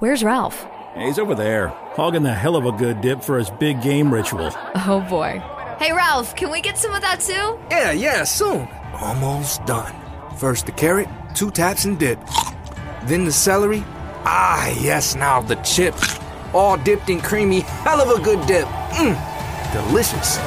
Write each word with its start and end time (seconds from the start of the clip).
Where's 0.00 0.24
Ralph? 0.24 0.66
He's 0.96 1.18
over 1.18 1.34
there, 1.34 1.68
hogging 1.68 2.22
the 2.22 2.32
hell 2.32 2.56
of 2.56 2.64
a 2.64 2.72
good 2.72 3.02
dip 3.02 3.22
for 3.22 3.36
his 3.36 3.50
big 3.50 3.82
game 3.82 4.10
ritual. 4.10 4.50
Oh 4.74 5.06
boy. 5.10 5.42
Hey 5.78 5.92
Ralph, 5.92 6.34
can 6.34 6.50
we 6.50 6.62
get 6.62 6.78
some 6.78 6.94
of 6.94 7.02
that 7.02 7.20
too? 7.20 7.58
Yeah, 7.70 7.92
yeah, 7.92 8.24
soon. 8.24 8.66
Almost 8.94 9.66
done. 9.66 9.94
First 10.38 10.64
the 10.64 10.72
carrot, 10.72 11.06
two 11.34 11.50
taps 11.50 11.84
and 11.84 11.98
dip. 11.98 12.18
Then 13.04 13.26
the 13.26 13.30
celery. 13.30 13.84
Ah, 14.24 14.74
yes, 14.80 15.16
now 15.16 15.42
the 15.42 15.56
chips. 15.56 16.18
All 16.54 16.78
dipped 16.78 17.10
in 17.10 17.20
creamy, 17.20 17.60
hell 17.60 18.00
of 18.00 18.18
a 18.18 18.22
good 18.24 18.46
dip. 18.46 18.64
Mmm, 18.64 19.14
delicious. 19.70 20.38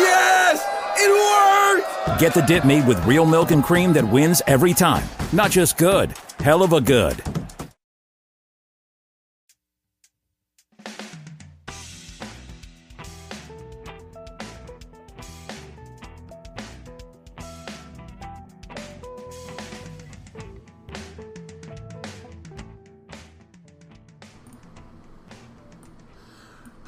Yes! 0.00 0.64
It 0.96 1.10
worked! 1.12 2.18
Get 2.18 2.32
the 2.32 2.40
dip 2.40 2.64
made 2.64 2.86
with 2.86 3.04
real 3.04 3.26
milk 3.26 3.50
and 3.50 3.62
cream 3.62 3.92
that 3.92 4.08
wins 4.08 4.40
every 4.46 4.72
time. 4.72 5.04
Not 5.30 5.50
just 5.50 5.76
good, 5.76 6.14
hell 6.40 6.62
of 6.62 6.72
a 6.72 6.80
good. 6.80 7.22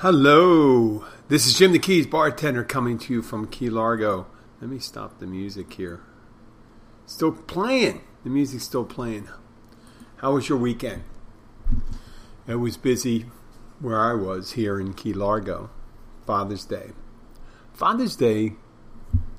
Hello, 0.02 1.04
this 1.28 1.46
is 1.46 1.59
Jim 1.59 1.72
the 1.72 1.78
Keys 1.78 2.06
bartender 2.06 2.64
coming 2.64 2.96
to 2.96 3.12
you 3.12 3.20
from 3.20 3.46
Key 3.46 3.68
Largo. 3.68 4.26
Let 4.59 4.70
me 4.70 4.78
stop 4.78 5.18
the 5.18 5.26
music 5.26 5.74
here. 5.74 6.00
Still 7.04 7.32
playing. 7.32 8.00
The 8.24 8.30
music's 8.30 8.64
still 8.64 8.86
playing. 8.86 9.28
How 10.16 10.32
was 10.32 10.48
your 10.48 10.56
weekend? 10.56 11.02
It 12.46 12.54
was 12.54 12.78
busy 12.78 13.26
where 13.78 14.00
I 14.00 14.14
was 14.14 14.52
here 14.52 14.80
in 14.80 14.95
Key 14.95 15.12
Largo. 15.12 15.68
Father's 16.26 16.65
Day. 16.65 16.93
Father's 17.74 18.16
Day 18.16 18.54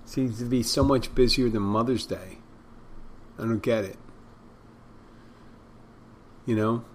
seems 0.05 0.37
to 0.37 0.45
be 0.45 0.61
so 0.61 0.83
much 0.83 1.15
busier 1.15 1.49
than 1.49 1.63
Mother's 1.63 2.05
Day. 2.05 2.37
I 3.39 3.45
don't 3.45 3.63
get 3.63 3.83
it. 3.83 3.97
You 6.45 6.55
know? 6.55 6.85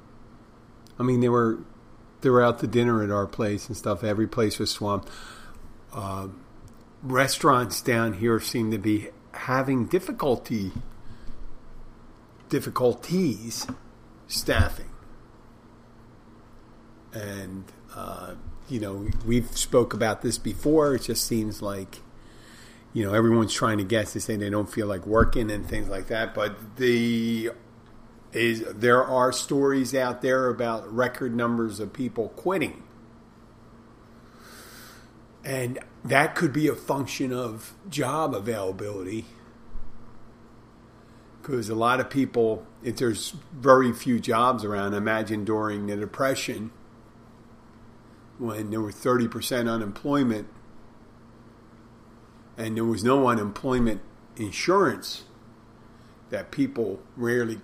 I 1.00 1.02
mean, 1.02 1.18
they 1.18 1.28
were 1.28 1.58
they 2.20 2.30
the 2.58 2.66
dinner 2.66 3.02
at 3.02 3.10
our 3.10 3.26
place 3.26 3.68
and 3.68 3.76
stuff. 3.76 4.02
Every 4.02 4.26
place 4.26 4.58
was 4.58 4.70
swamped. 4.70 5.08
Uh, 5.92 6.28
restaurants 7.02 7.80
down 7.80 8.14
here 8.14 8.40
seem 8.40 8.70
to 8.70 8.78
be 8.78 9.08
having 9.32 9.86
difficulty 9.86 10.72
difficulties 12.48 13.66
staffing, 14.28 14.90
and 17.12 17.64
uh, 17.94 18.34
you 18.68 18.80
know 18.80 19.08
we've 19.24 19.56
spoke 19.56 19.94
about 19.94 20.22
this 20.22 20.38
before. 20.38 20.94
It 20.94 21.02
just 21.02 21.24
seems 21.24 21.62
like 21.62 22.00
you 22.92 23.04
know 23.04 23.14
everyone's 23.14 23.52
trying 23.52 23.78
to 23.78 23.84
guess 23.84 24.12
to 24.14 24.20
say 24.20 24.36
they 24.36 24.50
don't 24.50 24.70
feel 24.70 24.86
like 24.86 25.06
working 25.06 25.50
and 25.50 25.66
things 25.66 25.88
like 25.88 26.08
that, 26.08 26.34
but 26.34 26.76
the 26.76 27.50
is 28.36 28.64
there 28.74 29.02
are 29.02 29.32
stories 29.32 29.94
out 29.94 30.20
there 30.20 30.48
about 30.48 30.92
record 30.92 31.34
numbers 31.34 31.80
of 31.80 31.92
people 31.92 32.28
quitting. 32.30 32.82
And 35.42 35.78
that 36.04 36.34
could 36.34 36.52
be 36.52 36.68
a 36.68 36.74
function 36.74 37.32
of 37.32 37.72
job 37.88 38.34
availability. 38.34 39.24
Because 41.40 41.70
a 41.70 41.74
lot 41.74 41.98
of 41.98 42.10
people, 42.10 42.66
if 42.82 42.96
there's 42.96 43.30
very 43.54 43.92
few 43.92 44.20
jobs 44.20 44.64
around, 44.64 44.92
imagine 44.92 45.44
during 45.44 45.86
the 45.86 45.96
Depression 45.96 46.72
when 48.38 48.68
there 48.68 48.82
was 48.82 48.96
30% 48.96 49.70
unemployment 49.70 50.46
and 52.58 52.76
there 52.76 52.84
was 52.84 53.02
no 53.02 53.28
unemployment 53.28 54.02
insurance, 54.36 55.24
that 56.28 56.50
people 56.50 57.00
rarely 57.16 57.60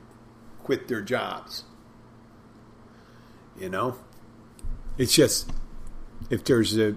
quit 0.62 0.88
their 0.88 1.02
jobs. 1.02 1.64
You 3.58 3.68
know, 3.68 3.98
it's 4.96 5.14
just 5.14 5.50
if 6.30 6.44
there's 6.44 6.76
a 6.78 6.96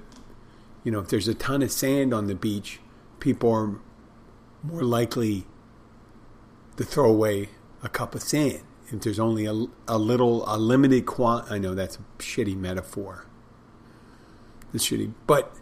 you 0.83 0.91
know 0.91 0.99
if 0.99 1.09
there's 1.09 1.27
a 1.27 1.33
ton 1.33 1.61
of 1.61 1.71
sand 1.71 2.13
on 2.13 2.27
the 2.27 2.35
beach, 2.35 2.79
people 3.19 3.51
are 3.51 3.79
more 4.63 4.83
likely 4.83 5.45
to 6.77 6.83
throw 6.83 7.09
away 7.09 7.49
a 7.83 7.89
cup 7.89 8.15
of 8.15 8.23
sand. 8.23 8.61
If 8.91 9.01
there's 9.01 9.19
only 9.19 9.45
a, 9.45 9.65
a 9.87 9.97
little 9.97 10.43
a 10.47 10.57
limited 10.57 11.05
quant, 11.05 11.51
I 11.51 11.57
know 11.57 11.75
that's 11.75 11.97
a 11.97 12.01
shitty 12.19 12.55
metaphor. 12.55 13.25
It's 14.73 14.87
shitty, 14.87 15.13
but 15.25 15.53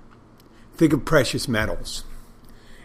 think 0.76 0.94
of 0.94 1.06
precious 1.06 1.48
metals. 1.48 2.04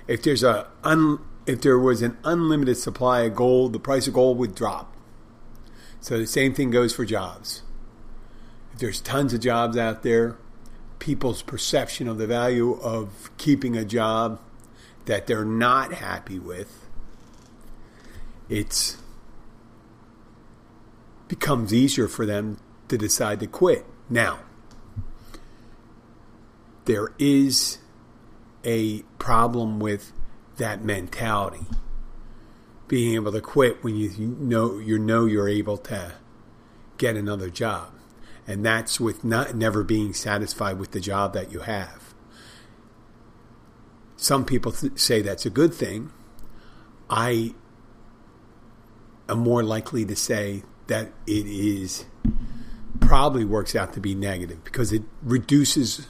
If 0.07 0.23
there's 0.23 0.43
a 0.43 0.69
un, 0.85 1.19
if 1.47 1.61
there 1.63 1.79
was 1.79 2.03
an 2.03 2.19
unlimited 2.25 2.77
supply 2.77 3.23
of 3.23 3.35
gold, 3.35 3.73
the 3.73 3.79
price 3.79 4.07
of 4.07 4.15
gold 4.15 4.39
would 4.39 4.55
drop. 4.55 4.95
So 6.01 6.19
the 6.19 6.27
same 6.27 6.55
thing 6.55 6.71
goes 6.71 6.95
for 6.95 7.05
jobs. 7.05 7.63
If 8.73 8.79
there's 8.79 9.01
tons 9.01 9.35
of 9.35 9.41
jobs 9.41 9.77
out 9.77 10.03
there, 10.03 10.37
people's 10.99 11.43
perception 11.43 12.09
of 12.09 12.19
the 12.19 12.27
value 12.27 12.75
of 12.81 13.31
keeping 13.37 13.77
a 13.77 13.85
job 13.85 14.41
that 15.07 15.27
they're 15.27 15.45
not 15.45 15.95
happy 15.95 16.39
with, 16.39 16.87
it's 18.49 18.99
becomes 21.29 21.75
easier 21.75 22.09
for 22.09 22.25
them 22.25 22.59
to 22.89 22.97
decide 22.97 23.39
to 23.41 23.47
quit. 23.47 23.85
Now, 24.09 24.41
there 26.87 27.13
is 27.19 27.79
a 28.65 29.03
problem 29.19 29.79
with 29.79 30.13
that 30.57 30.83
mentality 30.83 31.67
being 32.89 33.15
able 33.15 33.31
to 33.33 33.41
quit 33.41 33.85
when 33.85 33.95
you 33.95 34.11
know 34.19 34.79
you 34.79 34.99
know 34.99 35.27
you're 35.27 35.49
able 35.49 35.77
to 35.77 36.15
get 36.97 37.17
another 37.17 37.51
job, 37.51 37.93
and 38.47 38.65
that's 38.65 38.99
with 38.99 39.23
not 39.23 39.55
never 39.55 39.85
being 39.85 40.13
satisfied 40.13 40.79
with 40.79 40.91
the 40.93 41.01
job 41.01 41.35
that 41.35 41.53
you 41.53 41.61
have. 41.61 42.15
Some 44.17 44.45
people 44.45 44.73
th- 44.73 44.99
say 44.99 45.23
that's 45.23 45.47
a 45.47 45.51
good 45.51 45.73
thing. 45.73 46.11
I 47.09 47.55
am 49.29 49.39
more 49.39 49.63
likely 49.63 50.05
to 50.07 50.17
say 50.17 50.63
that 50.89 51.13
it 51.27 51.47
is 51.47 52.07
probably 53.01 53.45
works 53.45 53.77
out 53.77 53.93
to 53.93 54.01
be 54.01 54.15
negative 54.15 54.65
because 54.65 54.93
it 54.93 55.03
reduces 55.23 56.09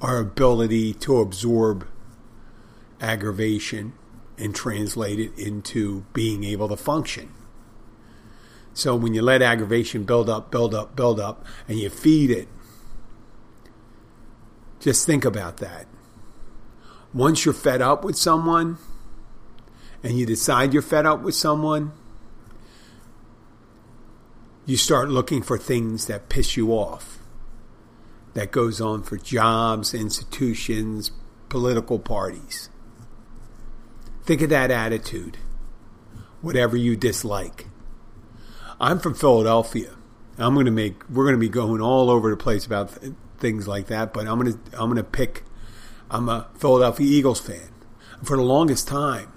our 0.00 0.18
ability 0.18 0.94
to 0.94 1.18
absorb 1.18 1.86
aggravation 3.00 3.92
and 4.38 4.54
translate 4.54 5.20
it 5.20 5.36
into 5.38 6.04
being 6.12 6.44
able 6.44 6.68
to 6.68 6.76
function. 6.76 7.32
So 8.72 8.96
when 8.96 9.14
you 9.14 9.22
let 9.22 9.40
aggravation 9.42 10.04
build 10.04 10.28
up, 10.28 10.50
build 10.50 10.74
up, 10.74 10.96
build 10.96 11.20
up, 11.20 11.46
and 11.68 11.78
you 11.78 11.88
feed 11.90 12.30
it, 12.30 12.48
just 14.80 15.06
think 15.06 15.24
about 15.24 15.58
that. 15.58 15.86
Once 17.12 17.44
you're 17.44 17.54
fed 17.54 17.80
up 17.80 18.04
with 18.04 18.16
someone, 18.16 18.78
and 20.02 20.18
you 20.18 20.26
decide 20.26 20.74
you're 20.74 20.82
fed 20.82 21.06
up 21.06 21.22
with 21.22 21.34
someone, 21.34 21.92
you 24.66 24.76
start 24.76 25.08
looking 25.08 25.42
for 25.42 25.56
things 25.56 26.06
that 26.06 26.28
piss 26.28 26.56
you 26.56 26.72
off. 26.72 27.18
That 28.34 28.50
goes 28.50 28.80
on 28.80 29.02
for 29.02 29.16
jobs, 29.16 29.94
institutions, 29.94 31.12
political 31.48 31.98
parties. 31.98 32.68
Think 34.24 34.40
of 34.40 34.48
that 34.50 34.70
attitude, 34.70 35.36
whatever 36.40 36.76
you 36.76 36.96
dislike. 36.96 37.66
I'm 38.80 38.98
from 38.98 39.14
Philadelphia. 39.14 39.94
I'm 40.38 40.54
going 40.54 40.66
to 40.66 40.72
make. 40.72 41.08
We're 41.10 41.24
going 41.24 41.36
to 41.36 41.40
be 41.40 41.48
going 41.48 41.80
all 41.80 42.10
over 42.10 42.30
the 42.30 42.36
place 42.36 42.64
about 42.64 43.00
th- 43.00 43.12
things 43.38 43.68
like 43.68 43.86
that. 43.88 44.12
But 44.14 44.26
I'm 44.26 44.40
going 44.40 44.54
to. 44.54 44.58
I'm 44.72 44.90
going 44.90 44.96
to 44.96 45.04
pick. 45.04 45.44
I'm 46.10 46.28
a 46.28 46.48
Philadelphia 46.58 47.06
Eagles 47.06 47.40
fan. 47.40 47.68
For 48.22 48.36
the 48.36 48.42
longest 48.42 48.88
time, 48.88 49.32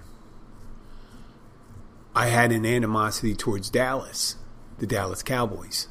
I 2.15 2.27
had 2.27 2.51
an 2.51 2.65
animosity 2.65 3.35
towards 3.35 3.69
Dallas, 3.69 4.37
the 4.77 4.87
Dallas 4.87 5.21
Cowboys, 5.21 5.87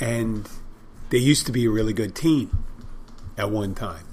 and 0.00 0.48
they 1.10 1.18
used 1.18 1.44
to 1.46 1.52
be 1.52 1.66
a 1.66 1.70
really 1.70 1.92
good 1.92 2.14
team 2.14 2.64
at 3.36 3.50
one 3.50 3.74
time. 3.74 4.06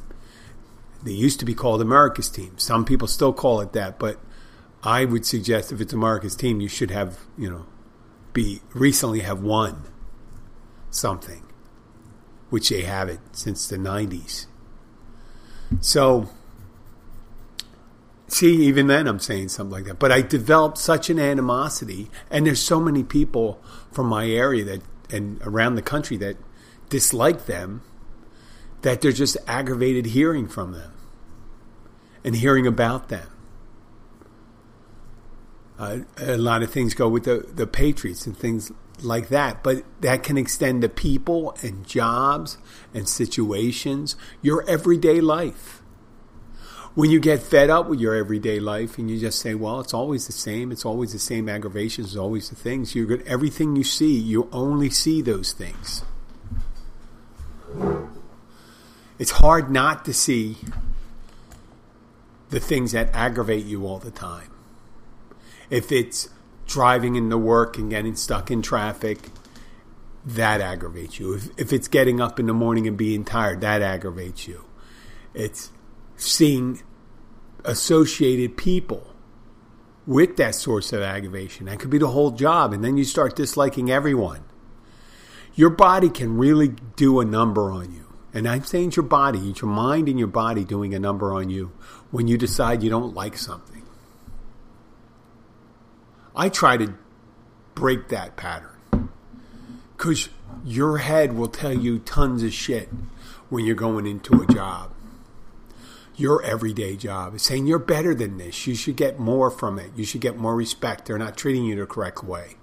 They 1.04 1.12
used 1.12 1.40
to 1.40 1.46
be 1.46 1.54
called 1.54 1.82
America's 1.82 2.30
team. 2.30 2.58
Some 2.58 2.86
people 2.86 3.08
still 3.08 3.34
call 3.34 3.62
it 3.62 3.74
that, 3.74 4.00
but 4.00 4.20
I 4.84 5.06
would 5.06 5.26
suggest 5.26 5.72
if 5.72 5.80
it's 5.82 5.94
America's 5.94 6.36
team, 6.36 6.60
you 6.62 6.68
should 6.68 6.92
have, 6.92 7.20
you 7.38 7.50
know, 7.50 7.66
be 8.34 8.62
recently 8.74 9.22
have 9.22 9.42
won 9.42 9.84
something, 10.90 11.44
which 12.50 12.70
they 12.70 12.82
haven't 12.82 13.36
since 13.36 13.68
the 13.68 13.78
90s. 13.78 14.46
So 15.82 16.30
See, 18.30 18.68
even 18.68 18.86
then 18.88 19.08
I'm 19.08 19.20
saying 19.20 19.50
something 19.50 19.72
like 19.72 19.86
that. 19.86 19.98
But 19.98 20.12
I 20.12 20.22
developed 20.22 20.78
such 20.78 21.10
an 21.10 21.20
animosity, 21.20 22.12
and 22.30 22.46
there's 22.46 22.62
so 22.62 22.80
many 22.80 23.04
people 23.04 23.60
from 23.92 24.06
my 24.06 24.30
area 24.30 24.64
that 24.66 24.82
and 25.12 25.42
around 25.42 25.74
the 25.74 25.82
country 25.82 26.18
that 26.18 26.38
dislike 26.90 27.48
them 27.48 27.82
that 28.82 29.02
they're 29.02 29.12
just 29.12 29.38
aggravated 29.48 30.08
hearing 30.08 30.48
from 30.48 30.72
them 30.72 30.94
and 32.24 32.36
hearing 32.36 32.68
about 32.68 33.10
them. 33.10 33.28
Uh, 35.78 36.00
a 36.18 36.38
lot 36.38 36.62
of 36.62 36.72
things 36.72 36.94
go 36.94 37.08
with 37.08 37.24
the, 37.24 37.46
the 37.54 37.66
Patriots 37.66 38.26
and 38.26 38.38
things 38.38 38.72
like 39.02 39.30
that, 39.30 39.64
but 39.64 39.84
that 40.02 40.24
can 40.24 40.38
extend 40.38 40.82
to 40.82 40.90
people 40.90 41.56
and 41.62 41.88
jobs 41.88 42.58
and 42.94 43.08
situations, 43.08 44.18
your 44.42 44.68
everyday 44.70 45.22
life. 45.22 45.82
When 46.96 47.10
you 47.10 47.22
get 47.22 47.42
fed 47.42 47.70
up 47.70 47.88
with 47.88 48.02
your 48.02 48.14
everyday 48.14 48.60
life 48.60 48.98
and 48.98 49.10
you 49.10 49.20
just 49.20 49.40
say, 49.40 49.56
"Well, 49.56 49.80
it's 49.80 49.94
always 49.94 50.28
the 50.28 50.34
same. 50.34 50.70
It's 50.70 50.84
always 50.84 51.14
the 51.14 51.20
same 51.20 51.48
aggravations. 51.48 52.08
It's 52.08 52.18
always 52.18 52.50
the 52.50 52.56
things." 52.56 52.94
You're 52.94 53.06
good. 53.06 53.22
Everything 53.26 53.78
you 53.78 53.86
see, 53.86 54.18
you 54.18 54.50
only 54.52 54.90
see 54.90 55.22
those 55.22 55.54
things. 55.54 56.04
It's 59.20 59.32
hard 59.32 59.70
not 59.70 60.06
to 60.06 60.14
see 60.14 60.58
the 62.50 62.60
things 62.60 62.94
that 62.94 63.14
aggravate 63.14 63.66
you 63.66 63.86
all 63.86 64.00
the 64.00 64.12
time. 64.12 64.50
If 65.70 65.92
it's 65.92 66.30
driving 66.66 67.16
into 67.16 67.38
work 67.38 67.78
and 67.78 67.90
getting 67.90 68.16
stuck 68.16 68.50
in 68.50 68.62
traffic, 68.62 69.30
that 70.26 70.62
aggravates 70.62 71.20
you. 71.20 71.34
If, 71.34 71.50
if 71.58 71.74
it's 71.74 71.88
getting 71.88 72.22
up 72.22 72.40
in 72.40 72.46
the 72.46 72.54
morning 72.54 72.88
and 72.88 72.98
being 72.98 73.26
tired, 73.26 73.62
that 73.62 73.82
aggravates 73.82 74.48
you. 74.48 74.66
It's 75.34 75.72
seeing 76.16 76.82
associated 77.66 78.58
people 78.58 79.14
with 80.08 80.38
that 80.38 80.56
source 80.56 80.92
of 80.94 81.02
aggravation. 81.02 81.68
That 81.68 81.80
could 81.80 81.90
be 81.90 81.98
the 81.98 82.08
whole 82.08 82.32
job, 82.32 82.74
and 82.74 82.84
then 82.84 82.98
you 82.98 83.04
start 83.04 83.36
disliking 83.36 83.92
everyone. 83.92 84.44
Your 85.56 85.70
body 85.70 86.10
can 86.10 86.38
really 86.38 86.70
do 86.96 87.20
a 87.20 87.26
number 87.26 87.72
on 87.72 87.94
you. 87.94 88.09
And 88.34 88.48
I'm 88.48 88.64
saying 88.64 88.90
it's 88.90 88.96
your 88.96 89.06
body, 89.06 89.50
it's 89.50 89.62
your 89.62 89.72
mind 89.72 90.08
and 90.08 90.20
your 90.20 90.28
body 90.28 90.64
doing 90.64 90.94
a 90.94 91.00
number 91.00 91.34
on 91.34 91.50
you 91.50 91.72
when 92.12 92.28
you 92.28 92.38
decide 92.38 92.84
you 92.84 92.90
don't 92.90 93.16
like 93.16 93.38
something. 93.38 93.84
I 96.36 96.50
try 96.50 96.78
to 96.78 96.94
break 97.74 98.10
that 98.10 98.36
pattern 98.36 99.10
because 99.98 100.30
your 100.64 101.00
head 101.00 101.36
will 101.36 101.48
tell 101.48 101.74
you 101.74 102.00
tons 102.00 102.44
of 102.44 102.54
shit 102.54 102.90
when 103.50 103.66
you're 103.66 103.76
going 103.76 104.06
into 104.06 104.42
a 104.42 104.48
job. 104.48 104.92
Your 106.16 106.44
everyday 106.44 106.98
job 106.98 107.36
is 107.36 107.42
saying 107.42 107.66
you're 107.66 107.80
better 107.80 108.14
than 108.14 108.38
this. 108.38 108.68
You 108.68 108.76
should 108.76 108.98
get 108.98 109.20
more 109.20 109.50
from 109.50 109.80
it. 109.80 109.92
You 109.96 110.04
should 110.04 110.22
get 110.22 110.38
more 110.38 110.56
respect. 110.56 111.06
They're 111.06 111.18
not 111.18 111.38
treating 111.38 111.64
you 111.64 111.76
the 111.76 111.86
correct 111.86 112.24
way. 112.24 112.58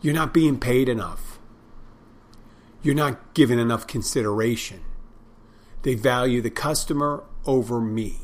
You're 0.00 0.14
not 0.14 0.32
being 0.32 0.58
paid 0.58 0.88
enough. 0.88 1.35
You're 2.86 2.94
not 2.94 3.34
given 3.34 3.58
enough 3.58 3.88
consideration. 3.88 4.80
They 5.82 5.96
value 5.96 6.40
the 6.40 6.50
customer 6.50 7.24
over 7.44 7.80
me. 7.80 8.18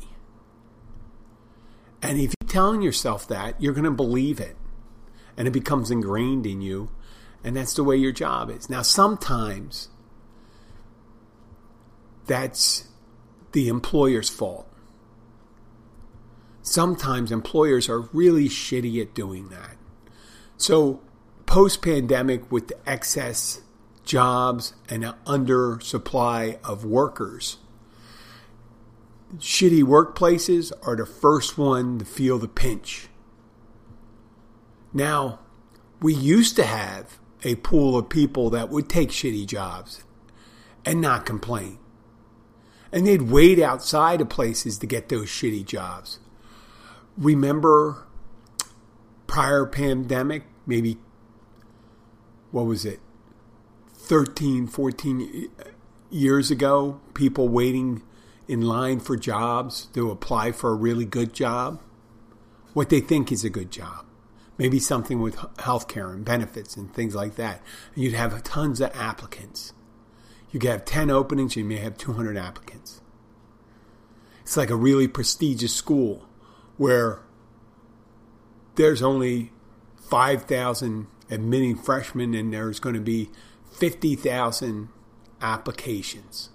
And 2.01 2.17
if 2.17 2.33
you're 2.39 2.47
telling 2.47 2.81
yourself 2.81 3.27
that, 3.27 3.61
you're 3.61 3.73
going 3.73 3.83
to 3.83 3.91
believe 3.91 4.39
it. 4.39 4.55
And 5.35 5.49
it 5.49 5.51
becomes 5.51 5.91
ingrained 5.91 6.45
in 6.45 6.61
you. 6.61 6.91
And 7.43 7.57
that's 7.57 7.73
the 7.73 7.83
way 7.83 7.97
your 7.97 8.13
job 8.13 8.49
is. 8.49 8.69
Now, 8.69 8.83
sometimes 8.83 9.89
that's 12.25 12.87
the 13.51 13.67
employer's 13.67 14.29
fault. 14.29 14.73
Sometimes 16.61 17.33
employers 17.33 17.89
are 17.89 17.99
really 18.13 18.47
shitty 18.47 19.01
at 19.01 19.13
doing 19.13 19.49
that. 19.49 19.75
So, 20.55 21.01
post 21.45 21.81
pandemic, 21.81 22.49
with 22.49 22.69
the 22.69 22.89
excess 22.89 23.59
jobs 24.03 24.73
and 24.89 25.03
an 25.03 25.13
undersupply 25.25 26.59
of 26.63 26.85
workers, 26.85 27.57
shitty 29.37 29.83
workplaces 29.83 30.71
are 30.85 30.95
the 30.95 31.05
first 31.05 31.57
one 31.57 31.99
to 31.99 32.05
feel 32.05 32.37
the 32.37 32.47
pinch. 32.47 33.07
Now, 34.93 35.39
we 36.01 36.13
used 36.13 36.55
to 36.57 36.65
have 36.65 37.19
a 37.43 37.55
pool 37.55 37.97
of 37.97 38.09
people 38.09 38.49
that 38.51 38.69
would 38.69 38.89
take 38.89 39.09
shitty 39.09 39.45
jobs 39.47 40.03
and 40.85 41.01
not 41.01 41.25
complain. 41.25 41.79
And 42.91 43.07
they'd 43.07 43.23
wait 43.23 43.59
outside 43.59 44.21
of 44.21 44.29
places 44.29 44.77
to 44.79 44.85
get 44.85 45.09
those 45.09 45.27
shitty 45.27 45.65
jobs. 45.65 46.19
Remember 47.17 48.05
prior 49.25 49.65
pandemic, 49.65 50.43
maybe, 50.67 50.97
what 52.51 52.65
was 52.65 52.85
it, 52.85 52.99
13, 54.13 54.67
14 54.67 55.49
years 56.11 56.51
ago, 56.51 57.01
people 57.15 57.49
waiting 57.49 58.03
in 58.47 58.61
line 58.61 58.99
for 58.99 59.17
jobs 59.17 59.87
to 59.95 60.11
apply 60.11 60.51
for 60.51 60.69
a 60.69 60.75
really 60.75 61.03
good 61.03 61.33
job, 61.33 61.81
what 62.73 62.89
they 62.89 62.99
think 62.99 63.31
is 63.31 63.43
a 63.43 63.49
good 63.49 63.71
job. 63.71 64.05
Maybe 64.55 64.77
something 64.77 65.19
with 65.19 65.37
healthcare 65.57 66.13
and 66.13 66.23
benefits 66.23 66.77
and 66.77 66.93
things 66.93 67.15
like 67.15 67.37
that. 67.37 67.63
And 67.95 68.03
you'd 68.03 68.13
have 68.13 68.43
tons 68.43 68.79
of 68.81 68.91
applicants. 68.93 69.73
You 70.51 70.59
could 70.59 70.69
have 70.69 70.85
10 70.85 71.09
openings, 71.09 71.55
you 71.55 71.65
may 71.65 71.77
have 71.77 71.97
200 71.97 72.37
applicants. 72.37 73.01
It's 74.43 74.55
like 74.55 74.69
a 74.69 74.75
really 74.75 75.07
prestigious 75.07 75.73
school 75.73 76.29
where 76.77 77.23
there's 78.75 79.01
only 79.01 79.53
5,000 80.07 81.07
admitting 81.31 81.77
freshmen 81.77 82.35
and 82.35 82.53
there's 82.53 82.79
going 82.79 82.93
to 82.93 83.01
be 83.01 83.31
50,000 83.75 84.89
applications. 85.41 86.49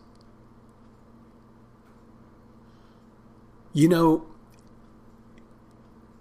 You 3.73 3.89
know, 3.89 4.27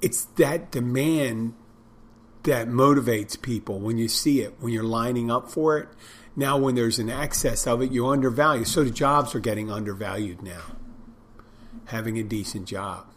it's 0.02 0.26
that 0.36 0.72
demand 0.72 1.54
that 2.44 2.68
motivates 2.68 3.42
people 3.42 3.80
when 3.80 3.98
you 3.98 4.08
see 4.08 4.42
it, 4.42 4.56
when 4.60 4.72
you're 4.72 4.84
lining 4.84 5.32
up 5.32 5.50
for 5.50 5.78
it. 5.78 5.90
Now, 6.36 6.58
when 6.58 6.76
there's 6.76 7.00
an 7.00 7.10
excess 7.10 7.66
of 7.66 7.82
it, 7.82 7.92
you 7.92 8.08
undervalue. 8.08 8.64
So 8.64 8.84
the 8.84 8.92
jobs 8.92 9.34
are 9.34 9.40
getting 9.40 9.72
undervalued 9.72 10.44
now, 10.44 10.76
having 11.86 12.18
a 12.20 12.24
decent 12.24 12.68
job. 12.68 13.08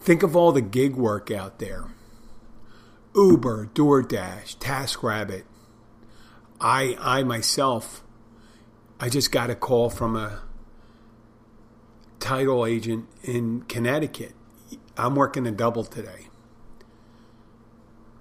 Think 0.00 0.22
of 0.22 0.34
all 0.36 0.52
the 0.52 0.60
gig 0.60 0.96
work 0.96 1.30
out 1.30 1.58
there 1.58 1.86
Uber, 3.14 3.70
DoorDash, 3.74 4.58
TaskRabbit. 4.58 5.44
I, 6.60 6.96
I 7.00 7.22
myself, 7.22 8.02
I 8.98 9.08
just 9.08 9.30
got 9.30 9.50
a 9.50 9.54
call 9.54 9.90
from 9.90 10.16
a 10.16 10.42
title 12.18 12.66
agent 12.66 13.06
in 13.22 13.62
Connecticut. 13.62 14.34
I'm 14.96 15.14
working 15.14 15.46
a 15.46 15.52
double 15.52 15.84
today, 15.84 16.26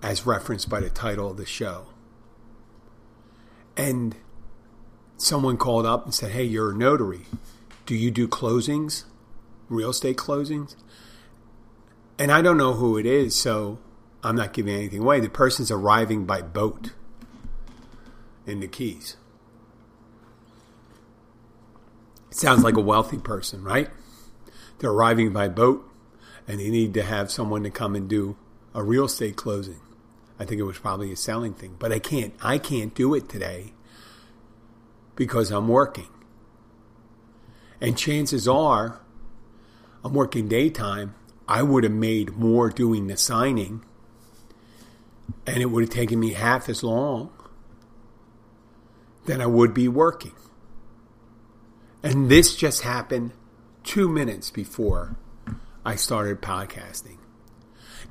as 0.03 0.25
referenced 0.25 0.69
by 0.69 0.79
the 0.79 0.89
title 0.89 1.31
of 1.31 1.37
the 1.37 1.45
show. 1.45 1.87
And 3.75 4.15
someone 5.17 5.57
called 5.57 5.85
up 5.85 6.05
and 6.05 6.13
said, 6.13 6.31
Hey, 6.31 6.43
you're 6.43 6.71
a 6.71 6.75
notary. 6.75 7.25
Do 7.85 7.95
you 7.95 8.11
do 8.11 8.27
closings, 8.27 9.05
real 9.69 9.89
estate 9.89 10.17
closings? 10.17 10.75
And 12.19 12.31
I 12.31 12.41
don't 12.41 12.57
know 12.57 12.73
who 12.73 12.97
it 12.97 13.05
is, 13.05 13.35
so 13.35 13.79
I'm 14.23 14.35
not 14.35 14.53
giving 14.53 14.75
anything 14.75 15.01
away. 15.01 15.19
The 15.19 15.29
person's 15.29 15.71
arriving 15.71 16.25
by 16.25 16.41
boat 16.41 16.91
in 18.47 18.61
the 18.61 18.67
Keys. 18.67 19.17
Sounds 22.29 22.63
like 22.63 22.77
a 22.77 22.81
wealthy 22.81 23.17
person, 23.17 23.63
right? 23.63 23.89
They're 24.79 24.91
arriving 24.91 25.33
by 25.33 25.49
boat 25.49 25.89
and 26.47 26.59
they 26.59 26.69
need 26.69 26.93
to 26.93 27.03
have 27.03 27.31
someone 27.31 27.63
to 27.63 27.69
come 27.69 27.95
and 27.95 28.07
do 28.07 28.37
a 28.73 28.83
real 28.83 29.05
estate 29.05 29.35
closing. 29.35 29.79
I 30.39 30.45
think 30.45 30.59
it 30.59 30.65
was 30.65 30.77
probably 30.77 31.11
a 31.11 31.15
selling 31.15 31.53
thing, 31.53 31.75
but 31.79 31.91
I 31.91 31.99
can't 31.99 32.33
I 32.41 32.57
can't 32.57 32.93
do 32.93 33.15
it 33.15 33.27
today 33.27 33.73
because 35.15 35.51
I'm 35.51 35.67
working. 35.67 36.09
And 37.81 37.97
chances 37.97 38.47
are 38.47 39.01
I'm 40.03 40.13
working 40.13 40.47
daytime, 40.47 41.15
I 41.47 41.63
would 41.63 41.83
have 41.83 41.93
made 41.93 42.37
more 42.37 42.69
doing 42.69 43.07
the 43.07 43.17
signing 43.17 43.83
and 45.45 45.57
it 45.57 45.65
would 45.67 45.83
have 45.83 45.89
taken 45.89 46.19
me 46.19 46.33
half 46.33 46.69
as 46.69 46.83
long 46.83 47.31
than 49.27 49.39
I 49.41 49.45
would 49.45 49.73
be 49.73 49.87
working. 49.87 50.33
And 52.01 52.29
this 52.29 52.55
just 52.55 52.81
happened 52.81 53.33
two 53.83 54.09
minutes 54.09 54.49
before 54.49 55.17
I 55.85 55.95
started 55.95 56.41
podcasting. 56.41 57.17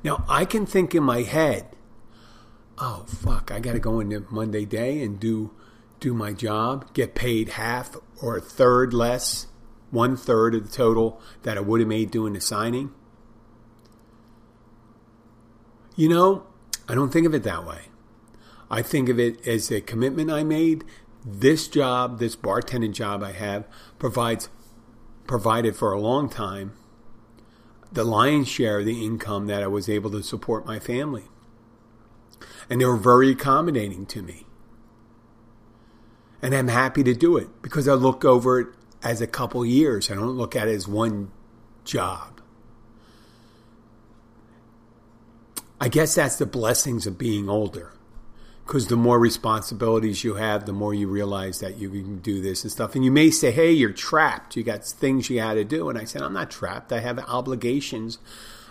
Now, 0.03 0.23
I 0.29 0.45
can 0.45 0.65
think 0.65 0.95
in 0.95 1.03
my 1.03 1.23
head, 1.23 1.75
oh, 2.77 3.05
fuck, 3.07 3.51
I 3.51 3.59
got 3.59 3.73
to 3.73 3.79
go 3.79 3.99
into 3.99 4.25
Monday 4.29 4.65
day 4.65 5.01
and 5.01 5.19
do, 5.19 5.51
do 5.99 6.13
my 6.13 6.33
job, 6.33 6.93
get 6.93 7.15
paid 7.15 7.49
half 7.49 7.95
or 8.21 8.37
a 8.37 8.41
third 8.41 8.93
less 8.93 9.47
one 9.89 10.17
third 10.17 10.53
of 10.53 10.69
the 10.69 10.75
total 10.75 11.21
that 11.43 11.57
I 11.57 11.61
would 11.61 11.79
have 11.79 11.87
made 11.87 12.11
doing 12.11 12.33
the 12.33 12.41
signing. 12.41 12.91
You 15.95 16.09
know, 16.09 16.45
I 16.87 16.95
don't 16.95 17.11
think 17.11 17.25
of 17.25 17.33
it 17.33 17.43
that 17.43 17.65
way. 17.65 17.83
I 18.69 18.81
think 18.81 19.09
of 19.09 19.19
it 19.19 19.47
as 19.47 19.71
a 19.71 19.81
commitment 19.81 20.29
I 20.29 20.43
made. 20.43 20.83
This 21.29 21.67
job, 21.67 22.19
this 22.19 22.37
bartending 22.37 22.93
job 22.93 23.21
I 23.21 23.33
have, 23.33 23.67
provides 23.99 24.47
provided 25.27 25.75
for 25.75 25.91
a 25.91 25.99
long 25.99 26.29
time 26.29 26.71
the 27.91 28.05
lion's 28.05 28.47
share 28.47 28.79
of 28.79 28.85
the 28.85 29.03
income 29.03 29.47
that 29.47 29.61
I 29.61 29.67
was 29.67 29.89
able 29.89 30.09
to 30.11 30.23
support 30.23 30.65
my 30.65 30.79
family. 30.79 31.25
And 32.69 32.79
they 32.79 32.85
were 32.85 32.95
very 32.95 33.31
accommodating 33.31 34.05
to 34.05 34.21
me. 34.21 34.45
And 36.41 36.55
I'm 36.55 36.69
happy 36.69 37.03
to 37.03 37.13
do 37.13 37.35
it 37.35 37.61
because 37.61 37.89
I 37.89 37.93
look 37.93 38.23
over 38.23 38.61
it 38.61 38.67
as 39.03 39.19
a 39.19 39.27
couple 39.27 39.65
years. 39.65 40.09
I 40.09 40.15
don't 40.15 40.37
look 40.37 40.55
at 40.55 40.69
it 40.69 40.75
as 40.75 40.87
one 40.87 41.31
job. 41.83 42.39
I 45.81 45.89
guess 45.89 46.15
that's 46.15 46.37
the 46.37 46.45
blessings 46.45 47.05
of 47.05 47.17
being 47.17 47.49
older. 47.49 47.96
Because 48.67 48.87
the 48.87 48.97
more 48.97 49.17
responsibilities 49.17 50.25
you 50.25 50.35
have, 50.35 50.65
the 50.65 50.73
more 50.73 50.93
you 50.93 51.07
realize 51.07 51.61
that 51.61 51.77
you 51.77 51.89
can 51.89 52.19
do 52.19 52.41
this 52.41 52.63
and 52.63 52.71
stuff. 52.71 52.95
And 52.95 53.05
you 53.05 53.11
may 53.11 53.31
say, 53.31 53.49
hey, 53.49 53.71
you're 53.71 53.93
trapped. 53.93 54.57
You 54.57 54.63
got 54.63 54.83
things 54.83 55.29
you 55.29 55.37
got 55.37 55.53
to 55.53 55.63
do. 55.63 55.87
And 55.87 55.97
I 55.97 56.03
said, 56.03 56.21
I'm 56.21 56.33
not 56.33 56.51
trapped. 56.51 56.91
I 56.91 56.99
have 56.99 57.17
obligations 57.19 58.19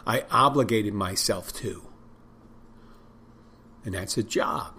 I 0.06 0.24
obligated 0.30 0.94
myself 0.94 1.52
to. 1.54 1.88
And 3.84 3.94
that's 3.94 4.16
a 4.16 4.22
job. 4.22 4.74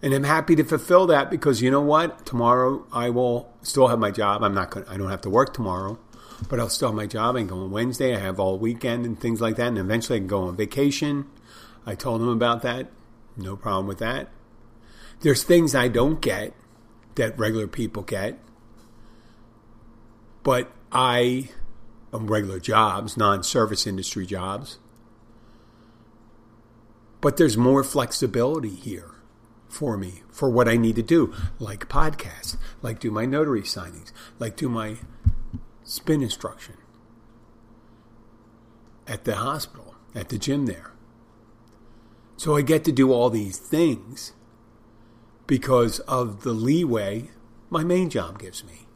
And 0.00 0.14
I'm 0.14 0.24
happy 0.24 0.56
to 0.56 0.64
fulfill 0.64 1.06
that 1.08 1.30
because 1.30 1.60
you 1.60 1.70
know 1.70 1.82
what? 1.82 2.24
Tomorrow 2.24 2.86
I 2.92 3.10
will 3.10 3.52
still 3.62 3.88
have 3.88 3.98
my 3.98 4.10
job. 4.10 4.42
I'm 4.42 4.54
not 4.54 4.70
going 4.70 4.86
I 4.88 4.96
don't 4.96 5.10
have 5.10 5.20
to 5.22 5.30
work 5.30 5.52
tomorrow 5.52 5.98
but 6.48 6.58
I'll 6.60 6.68
still 6.68 6.88
have 6.88 6.96
my 6.96 7.06
job. 7.06 7.36
I 7.36 7.40
can 7.40 7.48
go 7.48 7.56
on 7.56 7.70
Wednesday. 7.70 8.16
I 8.16 8.18
have 8.18 8.40
all 8.40 8.58
weekend 8.58 9.06
and 9.06 9.18
things 9.18 9.40
like 9.40 9.56
that. 9.56 9.68
And 9.68 9.78
eventually 9.78 10.16
I 10.16 10.20
can 10.20 10.28
go 10.28 10.42
on 10.42 10.56
vacation. 10.56 11.26
I 11.86 11.94
told 11.94 12.20
them 12.20 12.28
about 12.28 12.62
that. 12.62 12.88
No 13.36 13.56
problem 13.56 13.86
with 13.86 13.98
that. 13.98 14.30
There's 15.20 15.42
things 15.42 15.74
I 15.74 15.88
don't 15.88 16.20
get 16.20 16.54
that 17.14 17.38
regular 17.38 17.66
people 17.66 18.02
get. 18.02 18.38
But 20.42 20.72
I, 20.90 21.50
am 22.12 22.26
regular 22.26 22.58
jobs, 22.58 23.16
non 23.16 23.42
service 23.42 23.86
industry 23.86 24.26
jobs. 24.26 24.78
But 27.20 27.36
there's 27.36 27.56
more 27.56 27.84
flexibility 27.84 28.74
here 28.74 29.12
for 29.68 29.96
me 29.96 30.22
for 30.30 30.50
what 30.50 30.68
I 30.68 30.76
need 30.76 30.96
to 30.96 31.02
do, 31.02 31.32
like 31.58 31.88
podcasts, 31.88 32.56
like 32.82 32.98
do 32.98 33.10
my 33.10 33.24
notary 33.24 33.62
signings, 33.62 34.12
like 34.38 34.56
do 34.56 34.68
my 34.68 34.96
spin 35.84 36.22
instruction 36.22 36.76
at 39.06 39.24
the 39.24 39.36
hospital, 39.36 39.94
at 40.14 40.28
the 40.28 40.38
gym 40.38 40.66
there. 40.66 40.91
So 42.42 42.56
I 42.56 42.62
get 42.62 42.82
to 42.86 42.90
do 42.90 43.12
all 43.12 43.30
these 43.30 43.56
things 43.56 44.32
because 45.46 46.00
of 46.00 46.42
the 46.42 46.52
leeway 46.52 47.30
my 47.70 47.84
main 47.84 48.10
job 48.10 48.40
gives 48.40 48.64
me. 48.64 48.88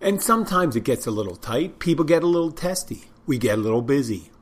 And 0.00 0.20
sometimes 0.20 0.74
it 0.74 0.82
gets 0.82 1.06
a 1.06 1.12
little 1.12 1.36
tight. 1.36 1.78
People 1.78 2.04
get 2.04 2.24
a 2.24 2.26
little 2.26 2.50
testy. 2.50 3.04
We 3.26 3.38
get 3.38 3.58
a 3.58 3.62
little 3.62 3.80
busy. 3.80 4.32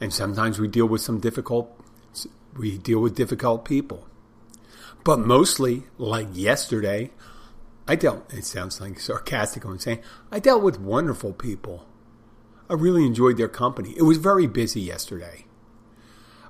And 0.00 0.14
sometimes 0.14 0.58
we 0.58 0.66
deal 0.66 0.86
with 0.86 1.02
some 1.02 1.20
difficult 1.20 1.78
we 2.56 2.78
deal 2.78 3.00
with 3.00 3.14
difficult 3.14 3.66
people. 3.66 4.08
But 5.04 5.18
mostly, 5.18 5.82
like 5.98 6.28
yesterday, 6.32 7.10
I 7.86 7.96
dealt, 7.96 8.32
it 8.32 8.46
sounds 8.46 8.80
like 8.80 8.98
sarcastic 8.98 9.62
I'm 9.66 9.78
saying, 9.78 10.02
I 10.32 10.38
dealt 10.38 10.62
with 10.62 10.80
wonderful 10.80 11.34
people. 11.34 11.84
I 12.68 12.74
really 12.74 13.04
enjoyed 13.04 13.36
their 13.36 13.48
company. 13.48 13.94
It 13.96 14.02
was 14.02 14.18
very 14.18 14.46
busy 14.46 14.80
yesterday. 14.80 15.44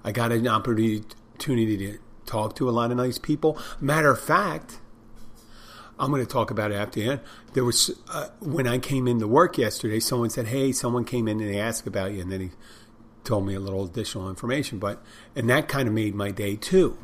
I 0.05 0.13
got 0.13 0.33
an 0.33 0.47
opportunity 0.47 1.77
to 1.79 1.99
talk 2.27 2.55
to 2.57 2.69
a 2.69 2.73
lot 2.73 2.91
of 2.91 2.97
nice 2.97 3.19
people. 3.19 3.59
Matter 3.81 4.11
of 4.11 4.21
fact, 4.21 4.79
I'm 5.99 6.11
going 6.11 6.25
to 6.25 6.31
talk 6.31 6.51
about 6.51 6.73
it 6.73 6.75
after 6.75 7.01
the 7.01 7.09
end. 7.09 7.21
There 7.55 7.65
was 7.65 7.91
uh, 8.13 8.29
when 8.41 8.67
I 8.67 8.79
came 8.79 9.09
into 9.09 9.27
work 9.27 9.59
yesterday, 9.59 10.01
someone 10.01 10.31
said, 10.31 10.49
"Hey, 10.49 10.73
someone 10.73 11.05
came 11.05 11.29
in 11.29 11.41
and 11.41 11.53
they 11.53 11.59
asked 11.59 11.87
about 11.87 12.13
you," 12.13 12.21
and 12.21 12.31
then 12.31 12.41
he 12.41 12.51
told 13.23 13.47
me 13.47 13.55
a 13.55 13.61
little 13.61 13.85
additional 13.85 14.29
information. 14.29 14.79
But 14.79 15.03
and 15.35 15.49
that 15.51 15.69
kind 15.69 15.89
of 15.89 15.95
made 15.95 16.15
my 16.15 16.31
day 16.31 16.57
too. 16.57 16.99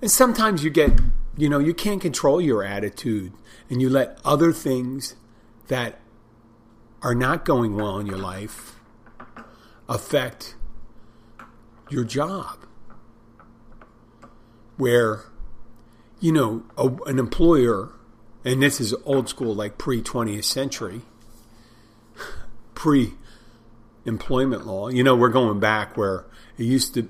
And 0.00 0.10
sometimes 0.10 0.64
you 0.64 0.70
get, 0.70 1.00
you 1.36 1.48
know, 1.48 1.60
you 1.60 1.72
can't 1.72 2.00
control 2.00 2.40
your 2.40 2.64
attitude 2.64 3.32
and 3.70 3.80
you 3.80 3.88
let 3.88 4.18
other 4.24 4.52
things 4.52 5.14
that 5.68 6.00
are 7.02 7.14
not 7.14 7.44
going 7.44 7.74
well 7.74 7.98
in 7.98 8.06
your 8.06 8.18
life 8.18 8.76
affect 9.88 10.54
your 11.90 12.04
job. 12.04 12.58
Where, 14.76 15.24
you 16.20 16.32
know, 16.32 16.64
a, 16.76 16.88
an 17.06 17.18
employer, 17.18 17.90
and 18.44 18.62
this 18.62 18.80
is 18.80 18.94
old 19.04 19.28
school, 19.28 19.54
like 19.54 19.78
pre 19.78 20.02
20th 20.02 20.44
century, 20.44 21.02
pre 22.74 23.14
employment 24.04 24.66
law, 24.66 24.88
you 24.88 25.04
know, 25.04 25.14
we're 25.14 25.28
going 25.28 25.60
back 25.60 25.96
where 25.96 26.24
it 26.58 26.64
used 26.64 26.94
to, 26.94 27.08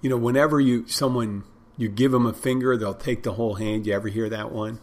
you 0.00 0.10
know, 0.10 0.16
whenever 0.16 0.60
you, 0.60 0.86
someone, 0.88 1.44
you 1.76 1.88
give 1.88 2.12
them 2.12 2.26
a 2.26 2.32
finger, 2.32 2.76
they'll 2.76 2.94
take 2.94 3.22
the 3.22 3.34
whole 3.34 3.54
hand. 3.54 3.86
You 3.86 3.92
ever 3.92 4.08
hear 4.08 4.28
that 4.30 4.50
one? 4.50 4.80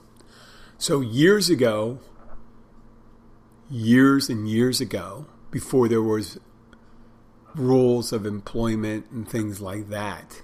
So 0.77 1.01
years 1.01 1.49
ago, 1.49 1.99
years 3.69 4.29
and 4.29 4.47
years 4.47 4.81
ago, 4.81 5.27
before 5.51 5.87
there 5.87 6.01
was 6.01 6.39
rules 7.55 8.11
of 8.11 8.25
employment 8.25 9.05
and 9.11 9.27
things 9.27 9.61
like 9.61 9.89
that, 9.89 10.41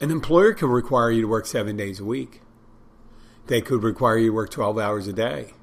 an 0.00 0.10
employer 0.10 0.52
could 0.52 0.70
require 0.70 1.10
you 1.10 1.22
to 1.22 1.28
work 1.28 1.46
seven 1.46 1.76
days 1.76 1.98
a 1.98 2.04
week. 2.04 2.42
They 3.46 3.60
could 3.60 3.82
require 3.82 4.18
you 4.18 4.30
to 4.30 4.34
work 4.34 4.50
12 4.50 4.78
hours 4.78 5.08
a 5.08 5.12
day. 5.12 5.54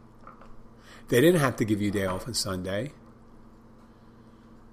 They 1.08 1.22
didn't 1.22 1.40
have 1.40 1.56
to 1.58 1.66
give 1.66 1.82
you 1.82 1.92
day 1.92 2.06
off 2.06 2.28
on 2.28 2.34
Sunday. 2.34 2.92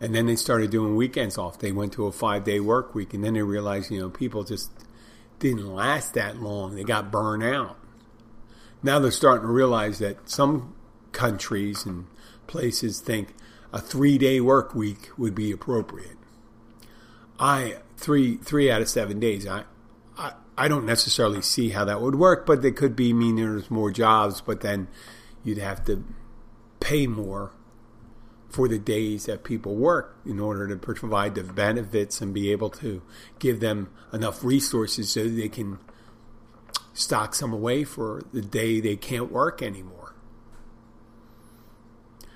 And 0.00 0.14
then 0.14 0.26
they 0.26 0.34
started 0.34 0.70
doing 0.70 0.96
weekends 0.96 1.38
off. 1.38 1.58
They 1.58 1.70
went 1.70 1.92
to 1.92 2.06
a 2.06 2.12
five 2.12 2.42
day 2.42 2.58
work 2.58 2.94
week, 2.94 3.14
and 3.14 3.22
then 3.22 3.34
they 3.34 3.42
realized, 3.42 3.90
you 3.90 4.00
know, 4.00 4.10
people 4.10 4.42
just 4.42 4.70
didn't 5.38 5.72
last 5.72 6.14
that 6.14 6.38
long. 6.38 6.74
They 6.74 6.82
got 6.82 7.12
burned 7.12 7.44
out. 7.44 7.78
Now 8.82 8.98
they're 8.98 9.12
starting 9.12 9.46
to 9.46 9.52
realize 9.52 10.00
that 10.00 10.28
some 10.28 10.74
countries 11.12 11.86
and 11.86 12.06
places 12.46 13.00
think 13.00 13.34
a 13.72 13.80
three 13.80 14.18
day 14.18 14.40
work 14.40 14.74
week 14.74 15.10
would 15.16 15.34
be 15.34 15.50
appropriate. 15.50 16.16
I 17.38 17.76
three 17.96 18.36
three 18.36 18.70
out 18.70 18.82
of 18.82 18.88
seven 18.88 19.20
days. 19.20 19.46
I, 19.46 19.64
I 20.16 20.32
I 20.56 20.68
don't 20.68 20.86
necessarily 20.86 21.42
see 21.42 21.70
how 21.70 21.84
that 21.84 22.00
would 22.00 22.16
work, 22.16 22.46
but 22.46 22.64
it 22.64 22.76
could 22.76 22.94
be 22.94 23.12
mean 23.12 23.36
there's 23.36 23.70
more 23.70 23.90
jobs, 23.90 24.40
but 24.40 24.60
then 24.60 24.88
you'd 25.44 25.58
have 25.58 25.84
to 25.86 26.04
pay 26.80 27.06
more 27.06 27.52
for 28.52 28.68
the 28.68 28.78
days 28.78 29.24
that 29.24 29.44
people 29.44 29.74
work 29.74 30.18
in 30.26 30.38
order 30.38 30.68
to 30.68 30.76
provide 30.76 31.34
the 31.34 31.42
benefits 31.42 32.20
and 32.20 32.34
be 32.34 32.52
able 32.52 32.68
to 32.68 33.00
give 33.38 33.60
them 33.60 33.88
enough 34.12 34.44
resources 34.44 35.10
so 35.10 35.26
they 35.26 35.48
can 35.48 35.78
stock 36.92 37.34
some 37.34 37.52
away 37.52 37.82
for 37.82 38.22
the 38.34 38.42
day 38.42 38.78
they 38.78 38.96
can't 38.96 39.32
work 39.32 39.62
anymore. 39.62 40.01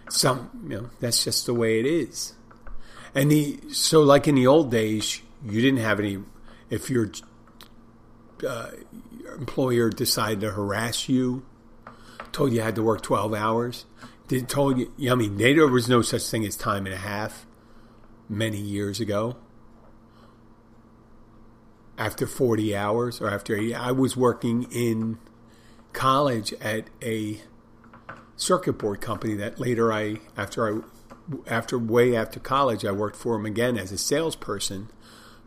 Some, 0.08 0.50
you 0.62 0.80
know, 0.80 0.90
that's 1.00 1.24
just 1.24 1.46
the 1.46 1.54
way 1.54 1.80
it 1.80 1.86
is. 1.86 2.34
And 3.14 3.30
the 3.30 3.60
so 3.72 4.02
like 4.02 4.28
in 4.28 4.34
the 4.34 4.46
old 4.46 4.70
days, 4.70 5.20
you 5.44 5.60
didn't 5.60 5.80
have 5.80 5.98
any. 5.98 6.18
If 6.68 6.90
your 6.90 7.10
uh, 8.46 8.70
employer 9.38 9.90
decided 9.90 10.40
to 10.40 10.50
harass 10.50 11.08
you, 11.08 11.44
told 12.32 12.52
you, 12.52 12.60
had 12.60 12.74
to 12.74 12.82
work 12.82 13.02
twelve 13.02 13.32
hours, 13.32 13.86
they 14.28 14.40
told 14.40 14.78
you, 14.78 15.10
I 15.10 15.14
mean, 15.14 15.36
there 15.36 15.66
was 15.66 15.88
no 15.88 16.02
such 16.02 16.28
thing 16.28 16.44
as 16.44 16.56
time 16.56 16.86
and 16.86 16.94
a 16.94 16.98
half 16.98 17.46
many 18.28 18.58
years 18.58 19.00
ago. 19.00 19.36
After 21.98 22.26
40 22.26 22.76
hours 22.76 23.20
or 23.22 23.30
after 23.30 23.56
80, 23.56 23.74
I 23.74 23.92
was 23.92 24.16
working 24.16 24.64
in 24.70 25.18
college 25.94 26.52
at 26.60 26.88
a 27.00 27.40
circuit 28.36 28.74
board 28.74 29.00
company 29.00 29.34
that 29.34 29.58
later 29.58 29.92
I, 29.92 30.16
after 30.36 30.68
I, 30.68 30.80
after 31.48 31.78
way 31.78 32.14
after 32.14 32.38
college, 32.38 32.84
I 32.84 32.92
worked 32.92 33.16
for 33.16 33.36
them 33.36 33.46
again 33.46 33.76
as 33.76 33.90
a 33.92 33.98
salesperson. 33.98 34.88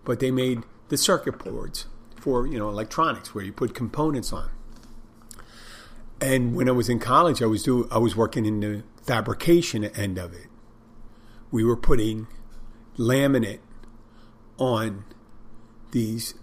But 0.04 0.20
they 0.20 0.32
made 0.32 0.64
the 0.90 0.98
circuit 0.98 1.38
boards 1.40 1.86
for, 2.16 2.48
you 2.48 2.58
know, 2.58 2.70
electronics 2.70 3.34
where 3.34 3.44
you 3.44 3.54
put 3.54 3.74
components 3.74 4.34
on. 4.34 4.50
And 6.22 6.56
when 6.56 6.68
I 6.68 6.74
was 6.74 6.90
in 6.90 7.00
college, 7.00 7.42
I 7.42 7.46
was 7.46 7.64
do 7.64 7.88
I 7.92 7.98
was 7.98 8.16
working 8.16 8.46
in 8.46 8.60
the 8.60 8.84
fabrication 9.04 9.86
end 9.86 10.18
of 10.18 10.34
it. 10.34 10.48
We 11.52 11.64
were 11.64 11.78
putting 11.78 12.28
laminate 12.98 13.60
on 14.58 15.06
these 15.92 16.34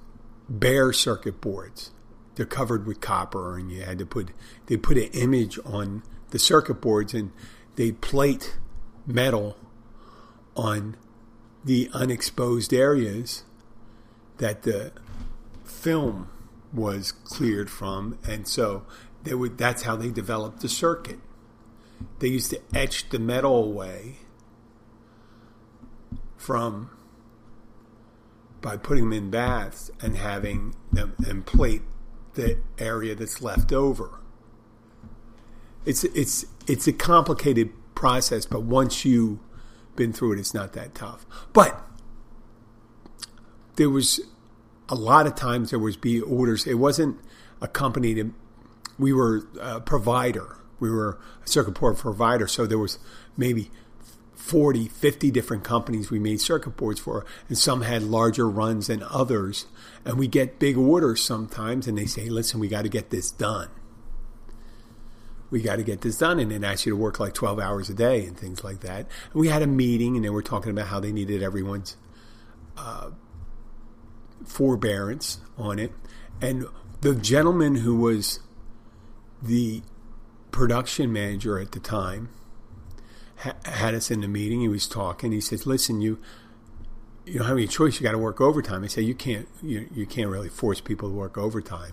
bare 0.49 0.93
circuit 0.93 1.41
boards. 1.41 1.91
They're 2.35 2.47
covered 2.47 2.87
with 2.87 3.01
copper, 3.01 3.57
and 3.59 3.71
you 3.71 3.83
had 3.83 3.99
to 3.99 4.07
put 4.07 4.31
they 4.67 4.77
put 4.77 4.97
an 4.97 5.11
image 5.13 5.59
on 5.65 6.03
the 6.31 6.39
circuit 6.39 6.81
boards, 6.81 7.15
and 7.15 7.33
they 7.77 7.93
plate 7.93 8.59
metal 9.07 9.57
on 10.57 10.97
the 11.65 11.91
unexposed 11.93 12.73
areas 12.73 13.45
that 14.39 14.63
the 14.63 14.93
film 15.65 16.29
was 16.73 17.13
cleared 17.13 17.71
from, 17.71 18.19
and 18.27 18.47
so 18.47 18.85
they 19.25 19.35
would. 19.35 19.59
That's 19.59 19.83
how 19.83 19.97
they 19.97 20.11
developed 20.11 20.61
the 20.61 20.69
circuit. 20.69 21.19
They 22.19 22.29
used 22.29 22.51
to 22.51 22.61
etch 22.75 23.09
the 23.09 23.19
metal 23.19 23.65
away 23.65 24.17
from 26.37 26.91
by 28.61 28.77
putting 28.77 29.05
them 29.05 29.13
in 29.13 29.31
baths 29.31 29.91
and 30.01 30.17
having 30.17 30.75
them 30.93 31.15
and 31.27 31.45
plate 31.47 31.83
the 32.35 32.59
area 32.79 33.15
that's 33.15 33.41
left 33.41 33.73
over. 33.73 34.21
It's 35.87 36.05
it's 36.05 36.45
it's 36.67 36.87
a 36.87 36.93
complicated 36.93 37.71
process, 37.95 38.45
but 38.45 38.63
once 38.63 39.05
you've 39.05 39.39
been 39.95 40.13
through 40.13 40.35
it, 40.35 40.39
it's 40.39 40.53
not 40.53 40.75
that 40.75 40.95
tough. 40.95 41.25
But 41.53 41.83
there 43.77 43.89
was 43.89 44.21
a 44.89 44.95
lot 44.95 45.27
of 45.27 45.35
times 45.35 45.71
there 45.71 45.79
was 45.79 45.97
be 45.97 46.21
orders. 46.21 46.67
It 46.67 46.75
wasn't 46.75 47.19
a 47.61 47.69
company 47.69 48.13
that 48.15 48.31
we 48.99 49.13
were 49.13 49.47
a 49.61 49.81
provider. 49.81 50.59
We 50.79 50.91
were 50.91 51.19
a 51.45 51.49
circuit 51.49 51.79
board 51.79 51.97
provider, 51.97 52.47
so 52.47 52.67
there 52.67 52.79
was 52.79 52.99
maybe 53.37 53.71
40, 54.35 54.89
50 54.89 55.31
different 55.31 55.65
companies 55.65 56.11
we 56.11 56.19
made 56.19 56.41
circuit 56.41 56.77
boards 56.77 57.01
for, 57.01 57.25
and 57.49 57.57
some 57.57 57.83
had 57.83 58.03
larger 58.03 58.49
runs 58.49 58.89
than 58.89 59.03
others. 59.03 59.67
And 60.05 60.19
we 60.19 60.29
get 60.29 60.59
big 60.59 60.77
orders 60.77 61.23
sometimes, 61.23 61.89
and 61.89 61.97
they 61.97 62.07
say, 62.07 62.29
listen, 62.29 62.61
we 62.61 62.69
got 62.69 62.83
to 62.83 62.89
get 62.89 63.11
this 63.11 63.31
done. 63.31 63.69
We 65.51 65.63
got 65.63 65.77
to 65.77 65.83
get 65.83 66.01
this 66.01 66.19
done. 66.19 66.39
And 66.39 66.51
then 66.51 66.65
ask 66.65 66.87
you 66.87 66.93
to 66.93 66.97
work 66.97 67.21
like 67.21 67.35
12 67.35 67.59
hours 67.59 67.89
a 67.89 67.95
day 67.95 68.27
and 68.27 68.37
things 68.37 68.65
like 68.65 68.81
that. 68.81 69.07
And 69.33 69.35
we 69.35 69.49
had 69.49 69.63
a 69.63 69.67
meeting, 69.67 70.17
and 70.17 70.25
they 70.25 70.31
were 70.31 70.43
talking 70.43 70.71
about 70.71 70.87
how 70.89 71.01
they 71.01 71.13
needed 71.13 71.43
everyone's 71.43 71.97
uh, 72.77 73.11
forbearance 74.45 75.39
on 75.57 75.79
it. 75.79 75.93
And 76.41 76.67
the 77.01 77.15
gentleman 77.15 77.77
who 77.77 77.97
was 77.97 78.41
the 79.43 79.83
production 80.51 81.13
manager 81.13 81.59
at 81.59 81.73
the 81.73 81.81
time, 81.81 82.31
had 83.37 83.95
us 83.95 84.11
in 84.11 84.23
the 84.23 84.29
meeting. 84.29 84.61
He 84.63 84.69
was 84.69 84.89
talking. 84.89 85.33
He 85.33 85.41
says, 85.41 85.67
"Listen, 85.67 86.01
you." 86.01 86.19
You 87.29 87.41
don't 87.41 87.49
have 87.49 87.57
any 87.57 87.67
choice. 87.67 87.99
You 87.99 88.05
got 88.05 88.13
to 88.13 88.19
work 88.19 88.41
overtime. 88.41 88.85
I 88.85 88.87
say 88.87 89.03
you 89.03 89.15
can't. 89.17 89.49
You, 89.61 89.89
you 89.93 90.07
can't 90.07 90.31
really 90.31 90.49
force 90.49 90.81
people 90.81 91.09
to 91.09 91.15
work 91.15 91.37
overtime. 91.37 91.91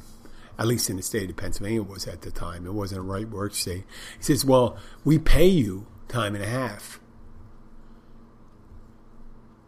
At 0.57 0.67
least 0.67 0.89
in 0.89 0.97
the 0.97 1.03
state 1.03 1.29
of 1.29 1.37
Pennsylvania, 1.37 1.81
was 1.81 2.07
at 2.07 2.21
the 2.21 2.31
time. 2.31 2.65
It 2.65 2.73
wasn't 2.73 2.99
a 2.99 3.03
right 3.03 3.27
work 3.27 3.53
state. 3.55 3.85
He 4.17 4.23
says, 4.23 4.45
"Well, 4.45 4.77
we 5.03 5.17
pay 5.17 5.47
you 5.47 5.87
time 6.07 6.35
and 6.35 6.43
a 6.43 6.47
half. 6.47 6.99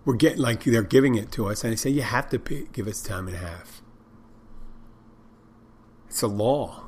We're 0.04 0.16
getting 0.16 0.42
like 0.42 0.64
they're 0.64 0.84
giving 0.84 1.16
it 1.16 1.32
to 1.34 1.48
us." 1.48 1.64
And 1.64 1.74
I 1.74 1.76
say, 1.76 1.90
"You 1.90 2.04
have 2.04 2.30
to 2.30 2.40
pay, 2.40 2.68
give 2.72 2.88
us 2.88 3.02
time 3.02 3.28
and 3.28 3.36
a 3.36 3.40
half. 3.40 3.82
It's 6.08 6.22
a 6.22 6.28
law. 6.28 6.84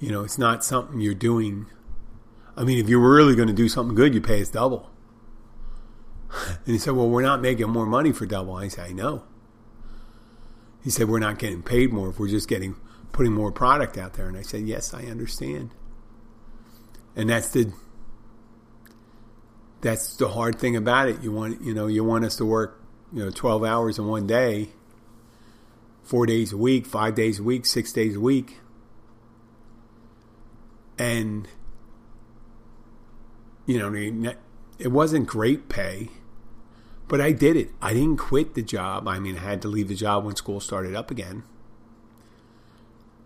You 0.00 0.10
know, 0.10 0.24
it's 0.24 0.38
not 0.38 0.64
something 0.64 1.00
you're 1.00 1.14
doing." 1.14 1.66
I 2.56 2.64
mean, 2.64 2.78
if 2.78 2.88
you 2.88 3.00
were 3.00 3.14
really 3.14 3.34
going 3.34 3.48
to 3.48 3.54
do 3.54 3.68
something 3.68 3.94
good, 3.94 4.14
you 4.14 4.20
pay 4.20 4.42
us 4.42 4.50
double. 4.50 4.90
And 6.66 6.74
he 6.74 6.78
said, 6.78 6.94
Well, 6.94 7.08
we're 7.08 7.22
not 7.22 7.40
making 7.40 7.68
more 7.70 7.86
money 7.86 8.12
for 8.12 8.26
double. 8.26 8.54
I 8.54 8.68
said, 8.68 8.90
I 8.90 8.92
know. 8.92 9.24
He 10.82 10.90
said, 10.90 11.08
We're 11.08 11.18
not 11.18 11.38
getting 11.38 11.62
paid 11.62 11.92
more 11.92 12.10
if 12.10 12.18
we're 12.18 12.28
just 12.28 12.48
getting 12.48 12.76
putting 13.12 13.32
more 13.32 13.52
product 13.52 13.98
out 13.98 14.14
there. 14.14 14.28
And 14.28 14.36
I 14.36 14.42
said, 14.42 14.62
Yes, 14.62 14.94
I 14.94 15.04
understand. 15.04 15.70
And 17.16 17.28
that's 17.28 17.48
the 17.50 17.72
that's 19.80 20.16
the 20.16 20.28
hard 20.28 20.58
thing 20.58 20.76
about 20.76 21.08
it. 21.08 21.22
You 21.22 21.32
want 21.32 21.62
you 21.62 21.74
know, 21.74 21.86
you 21.86 22.04
want 22.04 22.24
us 22.24 22.36
to 22.36 22.44
work, 22.44 22.82
you 23.12 23.24
know, 23.24 23.30
twelve 23.30 23.64
hours 23.64 23.98
in 23.98 24.06
one 24.06 24.26
day, 24.26 24.70
four 26.02 26.26
days 26.26 26.52
a 26.52 26.56
week, 26.56 26.86
five 26.86 27.14
days 27.14 27.38
a 27.38 27.42
week, 27.42 27.66
six 27.66 27.92
days 27.92 28.16
a 28.16 28.20
week. 28.20 28.58
And 30.98 31.48
you 33.66 33.78
know, 33.78 34.32
it 34.78 34.88
wasn't 34.88 35.26
great 35.26 35.68
pay, 35.68 36.08
but 37.10 37.20
I 37.20 37.32
did 37.32 37.56
it. 37.56 37.72
I 37.82 37.92
didn't 37.92 38.18
quit 38.18 38.54
the 38.54 38.62
job. 38.62 39.08
I 39.08 39.18
mean, 39.18 39.36
I 39.36 39.40
had 39.40 39.60
to 39.62 39.68
leave 39.68 39.88
the 39.88 39.96
job 39.96 40.24
when 40.24 40.36
school 40.36 40.60
started 40.60 40.94
up 40.94 41.10
again. 41.10 41.42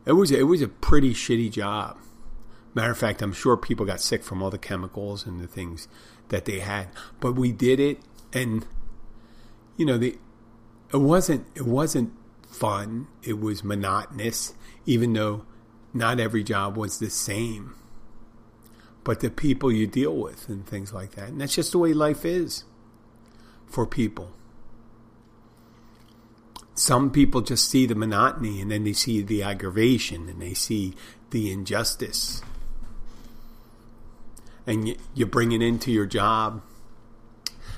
It 0.07 0.13
was 0.13 0.31
it 0.31 0.45
was 0.45 0.63
a 0.63 0.69
pretty 0.69 1.13
shitty 1.13 1.53
job. 1.53 1.99
Matter 2.73 2.93
of 2.93 2.99
fact, 2.99 3.21
I'm 3.21 3.35
sure 3.35 3.59
people 3.59 3.85
got 3.85 4.01
sick 4.01 4.25
from 4.25 4.43
all 4.43 4.49
the 4.49 4.57
chemicals 4.57 5.27
and 5.27 5.39
the 5.39 5.47
things 5.47 5.87
that 6.31 6.47
they 6.47 6.61
had. 6.61 6.89
But 7.21 7.35
we 7.35 7.53
did 7.53 7.79
it, 7.79 8.01
and 8.33 8.65
you 9.77 9.85
know, 9.85 9.99
the 9.99 10.19
it 10.91 10.97
wasn't 10.97 11.47
it 11.55 11.67
wasn't 11.67 12.15
fun. 12.49 13.07
It 13.23 13.39
was 13.39 13.63
monotonous, 13.63 14.55
even 14.87 15.13
though 15.13 15.45
not 15.93 16.19
every 16.19 16.43
job 16.43 16.79
was 16.79 16.99
the 17.01 17.11
same 17.11 17.75
but 19.05 19.21
the 19.21 19.29
people 19.29 19.71
you 19.71 19.87
deal 19.87 20.17
with 20.17 20.49
and 20.49 20.67
things 20.67 20.91
like 20.91 21.11
that. 21.11 21.29
And 21.29 21.39
that's 21.39 21.55
just 21.55 21.73
the 21.73 21.79
way 21.79 21.93
life 21.93 22.25
is 22.25 22.65
for 23.75 23.87
people. 23.87 24.31
Some 26.77 27.11
people 27.11 27.41
just 27.41 27.69
see 27.69 27.87
the 27.87 27.95
monotony 27.95 28.61
and 28.61 28.71
then 28.71 28.85
they 28.85 28.93
see 28.93 29.21
the 29.21 29.43
aggravation 29.43 30.29
and 30.29 30.41
they 30.41 30.55
see 30.55 30.95
the 31.31 31.51
injustice. 31.51 32.41
And 34.67 34.89
you, 34.89 34.97
you 35.15 35.27
bring 35.27 35.53
it 35.53 35.61
into 35.61 35.91
your 35.91 36.07
job 36.07 36.63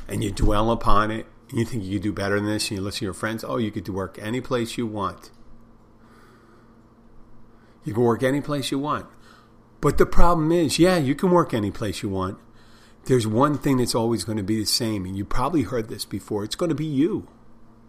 and 0.06 0.22
you 0.22 0.30
dwell 0.30 0.70
upon 0.70 1.10
it. 1.10 1.26
And 1.48 1.58
you 1.58 1.64
think 1.64 1.84
you 1.84 1.98
could 1.98 2.02
do 2.02 2.12
better 2.12 2.36
than 2.36 2.46
this 2.46 2.70
and 2.70 2.78
you 2.78 2.84
listen 2.84 3.00
to 3.00 3.04
your 3.06 3.14
friends. 3.14 3.42
Oh, 3.42 3.56
you 3.56 3.70
could 3.70 3.88
work 3.88 4.18
any 4.20 4.40
place 4.40 4.76
you 4.76 4.86
want. 4.86 5.30
You 7.84 7.94
can 7.94 8.02
work 8.02 8.22
any 8.22 8.40
place 8.40 8.70
you 8.70 8.78
want. 8.78 9.06
But 9.80 9.98
the 9.98 10.06
problem 10.06 10.52
is, 10.52 10.78
yeah, 10.78 10.96
you 10.96 11.14
can 11.14 11.30
work 11.30 11.54
any 11.54 11.70
place 11.70 12.02
you 12.02 12.08
want. 12.08 12.38
There's 13.06 13.26
one 13.26 13.56
thing 13.56 13.78
that's 13.78 13.94
always 13.94 14.24
going 14.24 14.38
to 14.38 14.44
be 14.44 14.58
the 14.58 14.66
same, 14.66 15.04
and 15.04 15.16
you 15.16 15.24
probably 15.24 15.62
heard 15.62 15.88
this 15.88 16.04
before. 16.04 16.44
It's 16.44 16.56
going 16.56 16.68
to 16.68 16.74
be 16.74 16.86
you. 16.86 17.28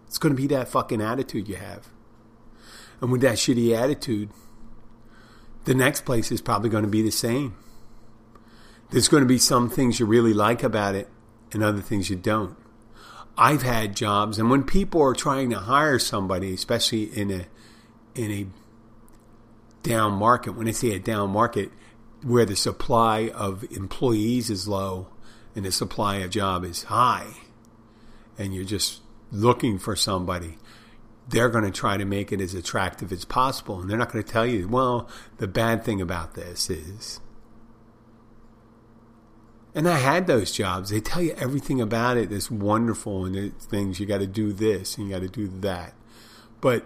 It's 0.08 0.18
going 0.18 0.36
to 0.36 0.42
be 0.42 0.48
that 0.48 0.70
fucking 0.70 1.02
attitude 1.02 1.48
you 1.48 1.56
have. 1.56 1.90
And 3.02 3.12
with 3.12 3.22
that 3.22 3.36
shitty 3.36 3.76
attitude, 3.76 4.30
the 5.66 5.74
next 5.74 6.06
place 6.06 6.32
is 6.32 6.42
probably 6.42 6.70
going 6.70 6.84
to 6.84 6.90
be 6.90 7.02
the 7.02 7.12
same. 7.12 7.56
There's 8.92 9.08
going 9.08 9.22
to 9.22 9.28
be 9.28 9.38
some 9.38 9.70
things 9.70 10.00
you 10.00 10.06
really 10.06 10.34
like 10.34 10.64
about 10.64 10.96
it 10.96 11.10
and 11.52 11.64
other 11.64 11.82
things 11.82 12.10
you 12.10 12.16
don't. 12.16 12.56
I've 13.38 13.64
had 13.64 13.96
jobs, 13.96 14.40
and 14.40 14.50
when 14.50 14.64
people 14.64 15.02
are 15.02 15.14
trying 15.14 15.50
to 15.50 15.60
hire 15.60 16.00
somebody, 16.00 16.54
especially 16.54 17.04
in 17.04 17.30
a 17.30 17.46
in 18.16 18.32
a 18.32 18.48
down 19.88 20.14
market. 20.14 20.52
When 20.52 20.68
I 20.68 20.72
say 20.72 20.92
a 20.92 21.00
down 21.00 21.32
market, 21.32 21.72
where 22.28 22.46
the 22.46 22.56
supply 22.56 23.30
of 23.34 23.64
employees 23.72 24.50
is 24.50 24.68
low 24.68 25.08
and 25.56 25.64
the 25.64 25.72
supply 25.72 26.18
of 26.18 26.30
job 26.30 26.66
is 26.66 26.84
high, 26.84 27.32
and 28.38 28.54
you're 28.54 28.66
just 28.66 29.02
looking 29.32 29.80
for 29.80 29.96
somebody, 29.96 30.58
they're 31.30 31.50
going 31.50 31.64
to 31.64 31.72
try 31.72 31.96
to 31.96 32.06
make 32.06 32.32
it 32.32 32.42
as 32.42 32.54
attractive 32.54 33.12
as 33.12 33.26
possible. 33.26 33.80
And 33.80 33.90
they're 33.90 33.98
not 33.98 34.12
going 34.12 34.24
to 34.24 34.32
tell 34.32 34.46
you, 34.46 34.68
well, 34.68 35.10
the 35.38 35.48
bad 35.48 35.84
thing 35.84 36.02
about 36.02 36.36
this 36.36 36.70
is. 36.70 37.20
And 39.74 39.88
I 39.88 39.98
had 39.98 40.28
those 40.28 40.52
jobs. 40.52 40.90
They 40.90 41.00
tell 41.00 41.22
you 41.22 41.34
everything 41.38 41.80
about 41.80 42.18
it. 42.18 42.32
it 42.32 42.32
is 42.32 42.52
wonderful 42.52 43.26
and 43.26 43.36
it's 43.36 43.66
things 43.66 44.00
you 44.00 44.06
got 44.06 44.20
to 44.20 44.28
do 44.28 44.52
this 44.52 44.98
and 44.98 45.08
you 45.08 45.14
got 45.14 45.22
to 45.22 45.30
do 45.30 45.48
that. 45.62 45.94
But 46.62 46.86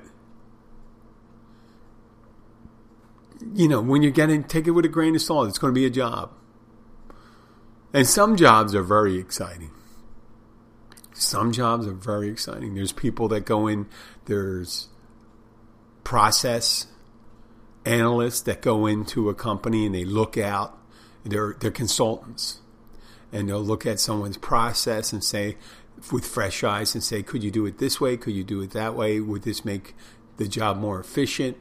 you 3.54 3.68
know, 3.68 3.82
when 3.82 4.02
you're 4.02 4.12
getting, 4.12 4.44
take 4.44 4.68
it 4.68 4.72
with 4.72 4.86
a 4.86 4.90
grain 4.90 5.16
of 5.16 5.22
salt. 5.22 5.48
It's 5.48 5.58
going 5.58 5.74
to 5.74 5.80
be 5.80 5.86
a 5.86 5.90
job. 5.90 6.32
And 7.94 8.08
some 8.08 8.36
jobs 8.36 8.74
are 8.74 8.84
very 8.84 9.18
exciting. 9.18 9.72
Some 11.14 11.52
jobs 11.52 11.86
are 11.88 11.94
very 11.94 12.30
exciting. 12.30 12.74
There's 12.74 12.94
people 12.94 13.28
that 13.30 13.46
go 13.46 13.68
in, 13.68 13.88
there's 14.26 14.88
process 16.04 16.88
analysts 17.86 18.42
that 18.42 18.62
go 18.62 18.86
into 18.86 19.30
a 19.30 19.36
company 19.36 19.86
and 19.86 19.94
they 19.94 20.06
look 20.06 20.38
out, 20.38 20.78
they're, 21.24 21.56
they're 21.60 21.72
consultants. 21.72 22.60
And 23.34 23.48
they'll 23.48 23.60
look 23.60 23.86
at 23.86 24.00
someone's 24.00 24.38
process 24.38 25.14
and 25.14 25.24
say, 25.24 25.58
with 26.12 26.26
fresh 26.26 26.64
eyes, 26.64 26.96
and 26.96 27.04
say, 27.04 27.22
could 27.22 27.44
you 27.44 27.52
do 27.52 27.66
it 27.66 27.78
this 27.78 28.02
way? 28.02 28.18
Could 28.18 28.34
you 28.34 28.44
do 28.44 28.62
it 28.62 28.72
that 28.72 28.96
way? 28.96 29.20
Would 29.20 29.44
this 29.44 29.64
make 29.64 29.96
the 30.38 30.48
job 30.48 30.78
more 30.78 31.00
efficient? 31.00 31.58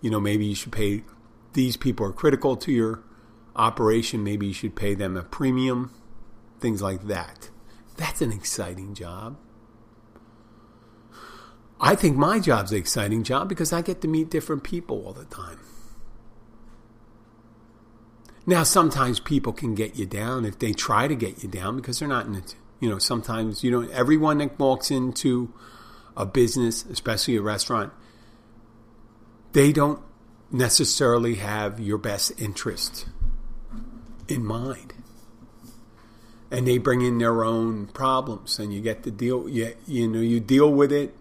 You 0.00 0.10
know, 0.10 0.20
maybe 0.20 0.46
you 0.46 0.54
should 0.54 0.72
pay 0.72 1.02
these 1.52 1.76
people 1.76 2.06
are 2.06 2.12
critical 2.12 2.56
to 2.56 2.70
your 2.70 3.02
operation. 3.56 4.22
Maybe 4.22 4.46
you 4.46 4.52
should 4.52 4.76
pay 4.76 4.94
them 4.94 5.16
a 5.16 5.22
premium, 5.22 5.90
things 6.60 6.82
like 6.82 7.06
that. 7.06 7.50
That's 7.96 8.20
an 8.20 8.30
exciting 8.30 8.94
job. 8.94 9.38
I 11.80 11.94
think 11.94 12.16
my 12.16 12.38
job's 12.38 12.72
an 12.72 12.78
exciting 12.78 13.22
job 13.22 13.48
because 13.48 13.72
I 13.72 13.82
get 13.82 14.00
to 14.02 14.08
meet 14.08 14.30
different 14.30 14.64
people 14.64 15.04
all 15.04 15.12
the 15.12 15.24
time. 15.24 15.60
Now, 18.46 18.62
sometimes 18.62 19.18
people 19.18 19.52
can 19.52 19.74
get 19.74 19.96
you 19.96 20.06
down 20.06 20.44
if 20.44 20.58
they 20.58 20.72
try 20.72 21.08
to 21.08 21.14
get 21.16 21.42
you 21.42 21.48
down 21.48 21.76
because 21.76 21.98
they're 21.98 22.08
not 22.08 22.26
in 22.26 22.36
it. 22.36 22.54
You 22.80 22.88
know, 22.88 22.98
sometimes 22.98 23.64
you 23.64 23.70
don't. 23.70 23.90
Everyone 23.90 24.38
that 24.38 24.58
walks 24.58 24.90
into 24.90 25.52
a 26.16 26.24
business, 26.24 26.84
especially 26.84 27.36
a 27.36 27.42
restaurant, 27.42 27.92
they 29.56 29.72
don't 29.72 30.02
necessarily 30.52 31.36
have 31.36 31.80
your 31.80 31.96
best 31.96 32.30
interest 32.38 33.06
in 34.28 34.44
mind. 34.44 34.92
And 36.50 36.68
they 36.68 36.76
bring 36.76 37.00
in 37.00 37.16
their 37.16 37.42
own 37.42 37.86
problems, 37.86 38.58
and 38.58 38.70
you 38.70 38.82
get 38.82 39.02
to 39.04 39.10
deal. 39.10 39.48
You, 39.48 39.74
you 39.86 40.08
know, 40.08 40.20
you 40.20 40.40
deal 40.40 40.70
with 40.70 40.92
it 40.92 41.16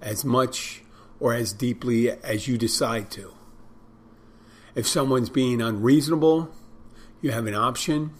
as 0.00 0.24
much 0.24 0.82
or 1.18 1.34
as 1.34 1.52
deeply 1.52 2.08
as 2.08 2.46
you 2.46 2.56
decide 2.56 3.10
to. 3.10 3.34
If 4.76 4.86
someone's 4.86 5.28
being 5.28 5.60
unreasonable, 5.60 6.48
you 7.20 7.32
have 7.32 7.48
an 7.48 7.56
option 7.56 8.12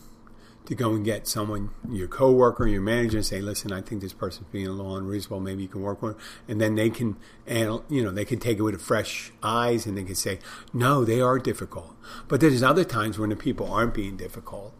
to 0.70 0.76
go 0.76 0.92
and 0.92 1.04
get 1.04 1.26
someone, 1.26 1.70
your 1.90 2.06
coworker, 2.06 2.64
your 2.64 2.80
manager, 2.80 3.16
and 3.16 3.26
say, 3.26 3.40
"Listen, 3.40 3.72
I 3.72 3.80
think 3.80 4.00
this 4.00 4.12
person's 4.12 4.46
being 4.52 4.68
a 4.68 4.72
little 4.72 4.96
unreasonable. 4.96 5.40
Maybe 5.40 5.62
you 5.62 5.68
can 5.68 5.82
work 5.82 6.00
with." 6.00 6.16
Them. 6.16 6.22
And 6.46 6.60
then 6.60 6.76
they 6.76 6.90
can, 6.90 7.16
and 7.44 7.80
you 7.88 8.04
know, 8.04 8.12
they 8.12 8.24
can 8.24 8.38
take 8.38 8.58
it 8.58 8.62
with 8.62 8.80
fresh 8.80 9.32
eyes, 9.42 9.84
and 9.84 9.98
they 9.98 10.04
can 10.04 10.14
say, 10.14 10.38
"No, 10.72 11.04
they 11.04 11.20
are 11.20 11.40
difficult." 11.40 11.96
But 12.28 12.40
there's 12.40 12.62
other 12.62 12.84
times 12.84 13.18
when 13.18 13.30
the 13.30 13.36
people 13.36 13.66
aren't 13.66 13.94
being 13.94 14.16
difficult, 14.16 14.72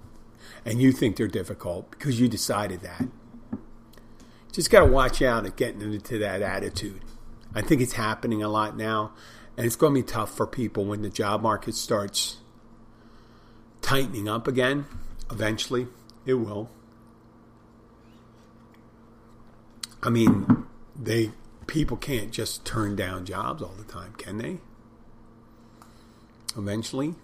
and 0.64 0.81
you 0.81 0.92
think 0.92 1.16
they're 1.16 1.26
difficult 1.26 1.90
because 1.90 2.20
you 2.20 2.29
decided 2.29 2.83
that. 2.83 3.09
Just 4.53 4.70
got 4.70 4.81
to 4.81 4.87
watch 4.87 5.20
out 5.20 5.44
at 5.44 5.57
getting 5.57 5.81
into 5.81 6.18
that 6.18 6.40
attitude. 6.40 7.00
I 7.53 7.62
think 7.62 7.81
it's 7.81 7.94
happening 7.94 8.44
a 8.44 8.48
lot 8.48 8.76
now, 8.76 9.11
and 9.57 9.66
it's 9.66 9.74
going 9.74 9.92
to 9.96 10.03
be 10.03 10.07
tough 10.07 10.37
for 10.37 10.46
people 10.46 10.85
when 10.85 11.03
the 11.03 11.11
job 11.11 11.42
market 11.42 11.74
starts 11.74 12.37
tightening 13.81 14.29
up 14.29 14.46
again 14.46 14.87
Eventually, 15.31 15.87
it 16.27 16.35
will. 16.35 16.71
I 20.03 20.11
mean, 20.11 20.66
they 21.01 21.31
people 21.66 21.97
can't 21.97 22.33
just 22.33 22.64
turn 22.64 22.97
down 22.97 23.25
jobs 23.25 23.62
all 23.62 23.75
the 23.79 23.85
time, 23.85 24.12
can 24.14 24.38
they? 24.38 24.59
Eventually, 26.57 27.14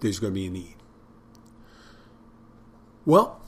there's 0.00 0.18
going 0.18 0.32
to 0.32 0.40
be 0.40 0.46
a 0.46 0.50
need. 0.50 0.74
Well, 3.04 3.40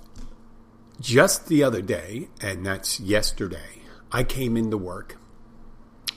just 1.00 1.46
the 1.46 1.62
other 1.62 1.80
day, 1.80 2.28
and 2.40 2.66
that's 2.66 3.00
yesterday, 3.00 3.82
I 4.12 4.24
came 4.24 4.56
into 4.56 4.76
work, 4.76 5.16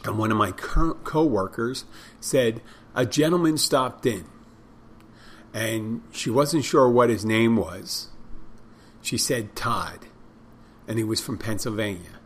and 0.03 0.17
one 0.17 0.31
of 0.31 0.37
my 0.37 0.51
co 0.51 1.23
workers 1.23 1.85
said, 2.19 2.61
A 2.93 3.05
gentleman 3.05 3.57
stopped 3.57 4.05
in 4.05 4.25
and 5.53 6.01
she 6.11 6.29
wasn't 6.29 6.65
sure 6.65 6.89
what 6.89 7.09
his 7.09 7.23
name 7.23 7.55
was. 7.55 8.09
She 9.01 9.17
said 9.17 9.55
Todd, 9.55 10.07
and 10.87 10.97
he 10.97 11.03
was 11.03 11.21
from 11.21 11.37
Pennsylvania, 11.37 12.19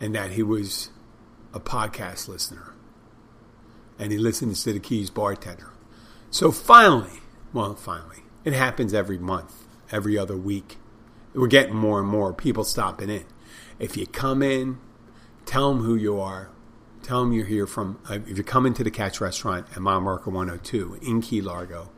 and 0.00 0.14
that 0.14 0.32
he 0.32 0.42
was 0.42 0.90
a 1.52 1.60
podcast 1.60 2.28
listener, 2.28 2.74
and 3.98 4.12
he 4.12 4.18
listens 4.18 4.62
to 4.64 4.72
the 4.72 4.80
Keys 4.80 5.10
bartender. 5.10 5.72
So 6.30 6.50
finally, 6.52 7.20
well, 7.52 7.74
finally, 7.74 8.22
it 8.44 8.52
happens 8.52 8.94
every 8.94 9.18
month, 9.18 9.66
every 9.90 10.16
other 10.16 10.36
week. 10.36 10.78
We're 11.34 11.48
getting 11.48 11.74
more 11.74 12.00
and 12.00 12.08
more 12.08 12.32
people 12.32 12.64
stopping 12.64 13.10
in. 13.10 13.24
If 13.78 13.96
you 13.96 14.06
come 14.06 14.42
in, 14.42 14.78
tell 15.44 15.72
them 15.72 15.82
who 15.82 15.94
you 15.94 16.18
are, 16.18 16.50
Tell 17.06 17.20
them 17.20 17.32
you're 17.32 17.46
here 17.46 17.68
from, 17.68 18.00
uh, 18.10 18.14
if 18.26 18.36
you're 18.36 18.42
coming 18.42 18.74
to 18.74 18.82
the 18.82 18.90
Catch 18.90 19.20
Restaurant 19.20 19.68
at 19.70 19.78
mile 19.78 20.00
marker 20.00 20.28
102 20.28 20.98
in 21.02 21.20
Key 21.20 21.40
Largo, 21.40 21.88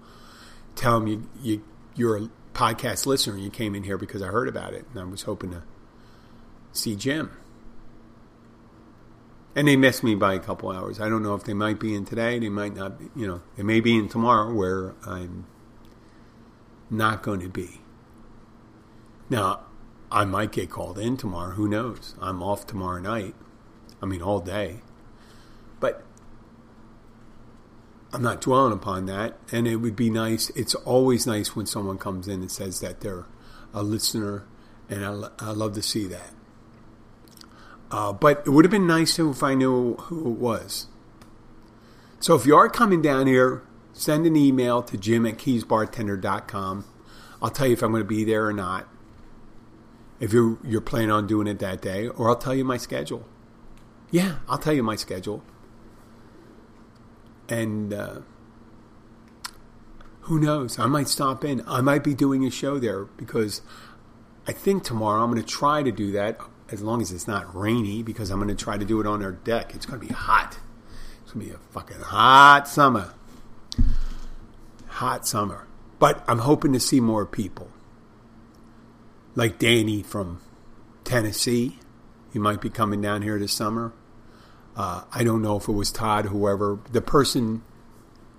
tell 0.74 1.00
them 1.00 1.08
you, 1.08 1.30
you, 1.40 1.64
you're 1.94 2.16
a 2.18 2.30
podcast 2.52 3.06
listener 3.06 3.32
and 3.32 3.42
you 3.42 3.48
came 3.48 3.74
in 3.74 3.84
here 3.84 3.96
because 3.96 4.20
I 4.20 4.26
heard 4.26 4.48
about 4.48 4.74
it 4.74 4.84
and 4.90 5.00
I 5.00 5.04
was 5.04 5.22
hoping 5.22 5.52
to 5.52 5.62
see 6.72 6.94
Jim. 6.94 7.30
And 9.56 9.66
they 9.66 9.76
missed 9.76 10.04
me 10.04 10.14
by 10.14 10.34
a 10.34 10.38
couple 10.38 10.70
hours. 10.70 11.00
I 11.00 11.08
don't 11.08 11.22
know 11.22 11.34
if 11.34 11.44
they 11.44 11.54
might 11.54 11.80
be 11.80 11.94
in 11.94 12.04
today. 12.04 12.38
They 12.38 12.50
might 12.50 12.76
not, 12.76 12.98
be, 12.98 13.06
you 13.18 13.26
know, 13.26 13.40
they 13.56 13.62
may 13.62 13.80
be 13.80 13.96
in 13.96 14.10
tomorrow 14.10 14.52
where 14.52 14.94
I'm 15.06 15.46
not 16.90 17.22
going 17.22 17.40
to 17.40 17.48
be. 17.48 17.80
Now, 19.30 19.60
I 20.12 20.26
might 20.26 20.52
get 20.52 20.68
called 20.68 20.98
in 20.98 21.16
tomorrow. 21.16 21.52
Who 21.52 21.66
knows? 21.66 22.14
I'm 22.20 22.42
off 22.42 22.66
tomorrow 22.66 23.00
night. 23.00 23.34
I 24.02 24.04
mean, 24.04 24.20
all 24.20 24.40
day. 24.40 24.82
But 25.80 26.04
I'm 28.12 28.22
not 28.22 28.40
dwelling 28.40 28.72
upon 28.72 29.06
that. 29.06 29.36
And 29.52 29.68
it 29.68 29.76
would 29.76 29.96
be 29.96 30.10
nice. 30.10 30.50
It's 30.50 30.74
always 30.74 31.26
nice 31.26 31.54
when 31.54 31.66
someone 31.66 31.98
comes 31.98 32.26
in 32.28 32.40
and 32.40 32.50
says 32.50 32.80
that 32.80 33.00
they're 33.00 33.26
a 33.74 33.82
listener, 33.82 34.44
and 34.88 35.04
I, 35.04 35.28
I 35.38 35.50
love 35.50 35.74
to 35.74 35.82
see 35.82 36.06
that. 36.06 36.30
Uh, 37.90 38.12
but 38.12 38.42
it 38.46 38.50
would 38.50 38.64
have 38.64 38.72
been 38.72 38.86
nice 38.86 39.18
if 39.18 39.42
I 39.42 39.54
knew 39.54 39.94
who 39.94 40.32
it 40.32 40.38
was. 40.38 40.86
So 42.20 42.34
if 42.34 42.46
you 42.46 42.56
are 42.56 42.68
coming 42.68 43.00
down 43.00 43.26
here, 43.26 43.62
send 43.92 44.26
an 44.26 44.36
email 44.36 44.82
to 44.82 44.96
jim 44.96 45.26
at 45.26 45.38
keysbartender.com. 45.38 46.84
I'll 47.40 47.50
tell 47.50 47.66
you 47.66 47.74
if 47.74 47.82
I'm 47.82 47.92
going 47.92 48.02
to 48.02 48.08
be 48.08 48.24
there 48.24 48.46
or 48.46 48.52
not. 48.52 48.88
If 50.18 50.32
you're, 50.32 50.58
you're 50.64 50.80
planning 50.80 51.12
on 51.12 51.26
doing 51.26 51.46
it 51.46 51.60
that 51.60 51.80
day, 51.80 52.08
or 52.08 52.28
I'll 52.28 52.36
tell 52.36 52.54
you 52.54 52.64
my 52.64 52.76
schedule. 52.76 53.26
Yeah, 54.10 54.36
I'll 54.48 54.58
tell 54.58 54.72
you 54.72 54.82
my 54.82 54.96
schedule 54.96 55.44
and 57.48 57.92
uh, 57.92 58.20
who 60.22 60.38
knows? 60.38 60.78
I 60.78 60.86
might 60.86 61.08
stop 61.08 61.44
in. 61.44 61.62
I 61.66 61.80
might 61.80 62.04
be 62.04 62.14
doing 62.14 62.44
a 62.44 62.50
show 62.50 62.78
there 62.78 63.04
because 63.04 63.62
I 64.46 64.52
think 64.52 64.84
tomorrow 64.84 65.22
I'm 65.22 65.30
going 65.30 65.42
to 65.42 65.48
try 65.48 65.82
to 65.82 65.90
do 65.90 66.12
that 66.12 66.38
as 66.70 66.82
long 66.82 67.00
as 67.00 67.12
it's 67.12 67.26
not 67.26 67.54
rainy 67.54 68.02
because 68.02 68.30
I'm 68.30 68.38
going 68.38 68.54
to 68.54 68.64
try 68.64 68.76
to 68.76 68.84
do 68.84 69.00
it 69.00 69.06
on 69.06 69.22
our 69.22 69.32
deck. 69.32 69.74
It's 69.74 69.86
going 69.86 70.00
to 70.00 70.06
be 70.06 70.12
hot. 70.12 70.58
It's 71.22 71.32
going 71.32 71.46
to 71.46 71.52
be 71.52 71.56
a 71.56 71.58
fucking 71.72 72.00
hot 72.00 72.68
summer. 72.68 73.14
Hot 74.88 75.26
summer. 75.26 75.66
But 75.98 76.22
I'm 76.28 76.40
hoping 76.40 76.72
to 76.74 76.80
see 76.80 77.00
more 77.00 77.26
people. 77.26 77.70
Like 79.34 79.58
Danny 79.58 80.02
from 80.02 80.40
Tennessee. 81.04 81.78
He 82.32 82.38
might 82.38 82.60
be 82.60 82.68
coming 82.70 83.00
down 83.00 83.22
here 83.22 83.38
this 83.38 83.52
summer. 83.52 83.92
Uh, 84.78 85.02
I 85.12 85.24
don't 85.24 85.42
know 85.42 85.56
if 85.56 85.66
it 85.66 85.72
was 85.72 85.90
Todd, 85.90 86.26
whoever. 86.26 86.78
The 86.92 87.00
person 87.00 87.62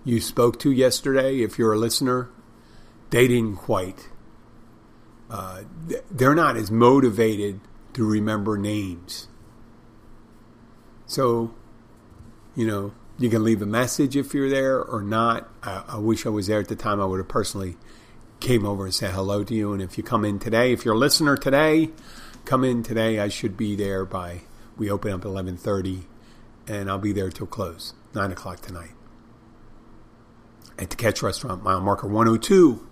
you 0.05 0.21
spoke 0.21 0.57
to 0.59 0.71
yesterday, 0.71 1.41
if 1.41 1.59
you're 1.59 1.73
a 1.73 1.77
listener, 1.77 2.29
they 3.09 3.27
didn't 3.27 3.57
quite. 3.57 4.07
Uh, 5.29 5.63
they're 6.09 6.33
not 6.33 6.55
as 6.55 6.71
motivated 6.71 7.59
to 7.91 8.05
remember 8.05 8.57
names. 8.57 9.27
So, 11.07 11.53
you 12.55 12.65
know, 12.65 12.93
you 13.17 13.29
can 13.29 13.43
leave 13.43 13.61
a 13.61 13.65
message 13.65 14.15
if 14.15 14.33
you're 14.33 14.49
there 14.49 14.81
or 14.81 15.01
not. 15.01 15.49
I, 15.61 15.83
I 15.89 15.97
wish 15.97 16.25
I 16.25 16.29
was 16.29 16.47
there 16.47 16.61
at 16.61 16.69
the 16.69 16.75
time. 16.77 17.01
I 17.01 17.05
would 17.05 17.19
have 17.19 17.27
personally 17.27 17.75
came 18.39 18.65
over 18.65 18.85
and 18.85 18.93
said 18.93 19.11
hello 19.11 19.43
to 19.43 19.53
you. 19.53 19.73
And 19.73 19.81
if 19.81 19.97
you 19.97 20.05
come 20.05 20.23
in 20.23 20.39
today, 20.39 20.71
if 20.71 20.85
you're 20.85 20.95
a 20.95 20.97
listener 20.97 21.35
today, 21.35 21.89
come 22.45 22.63
in 22.63 22.81
today. 22.81 23.19
I 23.19 23.27
should 23.27 23.57
be 23.57 23.75
there 23.75 24.05
by 24.05 24.43
we 24.77 24.89
open 24.89 25.11
up 25.11 25.21
at 25.21 25.25
eleven 25.25 25.57
thirty 25.57 26.05
and 26.69 26.89
I'll 26.89 26.99
be 26.99 27.11
there 27.11 27.29
till 27.29 27.47
close, 27.47 27.93
9 28.13 28.31
o'clock 28.31 28.61
tonight. 28.61 28.91
At 30.77 30.91
the 30.91 30.95
Catch 30.95 31.21
Restaurant, 31.21 31.63
mile 31.63 31.81
marker 31.81 32.07
102. 32.07 32.87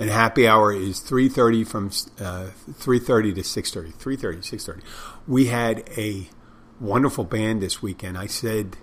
And 0.00 0.10
happy 0.10 0.46
hour 0.46 0.72
is 0.72 1.00
3.30 1.00 1.66
from 1.66 1.86
uh, 2.24 2.50
3.30 2.70 3.36
to 3.36 3.40
6.30. 3.40 3.94
3.30 3.94 4.18
to 4.42 4.56
6.30. 4.56 4.82
We 5.26 5.46
had 5.46 5.88
a 5.96 6.28
wonderful 6.80 7.24
band 7.24 7.62
this 7.62 7.80
weekend. 7.80 8.18
I 8.18 8.26
said 8.26 8.76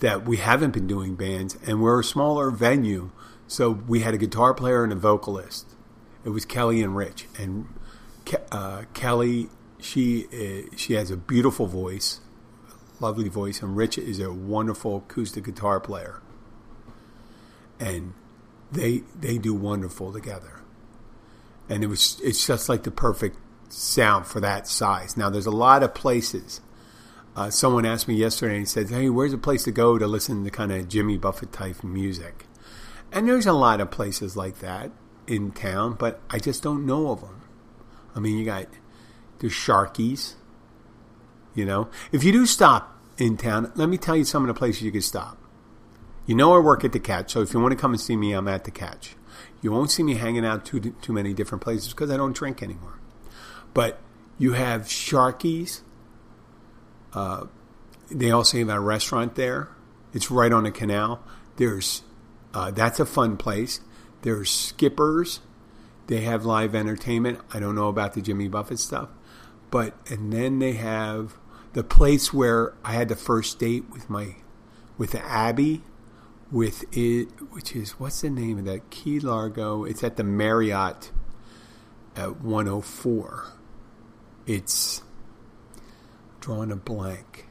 that 0.00 0.24
we 0.24 0.38
haven't 0.38 0.72
been 0.72 0.86
doing 0.86 1.14
bands, 1.14 1.58
and 1.66 1.82
we're 1.82 2.00
a 2.00 2.04
smaller 2.04 2.50
venue, 2.50 3.10
so 3.46 3.70
we 3.70 4.00
had 4.00 4.14
a 4.14 4.18
guitar 4.18 4.54
player 4.54 4.82
and 4.82 4.92
a 4.92 4.96
vocalist. 4.96 5.66
It 6.24 6.30
was 6.30 6.44
Kelly 6.44 6.82
and 6.82 6.96
Rich, 6.96 7.26
and 7.38 7.66
uh, 8.50 8.82
Kelly, 8.94 9.48
she 9.80 10.26
uh, 10.26 10.76
she 10.76 10.94
has 10.94 11.10
a 11.10 11.16
beautiful 11.16 11.66
voice 11.66 12.20
lovely 13.00 13.28
voice, 13.28 13.62
and 13.62 13.76
Rich 13.76 13.98
is 13.98 14.20
a 14.20 14.32
wonderful 14.32 14.98
acoustic 14.98 15.44
guitar 15.44 15.80
player. 15.80 16.20
And 17.80 18.14
they 18.72 19.02
they 19.18 19.38
do 19.38 19.54
wonderful 19.54 20.12
together. 20.12 20.60
And 21.68 21.84
it 21.84 21.86
was 21.86 22.20
it's 22.24 22.46
just 22.46 22.68
like 22.68 22.82
the 22.82 22.90
perfect 22.90 23.36
sound 23.68 24.26
for 24.26 24.40
that 24.40 24.66
size. 24.66 25.16
Now 25.16 25.30
there's 25.30 25.46
a 25.46 25.50
lot 25.50 25.82
of 25.82 25.94
places. 25.94 26.60
Uh, 27.36 27.50
someone 27.50 27.86
asked 27.86 28.08
me 28.08 28.14
yesterday 28.14 28.56
and 28.56 28.68
said, 28.68 28.88
"Hey, 28.88 29.08
where's 29.08 29.32
a 29.32 29.38
place 29.38 29.62
to 29.64 29.70
go 29.70 29.96
to 29.96 30.06
listen 30.06 30.44
to 30.44 30.50
kind 30.50 30.72
of 30.72 30.88
Jimmy 30.88 31.18
Buffett 31.18 31.52
type 31.52 31.84
music?" 31.84 32.46
And 33.12 33.28
there's 33.28 33.46
a 33.46 33.52
lot 33.52 33.80
of 33.80 33.90
places 33.90 34.36
like 34.36 34.58
that 34.58 34.90
in 35.26 35.52
town, 35.52 35.94
but 35.98 36.20
I 36.30 36.38
just 36.38 36.62
don't 36.62 36.84
know 36.84 37.10
of 37.10 37.20
them. 37.20 37.42
I 38.16 38.20
mean, 38.20 38.38
you 38.38 38.44
got 38.44 38.66
there's 39.38 39.52
Sharky's, 39.52 40.34
You 41.58 41.64
know, 41.64 41.88
if 42.12 42.22
you 42.22 42.30
do 42.30 42.46
stop 42.46 42.96
in 43.18 43.36
town, 43.36 43.72
let 43.74 43.88
me 43.88 43.98
tell 43.98 44.14
you 44.14 44.22
some 44.22 44.44
of 44.44 44.46
the 44.46 44.54
places 44.54 44.82
you 44.82 44.92
can 44.92 45.02
stop. 45.02 45.36
You 46.24 46.36
know, 46.36 46.54
I 46.54 46.60
work 46.60 46.84
at 46.84 46.92
the 46.92 47.00
Catch, 47.00 47.32
so 47.32 47.42
if 47.42 47.52
you 47.52 47.58
want 47.58 47.72
to 47.72 47.76
come 47.76 47.90
and 47.90 48.00
see 48.00 48.16
me, 48.16 48.32
I'm 48.32 48.46
at 48.46 48.62
the 48.62 48.70
Catch. 48.70 49.16
You 49.60 49.72
won't 49.72 49.90
see 49.90 50.04
me 50.04 50.14
hanging 50.14 50.46
out 50.46 50.64
too 50.64 50.78
too 50.78 51.12
many 51.12 51.34
different 51.34 51.64
places 51.64 51.88
because 51.88 52.12
I 52.12 52.16
don't 52.16 52.32
drink 52.32 52.62
anymore. 52.62 53.00
But 53.74 53.98
you 54.38 54.52
have 54.52 54.82
Sharkies. 54.82 55.80
Uh, 57.12 57.46
they 58.08 58.30
also 58.30 58.56
have 58.58 58.68
a 58.68 58.78
restaurant 58.78 59.34
there. 59.34 59.68
It's 60.12 60.30
right 60.30 60.52
on 60.52 60.62
the 60.62 60.70
canal. 60.70 61.24
There's 61.56 62.04
uh, 62.54 62.70
that's 62.70 63.00
a 63.00 63.04
fun 63.04 63.36
place. 63.36 63.80
There's 64.22 64.48
Skippers. 64.48 65.40
They 66.06 66.20
have 66.20 66.44
live 66.44 66.76
entertainment. 66.76 67.40
I 67.52 67.58
don't 67.58 67.74
know 67.74 67.88
about 67.88 68.12
the 68.12 68.22
Jimmy 68.22 68.46
Buffett 68.46 68.78
stuff, 68.78 69.08
but 69.72 69.94
and 70.08 70.32
then 70.32 70.60
they 70.60 70.74
have 70.74 71.36
the 71.72 71.84
place 71.84 72.32
where 72.32 72.74
I 72.84 72.92
had 72.92 73.08
the 73.08 73.16
first 73.16 73.58
date 73.58 73.90
with 73.90 74.08
my 74.08 74.36
with 74.96 75.14
Abby 75.14 75.82
with 76.50 76.84
it, 76.96 77.28
which 77.50 77.76
is 77.76 77.92
what's 77.92 78.22
the 78.22 78.30
name 78.30 78.58
of 78.58 78.64
that 78.64 78.90
Key 78.90 79.20
Largo? 79.20 79.84
It's 79.84 80.02
at 80.02 80.16
the 80.16 80.24
Marriott 80.24 81.10
at 82.16 82.40
104. 82.40 83.52
It's 84.46 85.02
drawing 86.40 86.72
a 86.72 86.76
blank. 86.76 87.46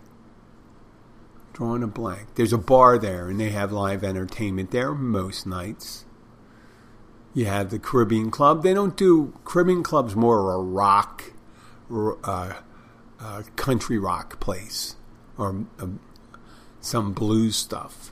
Drawing 1.54 1.84
a 1.84 1.88
blank. 1.88 2.36
There's 2.36 2.54
a 2.54 2.58
bar 2.58 2.98
there, 2.98 3.30
and 3.30 3.40
they 3.40 3.50
have 3.50 3.72
live 3.72 4.04
entertainment 4.04 4.72
there 4.72 4.94
most 4.94 5.46
nights. 5.46 6.06
You 7.34 7.46
have 7.46 7.70
the 7.70 7.80
Caribbean 7.80 8.32
Club. 8.32 8.64
They 8.64 8.74
don't 8.74 8.98
do 8.98 9.34
Caribbean 9.46 9.84
Club's 9.84 10.16
more 10.16 10.52
a 10.52 10.60
rock, 10.60 11.34
uh, 11.92 12.54
uh, 13.20 13.44
country 13.56 13.98
rock 13.98 14.40
place, 14.40 14.96
or 15.38 15.66
uh, 15.80 15.88
some 16.82 17.14
blues 17.14 17.56
stuff. 17.56 18.12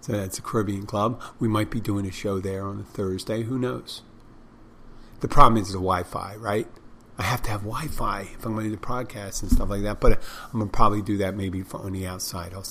So 0.00 0.12
that's 0.12 0.38
a 0.38 0.42
Caribbean 0.42 0.84
Club. 0.84 1.22
We 1.38 1.46
might 1.46 1.70
be 1.70 1.80
doing 1.80 2.06
a 2.06 2.10
show 2.10 2.40
there 2.40 2.66
on 2.66 2.80
a 2.80 2.82
Thursday. 2.82 3.44
Who 3.44 3.58
knows? 3.58 4.02
The 5.20 5.28
problem 5.28 5.62
is 5.62 5.68
the 5.68 5.74
Wi-Fi, 5.74 6.34
right? 6.36 6.66
I 7.18 7.22
have 7.22 7.42
to 7.42 7.50
have 7.50 7.60
Wi-Fi 7.60 8.22
if 8.22 8.44
I'm 8.44 8.54
going 8.54 8.68
to 8.68 8.76
do 8.76 8.82
podcasts 8.82 9.42
and 9.42 9.50
stuff 9.52 9.68
like 9.68 9.82
that. 9.82 10.00
But 10.00 10.20
I'm 10.46 10.58
going 10.58 10.66
to 10.66 10.76
probably 10.76 11.02
do 11.02 11.18
that 11.18 11.36
maybe 11.36 11.62
on 11.72 11.92
the 11.92 12.06
outside. 12.06 12.52
I'll 12.52 12.66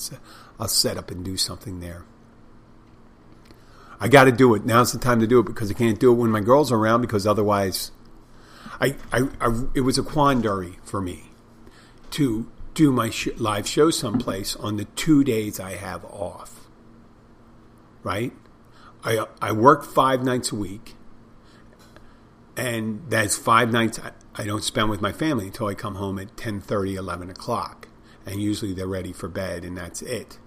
I'll 0.60 0.68
set 0.68 0.98
up 0.98 1.10
and 1.10 1.24
do 1.24 1.38
something 1.38 1.80
there. 1.80 2.04
I 3.98 4.08
got 4.08 4.24
to 4.24 4.32
do 4.32 4.54
it. 4.54 4.66
Now's 4.66 4.92
the 4.92 4.98
time 4.98 5.20
to 5.20 5.26
do 5.26 5.38
it 5.38 5.46
because 5.46 5.70
I 5.70 5.74
can't 5.74 5.98
do 5.98 6.12
it 6.12 6.16
when 6.16 6.30
my 6.30 6.40
girls 6.40 6.70
are 6.70 6.76
around 6.76 7.00
because 7.00 7.26
otherwise, 7.26 7.92
I, 8.82 8.96
I, 9.12 9.28
I 9.40 9.64
it 9.74 9.80
was 9.82 9.96
a 9.96 10.02
quandary 10.02 10.78
for 10.84 11.00
me 11.00 11.30
to 12.10 12.50
do 12.74 12.92
my 12.92 13.08
sh- 13.08 13.28
live 13.36 13.66
show 13.66 13.90
someplace 13.90 14.56
on 14.56 14.76
the 14.76 14.84
two 14.84 15.24
days 15.24 15.58
I 15.58 15.76
have 15.76 16.04
off 16.04 16.62
right? 18.02 18.32
I 19.04 19.26
I 19.40 19.52
work 19.52 19.84
five 19.84 20.24
nights 20.24 20.52
a 20.52 20.56
week, 20.56 20.94
and 22.56 23.02
that's 23.08 23.36
five 23.36 23.72
nights 23.72 23.98
I, 23.98 24.12
I 24.34 24.44
don't 24.44 24.64
spend 24.64 24.90
with 24.90 25.00
my 25.00 25.12
family 25.12 25.46
until 25.46 25.66
I 25.66 25.74
come 25.74 25.96
home 25.96 26.18
at 26.18 26.36
10, 26.36 26.60
30, 26.60 26.94
11 26.94 27.30
o'clock, 27.30 27.88
and 28.26 28.40
usually 28.40 28.72
they're 28.72 28.86
ready 28.86 29.12
for 29.12 29.28
bed, 29.28 29.64
and 29.64 29.76
that's 29.76 30.02
it. 30.02 30.38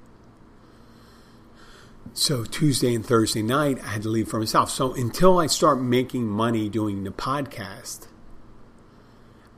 So 2.13 2.45
Tuesday 2.45 2.93
and 2.95 3.06
Thursday 3.06 3.41
night, 3.41 3.84
I 3.84 3.88
had 3.88 4.04
to 4.04 4.10
leave 4.10 4.30
for 4.30 4.39
myself. 4.39 4.69
So 4.69 4.93
until 4.93 5.38
I 5.38 5.48
start 5.48 5.82
making 5.82 6.28
money 6.28 6.69
doing 6.69 7.04
the 7.04 7.10
podcast, 7.10 8.08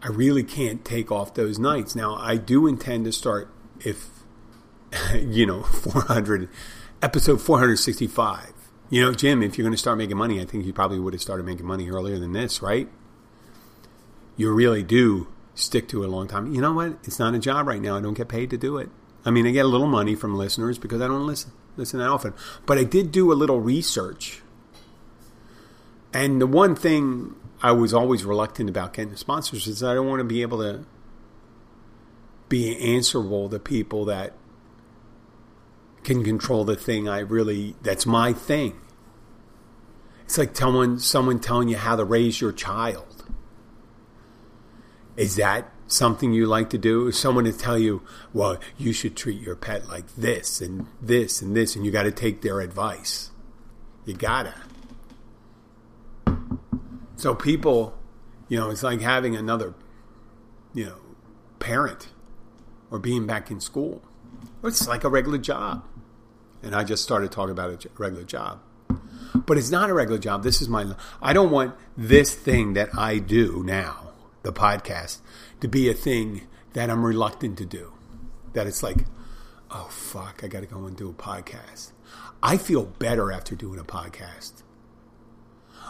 I 0.02 0.08
really 0.10 0.44
can't 0.44 0.86
take 0.86 1.12
off 1.12 1.34
those 1.34 1.58
nights. 1.58 1.96
Now 1.96 2.16
I 2.16 2.38
do 2.38 2.68
intend 2.68 3.06
to 3.06 3.12
start 3.12 3.50
if 3.80 4.10
you 5.16 5.46
know 5.46 5.64
400 5.64 6.50
episode 7.02 7.42
465. 7.42 8.54
You 8.90 9.02
know, 9.02 9.14
Jim, 9.14 9.44
if 9.44 9.58
you're 9.58 9.64
going 9.64 9.74
to 9.74 9.78
start 9.78 9.98
making 9.98 10.18
money, 10.18 10.40
I 10.40 10.46
think 10.46 10.66
you 10.66 10.72
probably 10.72 11.00
would 11.00 11.14
have 11.14 11.22
started 11.22 11.46
making 11.46 11.66
money 11.66 11.90
earlier 11.90 12.18
than 12.18 12.32
this, 12.32 12.62
right? 12.62 12.88
You 14.38 14.54
really 14.54 14.84
do 14.84 15.28
stick 15.56 15.90
to 15.90 16.04
it 16.04 16.08
a 16.08 16.10
long 16.10 16.28
time. 16.28 16.54
You 16.54 16.62
know 16.62 16.72
what? 16.72 17.00
It's 17.04 17.20
not 17.20 17.34
a 17.36 17.40
job 17.40 17.68
right 17.68 17.82
now. 17.82 17.98
I 17.98 18.02
don't 18.02 18.14
get 18.14 18.30
paid 18.30 18.50
to 18.52 18.58
do 18.58 18.78
it. 18.78 18.90
I 19.26 19.32
mean, 19.32 19.46
I 19.46 19.52
get 19.52 19.66
a 19.66 19.68
little 19.68 19.88
money 19.88 20.16
from 20.16 20.36
listeners 20.36 20.78
because 20.78 21.02
I 21.02 21.08
don't 21.08 21.28
listen 21.28 21.52
listen 21.76 22.00
that 22.00 22.10
often. 22.10 22.34
But 22.66 22.78
I 22.78 22.84
did 22.84 23.12
do 23.12 23.32
a 23.32 23.36
little 23.36 23.60
research. 23.60 24.42
And 26.14 26.42
the 26.42 26.48
one 26.48 26.76
thing 26.76 27.36
I 27.62 27.72
was 27.72 27.94
always 27.94 28.24
reluctant 28.24 28.70
about 28.70 28.94
getting 28.94 29.16
sponsors 29.16 29.68
is 29.68 29.84
I 29.84 29.94
don't 29.96 30.08
want 30.08 30.20
to 30.20 30.26
be 30.26 30.42
able 30.42 30.60
to 30.60 30.86
be 32.50 32.78
answerable 32.78 33.50
to 33.50 33.60
people 33.60 34.06
that 34.06 34.34
can 36.04 36.24
control 36.24 36.64
the 36.64 36.76
thing 36.76 37.10
I 37.10 37.20
really 37.20 37.76
that's 37.82 38.06
my 38.06 38.32
thing. 38.32 38.80
It's 40.24 40.38
like 40.38 40.54
telling 40.54 41.00
someone 41.00 41.40
telling 41.40 41.70
you 41.70 41.78
how 41.78 41.96
to 41.96 42.04
raise 42.04 42.40
your 42.40 42.52
child. 42.52 43.26
Is 45.16 45.36
that 45.38 45.72
something 45.88 46.34
you 46.34 46.46
like 46.46 46.70
to 46.70 46.78
do? 46.78 47.08
If 47.08 47.16
someone 47.16 47.46
to 47.46 47.54
tell 47.54 47.80
you, 47.80 48.04
well, 48.34 48.60
you 48.78 48.94
should 48.94 49.16
treat 49.16 49.42
your 49.42 49.56
pet 49.56 49.88
like 49.88 50.16
this 50.16 50.62
and 50.62 50.88
this 51.02 51.42
and 51.42 51.56
this, 51.56 51.76
and 51.76 51.86
you 51.86 51.92
got 51.92 52.04
to 52.04 52.12
take 52.12 52.42
their 52.42 52.60
advice. 52.60 53.32
You 54.06 54.14
gotta. 54.14 54.54
So 57.18 57.36
people, 57.36 57.98
you 58.48 58.58
know, 58.58 58.70
it's 58.70 58.84
like 58.84 59.02
having 59.02 59.36
another, 59.36 59.74
you 60.74 60.86
know, 60.86 61.00
parent 61.60 62.10
or 62.90 63.00
being 63.00 63.26
back 63.26 63.52
in 63.52 63.60
school. 63.60 64.02
It's 64.64 64.88
like 64.88 65.04
a 65.04 65.10
regular 65.10 65.38
job 65.38 65.84
and 66.64 66.76
I 66.76 66.84
just 66.84 67.04
started 67.04 67.32
talking 67.32 67.52
about 67.52 67.86
a 67.86 67.90
regular 67.98 68.24
job. 68.24 68.60
But 69.34 69.58
it's 69.58 69.70
not 69.70 69.90
a 69.90 69.94
regular 69.94 70.20
job. 70.20 70.44
This 70.44 70.62
is 70.62 70.68
my. 70.68 70.94
I 71.22 71.34
don't 71.34 71.52
want 71.52 71.76
this 71.96 72.34
thing 72.34 72.74
that 72.74 72.90
I 72.98 73.20
do 73.20 73.64
now, 73.64 74.12
the 74.44 74.52
podcast, 74.52 75.20
to 75.62 75.68
be 75.68 75.90
a 75.90 75.94
thing 75.94 76.48
that 76.74 76.90
I'm 76.90 77.06
reluctant 77.06 77.58
to 77.60 77.66
do. 77.66 77.94
That 78.54 78.68
it's 78.68 78.82
like, 78.82 79.06
oh 79.70 79.88
fuck, 79.90 80.44
I 80.44 80.48
got 80.48 80.62
to 80.62 80.66
go 80.66 80.86
and 80.86 80.96
do 80.96 81.10
a 81.10 81.14
podcast. 81.14 81.92
I 82.42 82.58
feel 82.58 82.86
better 82.86 83.32
after 83.32 83.56
doing 83.56 83.80
a 83.80 83.84
podcast. 83.84 84.64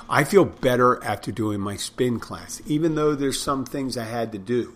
I 0.10 0.24
feel 0.24 0.46
better 0.46 1.04
after 1.04 1.32
doing 1.32 1.60
my 1.60 1.76
spin 1.76 2.20
class, 2.20 2.62
even 2.66 2.96
though 2.96 3.14
there's 3.14 3.42
some 3.42 3.66
things 3.66 3.98
I 3.98 4.06
had 4.06 4.32
to 4.32 4.38
do. 4.38 4.74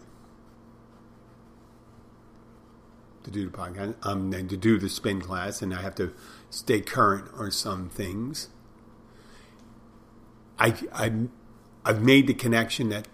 to 3.24 3.32
do 3.32 3.46
the 3.48 3.56
podcast, 3.56 3.96
um, 4.04 4.34
and 4.34 4.50
to 4.50 4.58
do 4.58 4.78
the 4.78 4.90
spin 4.90 5.22
class, 5.22 5.62
and 5.62 5.74
I 5.74 5.82
have 5.82 5.96
to 5.96 6.14
stay 6.50 6.82
current 6.82 7.30
on 7.36 7.52
some 7.52 7.90
things. 7.90 8.50
I, 10.58 10.76
I, 10.94 11.12
I've 11.86 12.02
made 12.02 12.28
the 12.28 12.34
connection 12.34 12.90
that 12.90 13.08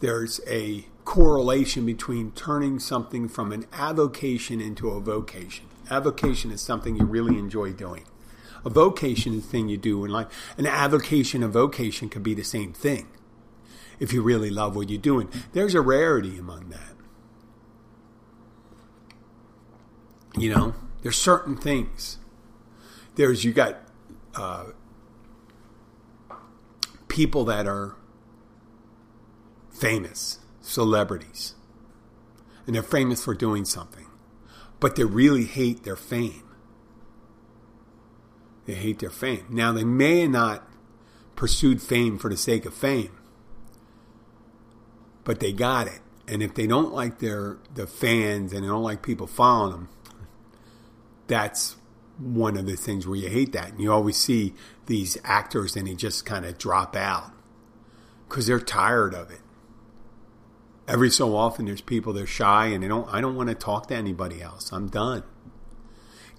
there's 0.00 0.40
a 0.46 0.86
correlation 1.04 1.86
between 1.86 2.32
turning 2.32 2.78
something 2.78 3.28
from 3.28 3.52
an 3.52 3.66
avocation 3.72 4.60
into 4.60 4.90
a 4.90 5.00
vocation. 5.00 5.66
Avocation 5.90 6.50
is 6.50 6.60
something 6.60 6.96
you 6.96 7.04
really 7.04 7.38
enjoy 7.38 7.72
doing. 7.72 8.04
A 8.64 8.70
vocation 8.70 9.34
is 9.34 9.44
a 9.44 9.48
thing 9.48 9.68
you 9.68 9.76
do 9.76 10.04
in 10.04 10.10
life. 10.10 10.54
An 10.58 10.66
avocation 10.66 11.42
a 11.42 11.48
vocation 11.48 12.08
could 12.08 12.22
be 12.22 12.34
the 12.34 12.44
same 12.44 12.72
thing 12.72 13.08
if 13.98 14.12
you 14.12 14.22
really 14.22 14.50
love 14.50 14.76
what 14.76 14.90
you're 14.90 15.00
doing. 15.00 15.28
There's 15.52 15.74
a 15.74 15.80
rarity 15.80 16.38
among 16.38 16.70
that. 16.70 16.94
You 20.36 20.54
know, 20.54 20.74
there's 21.02 21.16
certain 21.16 21.56
things. 21.56 22.18
There's 23.16 23.44
you 23.44 23.52
got 23.52 23.78
uh, 24.34 24.66
people 27.08 27.44
that 27.44 27.66
are 27.66 27.96
famous, 29.70 30.38
celebrities, 30.60 31.54
and 32.66 32.74
they're 32.74 32.82
famous 32.82 33.24
for 33.24 33.34
doing 33.34 33.64
something, 33.64 34.06
but 34.78 34.96
they 34.96 35.04
really 35.04 35.44
hate 35.44 35.82
their 35.82 35.96
fame. 35.96 36.49
They 38.66 38.74
hate 38.74 38.98
their 38.98 39.10
fame. 39.10 39.46
Now, 39.48 39.72
they 39.72 39.84
may 39.84 40.26
not 40.26 40.66
pursued 41.36 41.80
fame 41.80 42.18
for 42.18 42.28
the 42.28 42.36
sake 42.36 42.66
of 42.66 42.74
fame, 42.74 43.16
but 45.24 45.40
they 45.40 45.52
got 45.52 45.86
it. 45.86 46.00
And 46.28 46.42
if 46.42 46.54
they 46.54 46.66
don't 46.66 46.92
like 46.92 47.18
their 47.18 47.58
the 47.74 47.86
fans 47.86 48.52
and 48.52 48.62
they 48.62 48.68
don't 48.68 48.82
like 48.82 49.02
people 49.02 49.26
following 49.26 49.72
them, 49.72 49.88
that's 51.26 51.76
one 52.18 52.56
of 52.56 52.66
the 52.66 52.76
things 52.76 53.06
where 53.06 53.16
you 53.16 53.28
hate 53.28 53.52
that. 53.52 53.70
And 53.70 53.80
you 53.80 53.90
always 53.90 54.16
see 54.16 54.54
these 54.86 55.16
actors 55.24 55.76
and 55.76 55.88
they 55.88 55.94
just 55.94 56.26
kind 56.26 56.44
of 56.44 56.58
drop 56.58 56.94
out 56.94 57.32
because 58.28 58.46
they're 58.46 58.60
tired 58.60 59.14
of 59.14 59.30
it. 59.30 59.40
Every 60.86 61.10
so 61.10 61.36
often 61.36 61.66
there's 61.66 61.80
people 61.80 62.12
they're 62.12 62.26
shy 62.26 62.66
and 62.66 62.82
they 62.82 62.88
don't 62.88 63.08
I 63.12 63.20
don't 63.20 63.34
want 63.34 63.48
to 63.48 63.54
talk 63.54 63.88
to 63.88 63.94
anybody 63.94 64.42
else. 64.42 64.72
I'm 64.72 64.88
done. 64.88 65.22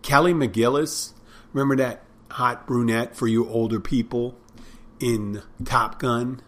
Kelly 0.02 0.34
McGillis, 0.34 1.14
remember 1.54 1.76
that 1.78 2.04
hot 2.32 2.68
brunette 2.68 3.16
for 3.16 3.28
you 3.28 3.48
older 3.48 3.80
people 3.80 4.38
in 5.00 5.42
Top 5.64 6.00
Gun 6.00 6.42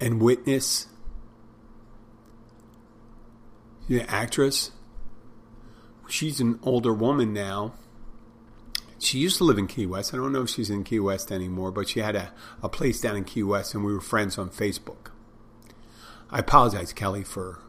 and 0.00 0.20
Witness? 0.20 0.86
An 3.88 4.00
actress. 4.00 4.70
She's 6.08 6.40
an 6.40 6.58
older 6.62 6.92
woman 6.92 7.32
now. 7.32 7.74
She 8.98 9.18
used 9.18 9.36
to 9.38 9.44
live 9.44 9.58
in 9.58 9.66
Key 9.66 9.84
West. 9.84 10.14
I 10.14 10.16
don't 10.16 10.32
know 10.32 10.42
if 10.42 10.50
she's 10.50 10.70
in 10.70 10.84
Key 10.84 11.00
West 11.00 11.30
anymore, 11.30 11.70
but 11.70 11.88
she 11.88 12.00
had 12.00 12.16
a, 12.16 12.32
a 12.62 12.68
place 12.68 13.00
down 13.00 13.16
in 13.16 13.24
Key 13.24 13.42
West, 13.42 13.74
and 13.74 13.84
we 13.84 13.92
were 13.92 14.00
friends 14.00 14.38
on 14.38 14.48
Facebook. 14.48 15.10
I 16.30 16.38
apologize, 16.38 16.92
Kelly, 16.94 17.22
for 17.22 17.60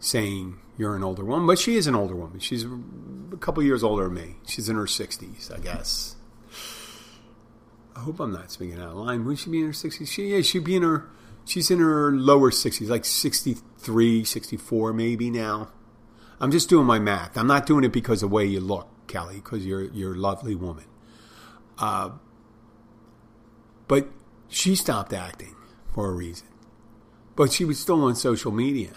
saying 0.00 0.58
you're 0.76 0.94
an 0.96 1.02
older 1.02 1.24
woman, 1.24 1.46
but 1.46 1.58
she 1.58 1.76
is 1.76 1.86
an 1.86 1.94
older 1.94 2.14
woman. 2.14 2.38
She's 2.38 2.64
a 2.64 3.36
couple 3.38 3.62
years 3.62 3.82
older 3.82 4.04
than 4.04 4.14
me. 4.14 4.36
She's 4.46 4.68
in 4.68 4.76
her 4.76 4.84
60s, 4.84 5.54
I 5.54 5.58
guess. 5.58 6.16
I 7.96 8.00
hope 8.00 8.20
I'm 8.20 8.32
not 8.32 8.52
speaking 8.52 8.78
out 8.78 8.90
of 8.90 8.96
line. 8.96 9.24
Wouldn't 9.24 9.40
she 9.40 9.50
be 9.50 9.58
in 9.58 9.66
her 9.66 9.72
60s? 9.72 10.06
She, 10.06 10.34
yeah, 10.34 10.42
she'd 10.42 10.64
be 10.64 10.76
in 10.76 10.84
her, 10.84 11.08
she's 11.44 11.70
in 11.70 11.80
her 11.80 12.12
lower 12.12 12.50
60s, 12.52 12.88
like 12.88 13.04
63, 13.04 14.24
64 14.24 14.92
maybe 14.92 15.30
now. 15.30 15.70
I'm 16.40 16.52
just 16.52 16.68
doing 16.68 16.86
my 16.86 17.00
math. 17.00 17.36
I'm 17.36 17.48
not 17.48 17.66
doing 17.66 17.82
it 17.82 17.92
because 17.92 18.22
of 18.22 18.30
the 18.30 18.34
way 18.34 18.44
you 18.44 18.60
look, 18.60 18.88
Kelly, 19.08 19.36
because 19.36 19.66
you're, 19.66 19.90
you're 19.90 20.14
a 20.14 20.18
lovely 20.18 20.54
woman. 20.54 20.84
Uh, 21.76 22.10
but 23.88 24.08
she 24.46 24.76
stopped 24.76 25.12
acting 25.12 25.56
for 25.92 26.08
a 26.08 26.12
reason. 26.12 26.46
But 27.34 27.52
she 27.52 27.64
was 27.64 27.80
still 27.80 28.04
on 28.04 28.14
social 28.14 28.52
media. 28.52 28.92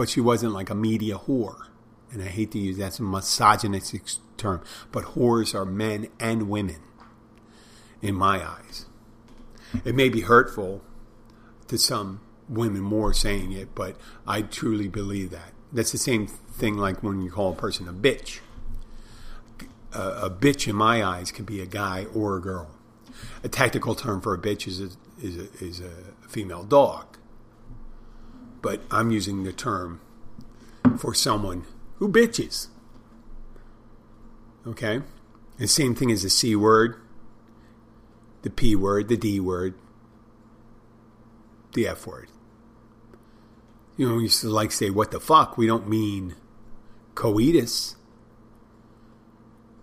But 0.00 0.08
she 0.08 0.22
wasn't 0.22 0.54
like 0.54 0.70
a 0.70 0.74
media 0.74 1.18
whore. 1.18 1.66
And 2.10 2.22
I 2.22 2.28
hate 2.28 2.52
to 2.52 2.58
use 2.58 2.78
that 2.78 2.98
a 2.98 3.02
misogynistic 3.02 4.04
term, 4.38 4.62
but 4.90 5.04
whores 5.04 5.54
are 5.54 5.66
men 5.66 6.08
and 6.18 6.48
women 6.48 6.80
in 8.00 8.14
my 8.14 8.42
eyes. 8.42 8.86
It 9.84 9.94
may 9.94 10.08
be 10.08 10.22
hurtful 10.22 10.82
to 11.68 11.76
some 11.76 12.22
women 12.48 12.80
more 12.80 13.12
saying 13.12 13.52
it, 13.52 13.74
but 13.74 13.94
I 14.26 14.40
truly 14.40 14.88
believe 14.88 15.28
that. 15.32 15.52
That's 15.70 15.92
the 15.92 15.98
same 15.98 16.26
thing 16.26 16.78
like 16.78 17.02
when 17.02 17.20
you 17.20 17.30
call 17.30 17.52
a 17.52 17.54
person 17.54 17.86
a 17.86 17.92
bitch. 17.92 18.38
A, 19.92 20.00
a 20.00 20.30
bitch, 20.30 20.66
in 20.66 20.76
my 20.76 21.04
eyes, 21.04 21.30
can 21.30 21.44
be 21.44 21.60
a 21.60 21.66
guy 21.66 22.06
or 22.14 22.38
a 22.38 22.40
girl. 22.40 22.70
A 23.44 23.50
tactical 23.50 23.94
term 23.94 24.22
for 24.22 24.32
a 24.32 24.38
bitch 24.38 24.66
is 24.66 24.80
a, 24.80 24.88
is 25.20 25.36
a, 25.36 25.62
is 25.62 25.80
a 25.80 25.92
female 26.26 26.64
dog. 26.64 27.18
But 28.62 28.82
I'm 28.90 29.10
using 29.10 29.44
the 29.44 29.52
term 29.52 30.00
for 30.98 31.14
someone 31.14 31.64
who 31.96 32.08
bitches. 32.08 32.68
Okay? 34.66 35.02
The 35.58 35.68
same 35.68 35.94
thing 35.94 36.10
as 36.10 36.22
the 36.22 36.30
C 36.30 36.56
word, 36.56 36.96
the 38.42 38.50
P 38.50 38.74
word, 38.76 39.08
the 39.08 39.16
D 39.16 39.40
word, 39.40 39.74
the 41.74 41.86
F 41.86 42.06
word. 42.06 42.28
You 43.96 44.08
know, 44.08 44.14
we 44.16 44.22
used 44.24 44.40
to 44.40 44.48
like 44.48 44.72
say, 44.72 44.90
what 44.90 45.10
the 45.10 45.20
fuck? 45.20 45.58
We 45.58 45.66
don't 45.66 45.88
mean 45.88 46.34
coitus. 47.14 47.96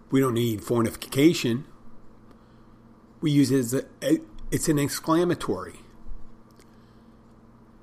We 0.10 0.20
don't 0.20 0.34
need 0.34 0.64
fornication. 0.64 1.66
We 3.22 3.32
use 3.32 3.52
it 3.52 3.60
as 3.60 3.74
a, 3.74 4.20
it's 4.50 4.70
an 4.70 4.80
exclamatory. 4.80 5.82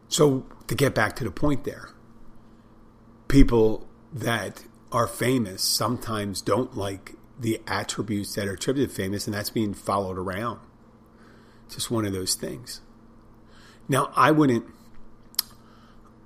So, 0.09 0.47
to 0.67 0.75
get 0.75 0.95
back 0.95 1.17
to 1.17 1.25
the 1.25 1.31
point 1.31 1.65
there, 1.65 1.91
people 3.29 3.87
that 4.13 4.65
are 4.93 5.07
famous 5.07 5.63
sometimes 5.63 6.41
don't 6.41 6.77
like 6.77 7.15
the 7.39 7.61
attributes 7.67 8.35
that 8.35 8.47
are 8.47 8.53
attributed 8.53 8.91
to 8.91 8.97
famous, 8.97 9.27
and 9.27 9.35
that's 9.35 9.51
being 9.51 9.75
followed 9.75 10.17
around. 10.17 10.61
It's 11.67 11.75
Just 11.75 11.91
one 11.91 12.05
of 12.05 12.13
those 12.13 12.35
things. 12.35 12.81
Now, 13.89 14.13
I 14.15 14.31
wouldn't, 14.31 14.65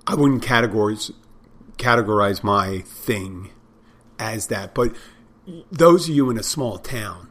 I 0.05 0.15
wouldn't 0.15 0.43
categorize 0.43 1.11
categorize 1.77 2.43
my 2.43 2.79
thing 2.79 3.49
as 4.19 4.47
that, 4.47 4.75
but 4.75 4.93
those 5.71 6.09
of 6.09 6.15
you 6.15 6.29
in 6.29 6.37
a 6.37 6.43
small 6.43 6.77
town 6.77 7.29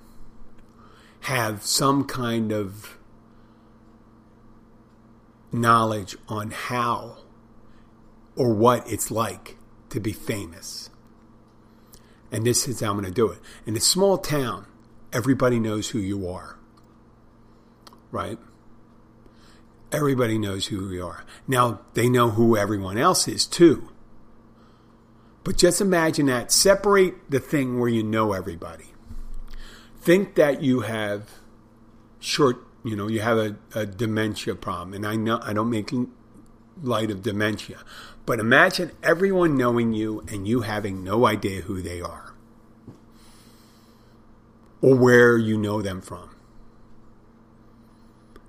have 1.20 1.62
some 1.62 2.04
kind 2.04 2.50
of 2.50 2.97
knowledge 5.52 6.16
on 6.28 6.50
how 6.50 7.18
or 8.36 8.52
what 8.52 8.90
it's 8.90 9.10
like 9.10 9.56
to 9.90 10.00
be 10.00 10.12
famous. 10.12 10.90
And 12.30 12.44
this 12.46 12.68
is 12.68 12.80
how 12.80 12.90
I'm 12.90 12.94
going 12.94 13.06
to 13.06 13.10
do 13.10 13.30
it. 13.30 13.38
In 13.66 13.76
a 13.76 13.80
small 13.80 14.18
town, 14.18 14.66
everybody 15.12 15.58
knows 15.58 15.90
who 15.90 15.98
you 15.98 16.28
are. 16.28 16.58
Right? 18.10 18.38
Everybody 19.90 20.38
knows 20.38 20.66
who 20.66 20.90
you 20.90 21.06
are. 21.06 21.24
Now, 21.46 21.80
they 21.94 22.08
know 22.08 22.30
who 22.30 22.56
everyone 22.56 22.98
else 22.98 23.26
is 23.26 23.46
too. 23.46 23.90
But 25.44 25.56
just 25.56 25.80
imagine 25.80 26.26
that. 26.26 26.52
Separate 26.52 27.30
the 27.30 27.40
thing 27.40 27.80
where 27.80 27.88
you 27.88 28.02
know 28.02 28.34
everybody. 28.34 28.92
Think 29.98 30.34
that 30.34 30.62
you 30.62 30.80
have 30.80 31.30
short, 32.20 32.58
you 32.88 32.96
know, 32.96 33.06
you 33.06 33.20
have 33.20 33.36
a, 33.36 33.56
a 33.74 33.84
dementia 33.84 34.54
problem. 34.54 34.94
And 34.94 35.06
I 35.06 35.16
know 35.16 35.40
I 35.42 35.52
don't 35.52 35.68
make 35.68 35.90
light 36.82 37.10
of 37.10 37.22
dementia. 37.22 37.78
But 38.24 38.40
imagine 38.40 38.92
everyone 39.02 39.56
knowing 39.56 39.92
you 39.92 40.24
and 40.28 40.48
you 40.48 40.62
having 40.62 41.04
no 41.04 41.26
idea 41.26 41.62
who 41.62 41.82
they 41.82 42.00
are 42.00 42.34
or 44.80 44.94
where 44.94 45.36
you 45.36 45.58
know 45.58 45.82
them 45.82 46.00
from. 46.00 46.30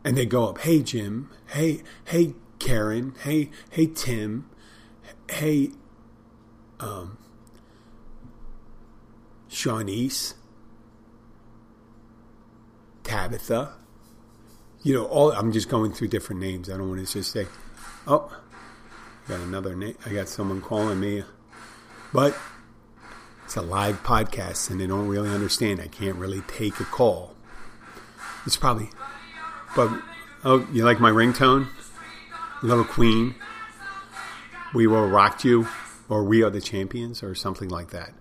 And 0.04 0.16
they 0.18 0.26
go 0.26 0.48
up, 0.50 0.60
hey 0.60 0.82
Jim, 0.82 1.30
hey, 1.48 1.84
hey 2.06 2.34
Karen, 2.60 3.16
hey, 3.24 3.50
hey 3.72 3.88
Tim, 3.88 4.50
hey 5.30 5.72
um, 6.80 7.18
Shawnice, 9.50 10.36
Tabitha. 13.04 13.74
You 14.82 14.94
know, 14.94 15.06
all 15.06 15.32
I'm 15.32 15.52
just 15.52 15.70
going 15.70 15.92
through 15.92 16.08
different 16.08 16.42
names. 16.42 16.70
I 16.70 16.78
don't 16.78 16.90
want 16.90 17.06
to 17.06 17.12
just 17.12 17.32
say, 17.32 17.48
oh, 18.08 18.32
got 19.28 19.40
another 19.42 19.76
name. 19.76 19.96
I 20.06 20.14
got 20.14 20.30
someone 20.30 20.62
calling 20.62 21.00
me, 21.00 21.24
but 22.14 22.36
it's 23.44 23.58
a 23.58 23.62
live 23.62 24.04
podcast, 24.04 24.70
and 24.70 24.80
they 24.80 24.88
don't 24.88 25.08
really 25.08 25.30
understand. 25.30 25.82
I 25.82 25.88
can't 25.88 26.16
really 26.16 26.42
take 26.42 26.80
a 26.80 26.86
call. 26.86 27.36
It's 28.46 28.58
probably, 28.58 28.90
but 29.76 29.90
oh, 30.44 30.68
you 30.72 30.86
like 30.86 31.00
my 31.00 31.12
ringtone, 31.12 31.68
Little 32.64 32.86
Queen. 32.86 33.36
We 34.74 34.88
will 34.88 35.08
rock 35.08 35.44
you 35.44 35.68
or 36.08 36.24
We 36.24 36.44
Are 36.44 36.50
the 36.50 36.62
Champions 36.62 37.22
or 37.22 37.36
something 37.36 37.70
like 37.70 37.90
that. 37.90 38.14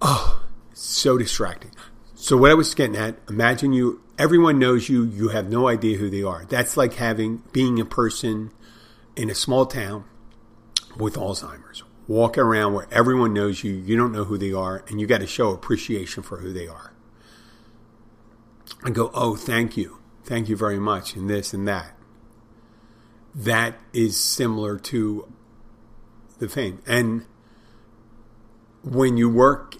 Oh, 0.00 0.44
so 0.72 1.18
distracting. 1.18 1.72
So 2.14 2.36
what 2.36 2.50
I 2.50 2.54
was 2.54 2.74
getting 2.74 2.96
at, 2.96 3.16
imagine 3.28 3.72
you 3.72 4.02
everyone 4.20 4.58
knows 4.58 4.90
you, 4.90 5.04
you 5.06 5.28
have 5.28 5.48
no 5.48 5.66
idea 5.66 5.96
who 5.96 6.10
they 6.10 6.22
are. 6.22 6.44
That's 6.44 6.76
like 6.76 6.94
having 6.94 7.42
being 7.52 7.80
a 7.80 7.86
person 7.86 8.52
in 9.16 9.30
a 9.30 9.34
small 9.34 9.64
town 9.64 10.04
with 10.98 11.14
Alzheimer's. 11.14 11.82
Walking 12.06 12.42
around 12.42 12.74
where 12.74 12.86
everyone 12.90 13.32
knows 13.32 13.64
you, 13.64 13.72
you 13.72 13.96
don't 13.96 14.12
know 14.12 14.24
who 14.24 14.36
they 14.36 14.52
are, 14.52 14.84
and 14.88 15.00
you 15.00 15.06
got 15.06 15.22
to 15.22 15.26
show 15.26 15.52
appreciation 15.52 16.22
for 16.22 16.38
who 16.38 16.52
they 16.52 16.68
are. 16.68 16.92
And 18.82 18.94
go, 18.94 19.10
oh, 19.14 19.36
thank 19.36 19.78
you. 19.78 20.00
Thank 20.24 20.50
you 20.50 20.56
very 20.56 20.78
much, 20.78 21.16
and 21.16 21.30
this 21.30 21.54
and 21.54 21.66
that. 21.66 21.96
That 23.34 23.78
is 23.94 24.20
similar 24.20 24.78
to 24.78 25.32
the 26.38 26.48
fame. 26.48 26.82
And 26.86 27.24
when 28.82 29.16
you 29.16 29.30
work, 29.30 29.76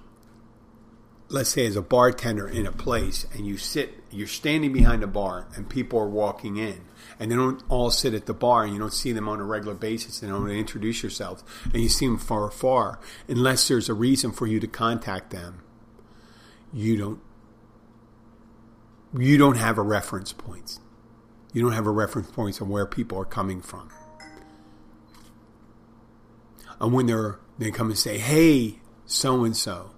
let's 1.31 1.51
say 1.51 1.65
as 1.65 1.77
a 1.77 1.83
bartender 1.83 2.47
in 2.47 2.67
a 2.67 2.73
place, 2.73 3.27
and 3.33 3.47
you 3.47 3.57
sit, 3.57 3.95
you're 4.11 4.27
standing 4.27 4.73
behind 4.73 5.03
a 5.03 5.07
bar, 5.07 5.49
and 5.55 5.69
people 5.69 5.99
are 5.99 6.09
walking 6.09 6.57
in, 6.57 6.83
and 7.19 7.31
they 7.31 7.37
don't 7.37 7.63
all 7.69 7.91
sit 7.91 8.15
at 8.15 8.27
the 8.27 8.35
bar, 8.35 8.65
and 8.65 8.73
you 8.73 8.79
don't 8.79 8.93
see 8.93 9.13
them 9.13 9.29
on 9.29 9.41
a 9.41 9.45
regular 9.45 9.75
basis, 9.75 10.23
and 10.23 10.31
don't 10.31 10.51
introduce 10.51 11.03
yourself, 11.03 11.43
and 11.73 11.83
you 11.83 11.89
see 11.89 12.07
them 12.07 12.19
far, 12.19 12.51
far, 12.51 13.01
unless 13.29 13.69
there's 13.69 13.89
a 13.89 13.95
reason 13.95 14.33
for 14.33 14.47
you 14.47 14.61
to 14.61 14.67
contact 14.67 15.31
them, 15.31 15.63
you 16.73 16.97
don't. 16.97 17.21
You 19.19 19.39
don't 19.39 19.57
have 19.57 19.77
a 19.77 19.83
reference 19.83 20.33
points. 20.33 20.79
You 21.53 21.63
don't 21.63 21.73
have 21.73 21.87
a 21.87 21.91
reference 21.91 22.31
points 22.31 22.61
on 22.61 22.69
where 22.69 22.87
people 22.87 23.19
are 23.19 23.25
coming 23.25 23.61
from 23.61 23.91
and 26.81 26.93
when 26.93 27.07
they're 27.07 27.39
they 27.59 27.71
come 27.71 27.89
and 27.89 27.99
say, 27.99 28.19
"Hey, 28.19 28.81
so 29.05 29.45
and 29.45 29.57
so." 29.57 29.91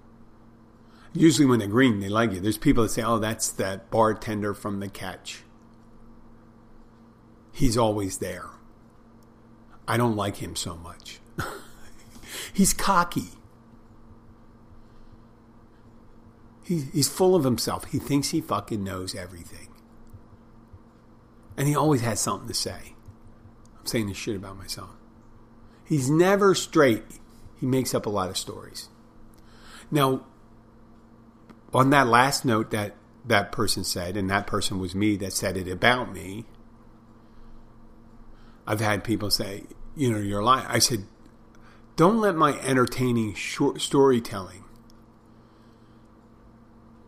Usually, 1.13 1.45
when 1.45 1.59
they're 1.59 1.67
green, 1.67 1.99
they 1.99 2.09
like 2.09 2.31
you. 2.31 2.39
There's 2.39 2.57
people 2.57 2.83
that 2.83 2.89
say, 2.89 3.03
"Oh, 3.03 3.19
that's 3.19 3.49
that 3.51 3.91
bartender 3.91 4.53
from 4.53 4.79
the 4.79 4.89
catch." 4.89 5.43
He's 7.51 7.77
always 7.77 8.17
there. 8.17 8.49
I 9.87 9.97
don't 9.97 10.15
like 10.15 10.37
him 10.37 10.55
so 10.55 10.75
much. 10.75 11.19
he's 12.53 12.73
cocky. 12.73 13.29
He, 16.63 16.85
he's 16.93 17.09
full 17.09 17.35
of 17.35 17.43
himself. 17.43 17.85
He 17.85 17.99
thinks 17.99 18.29
he 18.29 18.41
fucking 18.41 18.83
knows 18.83 19.13
everything. 19.13 19.67
And 21.57 21.67
he 21.67 21.75
always 21.75 22.01
has 22.01 22.19
something 22.19 22.47
to 22.47 22.53
say. 22.53 22.95
I'm 23.79 23.85
saying 23.85 24.07
this 24.07 24.17
shit 24.17 24.35
about 24.35 24.57
myself. 24.57 24.91
He's 25.85 26.09
never 26.09 26.55
straight. 26.55 27.03
He 27.59 27.65
makes 27.65 27.93
up 27.93 28.05
a 28.05 28.09
lot 28.09 28.29
of 28.29 28.37
stories. 28.37 28.89
Now, 29.91 30.25
on 31.73 31.89
that 31.89 32.07
last 32.07 32.45
note 32.45 32.71
that 32.71 32.95
that 33.25 33.51
person 33.51 33.83
said, 33.83 34.17
and 34.17 34.29
that 34.29 34.47
person 34.47 34.79
was 34.79 34.93
me 34.93 35.15
that 35.17 35.33
said 35.33 35.57
it 35.57 35.67
about 35.67 36.13
me, 36.13 36.45
I've 38.67 38.81
had 38.81 39.03
people 39.03 39.29
say, 39.31 39.63
you 39.95 40.11
know, 40.11 40.19
you're 40.19 40.43
lying. 40.43 40.65
I 40.67 40.79
said, 40.79 41.05
don't 41.95 42.19
let 42.19 42.35
my 42.35 42.59
entertaining 42.59 43.33
short 43.33 43.81
storytelling 43.81 44.63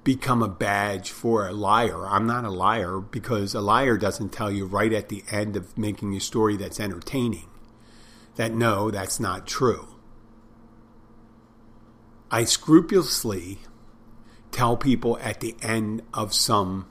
become 0.03 0.43
a 0.43 0.47
badge 0.47 1.09
for 1.09 1.47
a 1.47 1.53
liar. 1.53 2.07
I'm 2.07 2.28
not 2.28 2.45
a 2.45 2.51
liar 2.51 2.99
because 2.99 3.55
a 3.55 3.61
liar 3.61 3.97
doesn't 3.97 4.30
tell 4.30 4.51
you 4.51 4.66
right 4.66 4.93
at 4.93 5.09
the 5.09 5.24
end 5.32 5.55
of 5.55 5.78
making 5.78 6.16
a 6.16 6.20
story 6.20 6.55
that's 6.55 6.80
entertaining 6.80 7.49
that 8.36 8.53
no, 8.53 8.91
that's 8.91 9.20
not 9.20 9.47
true. 9.47 9.88
I 12.30 12.43
scrupulously 12.43 13.59
tell 14.55 14.77
people 14.77 15.19
at 15.21 15.41
the 15.41 15.53
end 15.61 16.01
of 16.13 16.33
some 16.33 16.87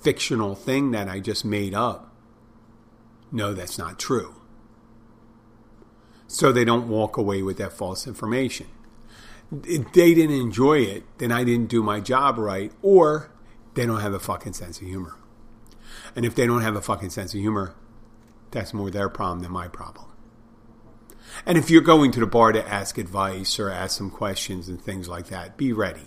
fictional 0.00 0.54
thing 0.54 0.92
that 0.92 1.08
I 1.08 1.18
just 1.18 1.44
made 1.44 1.74
up, 1.74 2.14
no, 3.32 3.52
that's 3.52 3.76
not 3.76 3.98
true. 3.98 4.36
So 6.28 6.52
they 6.52 6.64
don't 6.64 6.88
walk 6.88 7.16
away 7.16 7.42
with 7.42 7.58
that 7.58 7.72
false 7.72 8.06
information. 8.06 8.68
If 9.64 9.92
they 9.92 10.14
didn't 10.14 10.36
enjoy 10.36 10.78
it, 10.78 11.02
then 11.18 11.32
I 11.32 11.42
didn't 11.42 11.66
do 11.68 11.82
my 11.82 11.98
job 11.98 12.38
right, 12.38 12.70
or 12.80 13.32
they 13.74 13.84
don't 13.84 14.00
have 14.00 14.14
a 14.14 14.20
fucking 14.20 14.52
sense 14.52 14.80
of 14.80 14.86
humor. 14.86 15.16
And 16.14 16.24
if 16.24 16.36
they 16.36 16.46
don't 16.46 16.62
have 16.62 16.76
a 16.76 16.80
fucking 16.80 17.10
sense 17.10 17.34
of 17.34 17.40
humor, 17.40 17.74
that's 18.52 18.72
more 18.72 18.90
their 18.90 19.08
problem 19.08 19.40
than 19.40 19.50
my 19.50 19.66
problem. 19.66 20.06
And 21.44 21.58
if 21.58 21.70
you're 21.70 21.82
going 21.82 22.12
to 22.12 22.20
the 22.20 22.26
bar 22.26 22.52
to 22.52 22.68
ask 22.68 22.98
advice 22.98 23.58
or 23.58 23.68
ask 23.68 23.98
some 23.98 24.10
questions 24.10 24.68
and 24.68 24.80
things 24.80 25.08
like 25.08 25.26
that, 25.26 25.56
be 25.56 25.72
ready. 25.72 26.06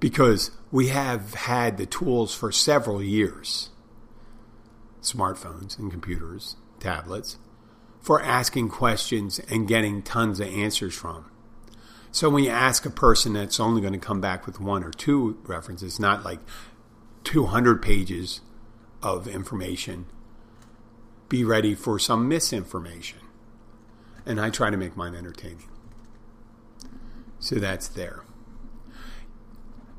Because 0.00 0.50
we 0.72 0.88
have 0.88 1.34
had 1.34 1.76
the 1.76 1.86
tools 1.86 2.34
for 2.34 2.50
several 2.50 3.02
years 3.02 3.70
smartphones 5.02 5.78
and 5.78 5.90
computers, 5.90 6.56
tablets 6.78 7.38
for 8.00 8.22
asking 8.22 8.68
questions 8.68 9.38
and 9.50 9.68
getting 9.68 10.02
tons 10.02 10.40
of 10.40 10.48
answers 10.48 10.94
from. 10.94 11.30
So 12.12 12.28
when 12.28 12.44
you 12.44 12.50
ask 12.50 12.84
a 12.84 12.90
person 12.90 13.34
that's 13.34 13.60
only 13.60 13.80
going 13.80 13.92
to 13.92 13.98
come 13.98 14.20
back 14.20 14.46
with 14.46 14.60
one 14.60 14.82
or 14.82 14.90
two 14.90 15.38
references, 15.44 16.00
not 16.00 16.24
like 16.24 16.40
200 17.24 17.80
pages 17.80 18.40
of 19.02 19.28
information, 19.28 20.06
be 21.28 21.44
ready 21.44 21.74
for 21.74 21.98
some 21.98 22.26
misinformation. 22.26 23.20
And 24.26 24.40
I 24.40 24.50
try 24.50 24.70
to 24.70 24.76
make 24.76 24.96
mine 24.96 25.14
entertaining. 25.14 25.68
So 27.38 27.56
that's 27.56 27.88
there. 27.88 28.22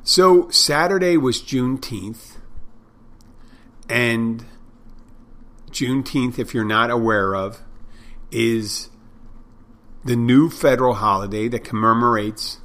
So 0.04 0.49
Saturday 0.49 1.18
was 1.18 1.41
Juneteenth. 1.41 2.38
And 3.89 4.45
Juneteenth, 5.70 6.39
if 6.39 6.54
you're 6.54 6.66
not 6.66 6.89
aware 6.89 7.36
of, 7.36 7.62
is 8.32 8.89
the 10.04 10.16
new 10.16 10.49
federal 10.49 10.95
holiday 10.95 11.47
that 11.49 11.64
commemorates 11.64 12.60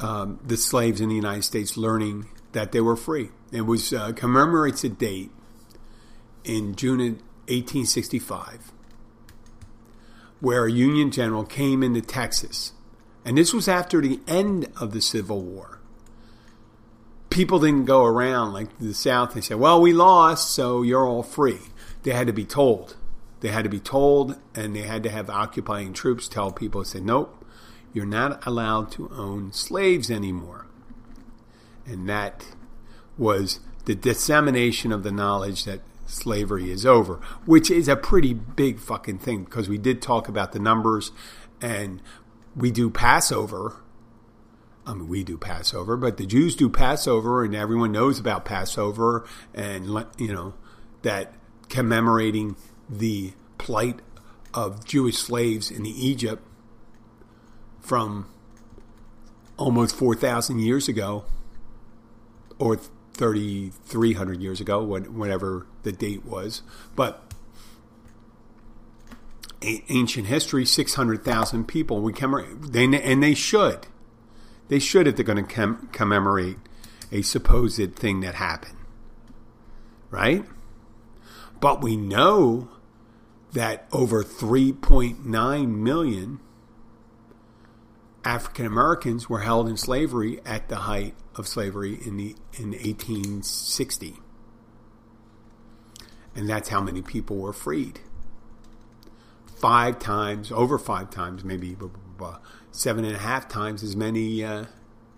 um, 0.00 0.38
the 0.44 0.56
slaves 0.56 1.00
in 1.00 1.08
the 1.08 1.14
United 1.14 1.42
States 1.42 1.76
learning 1.76 2.28
that 2.52 2.72
they 2.72 2.80
were 2.80 2.96
free. 2.96 3.30
It 3.52 3.62
was 3.62 3.92
uh, 3.92 4.12
commemorates 4.12 4.84
a 4.84 4.88
date 4.88 5.30
in 6.44 6.74
June 6.74 6.98
1865 6.98 8.72
where 10.40 10.66
a 10.66 10.70
Union 10.70 11.10
general 11.10 11.44
came 11.44 11.82
into 11.82 12.02
Texas. 12.02 12.72
And 13.26 13.36
this 13.36 13.52
was 13.52 13.66
after 13.66 14.00
the 14.00 14.20
end 14.28 14.68
of 14.80 14.92
the 14.92 15.00
Civil 15.00 15.42
War. 15.42 15.80
People 17.28 17.58
didn't 17.58 17.84
go 17.84 18.04
around 18.04 18.52
like 18.52 18.78
the 18.78 18.94
South 18.94 19.34
and 19.34 19.42
say, 19.42 19.56
well, 19.56 19.80
we 19.80 19.92
lost, 19.92 20.54
so 20.54 20.82
you're 20.82 21.04
all 21.04 21.24
free. 21.24 21.58
They 22.04 22.12
had 22.12 22.28
to 22.28 22.32
be 22.32 22.44
told. 22.44 22.96
They 23.40 23.48
had 23.48 23.64
to 23.64 23.68
be 23.68 23.80
told, 23.80 24.38
and 24.54 24.76
they 24.76 24.82
had 24.82 25.02
to 25.02 25.10
have 25.10 25.28
occupying 25.28 25.92
troops 25.92 26.28
tell 26.28 26.52
people, 26.52 26.84
say, 26.84 27.00
nope, 27.00 27.44
you're 27.92 28.06
not 28.06 28.46
allowed 28.46 28.92
to 28.92 29.10
own 29.12 29.52
slaves 29.52 30.08
anymore. 30.08 30.66
And 31.84 32.08
that 32.08 32.46
was 33.18 33.58
the 33.86 33.96
dissemination 33.96 34.92
of 34.92 35.02
the 35.02 35.12
knowledge 35.12 35.64
that 35.64 35.80
slavery 36.06 36.70
is 36.70 36.86
over, 36.86 37.16
which 37.44 37.72
is 37.72 37.88
a 37.88 37.96
pretty 37.96 38.34
big 38.34 38.78
fucking 38.78 39.18
thing 39.18 39.42
because 39.42 39.68
we 39.68 39.78
did 39.78 40.00
talk 40.00 40.28
about 40.28 40.52
the 40.52 40.60
numbers 40.60 41.10
and 41.60 42.00
we 42.56 42.70
do 42.70 42.88
Passover. 42.90 43.76
I 44.86 44.94
mean, 44.94 45.08
we 45.08 45.24
do 45.24 45.36
Passover, 45.36 45.96
but 45.96 46.16
the 46.16 46.26
Jews 46.26 46.54
do 46.56 46.68
Passover, 46.68 47.44
and 47.44 47.54
everyone 47.54 47.92
knows 47.92 48.18
about 48.18 48.44
Passover, 48.44 49.26
and 49.52 49.86
you 50.16 50.32
know 50.32 50.54
that 51.02 51.34
commemorating 51.68 52.56
the 52.88 53.32
plight 53.58 54.00
of 54.54 54.84
Jewish 54.84 55.18
slaves 55.18 55.70
in 55.70 55.84
Egypt 55.84 56.42
from 57.80 58.28
almost 59.56 59.96
4,000 59.96 60.60
years 60.60 60.88
ago, 60.88 61.24
or 62.58 62.76
3,300 63.14 64.40
years 64.40 64.60
ago, 64.60 64.82
whatever 64.82 65.66
the 65.82 65.92
date 65.92 66.24
was. 66.24 66.62
But 66.94 67.25
ancient 69.62 70.26
history, 70.26 70.64
600,000 70.64 71.66
people. 71.66 72.00
We 72.00 72.12
commemorate, 72.12 72.72
they, 72.72 72.84
and 72.84 73.22
they 73.22 73.34
should. 73.34 73.86
They 74.68 74.78
should 74.78 75.06
if 75.06 75.16
they're 75.16 75.24
going 75.24 75.46
to 75.46 75.76
commemorate 75.92 76.58
a 77.12 77.22
supposed 77.22 77.96
thing 77.96 78.20
that 78.20 78.34
happened. 78.34 78.76
Right? 80.10 80.44
But 81.60 81.82
we 81.82 81.96
know 81.96 82.68
that 83.52 83.86
over 83.92 84.22
3.9 84.22 85.68
million 85.68 86.40
African 88.24 88.66
Americans 88.66 89.30
were 89.30 89.40
held 89.40 89.68
in 89.68 89.76
slavery 89.76 90.40
at 90.44 90.68
the 90.68 90.76
height 90.76 91.14
of 91.36 91.46
slavery 91.46 91.94
in 92.04 92.16
the 92.16 92.34
in 92.54 92.72
1860. 92.72 94.16
And 96.34 96.48
that's 96.48 96.68
how 96.68 96.80
many 96.80 97.02
people 97.02 97.36
were 97.36 97.52
freed. 97.52 98.00
Five 99.56 99.98
times, 99.98 100.52
over 100.52 100.78
five 100.78 101.10
times, 101.10 101.44
maybe 101.44 101.74
blah, 101.74 101.88
blah, 101.88 102.00
blah, 102.18 102.38
seven 102.70 103.04
and 103.04 103.16
a 103.16 103.18
half 103.18 103.48
times 103.48 103.82
as 103.82 103.96
many 103.96 104.44
uh, 104.44 104.66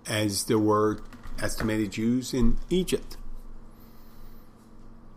as 0.07 0.45
there 0.45 0.59
were 0.59 1.01
estimated 1.41 1.93
Jews 1.93 2.33
in 2.33 2.59
Egypt 2.71 3.17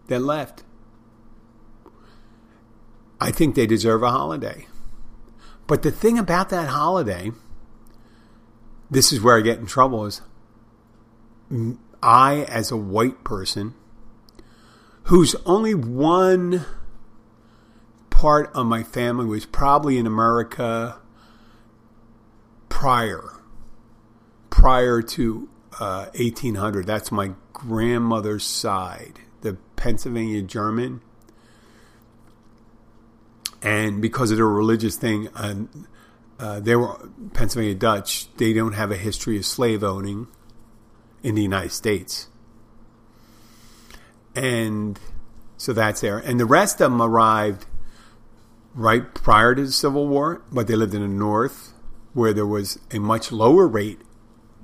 that 0.08 0.20
left. 0.20 0.64
I 3.20 3.32
think 3.32 3.56
they 3.56 3.68
deserve 3.68 4.02
a 4.02 4.10
holiday. 4.10 4.68
But 5.68 5.84
the 5.84 5.92
thing 5.92 6.18
about 6.18 6.50
that 6.50 6.68
holiday, 6.68 7.32
this 8.90 9.14
is 9.14 9.22
where 9.22 9.38
I 9.38 9.42
get 9.42 9.60
in 9.60 9.68
trouble, 9.68 10.06
is 10.06 10.22
I, 12.02 12.42
as 12.50 12.72
a 12.72 12.78
white 12.78 13.24
person, 13.24 13.76
who's 15.04 15.36
only 15.46 15.76
one 15.76 16.66
part 18.22 18.52
of 18.54 18.66
my 18.68 18.84
family 18.84 19.26
was 19.26 19.46
probably 19.46 19.98
in 19.98 20.06
America 20.06 21.00
prior, 22.70 23.40
prior 24.50 25.02
to 25.02 25.50
uh, 25.80 26.06
1800. 26.16 26.86
That's 26.86 27.12
my 27.12 27.32
grandmother's 27.52 28.46
side, 28.46 29.20
the 29.42 29.58
Pennsylvania 29.76 30.42
German 30.42 31.02
and 33.62 34.02
because 34.02 34.32
of 34.32 34.38
their 34.38 34.48
religious 34.48 34.96
thing, 34.96 35.28
uh, 35.36 35.56
uh, 36.40 36.60
they 36.60 36.76
were 36.76 36.98
Pennsylvania 37.34 37.76
Dutch. 37.76 38.34
They 38.38 38.54
don't 38.54 38.74
have 38.74 38.92
a 38.92 38.98
history 38.98 39.38
of 39.38 39.46
slave 39.46 39.84
owning 39.84 40.28
in 41.22 41.36
the 41.36 41.44
United 41.44 41.72
States, 41.72 42.30
and 44.36 45.00
so 45.58 45.74
that's 45.74 46.02
there. 46.02 46.18
And 46.18 46.40
the 46.40 46.46
rest 46.46 46.82
of 46.82 46.92
them 46.92 47.02
arrived 47.02 47.66
right 48.74 49.14
prior 49.14 49.56
to 49.56 49.66
the 49.66 49.72
Civil 49.72 50.08
War, 50.08 50.42
but 50.52 50.68
they 50.68 50.76
lived 50.76 50.94
in 50.94 51.02
the 51.02 51.08
North, 51.08 51.74
where 52.14 52.34
there 52.34 52.46
was 52.46 52.80
a 52.92 53.00
much 53.00 53.32
lower 53.32 53.68
rate. 53.68 54.00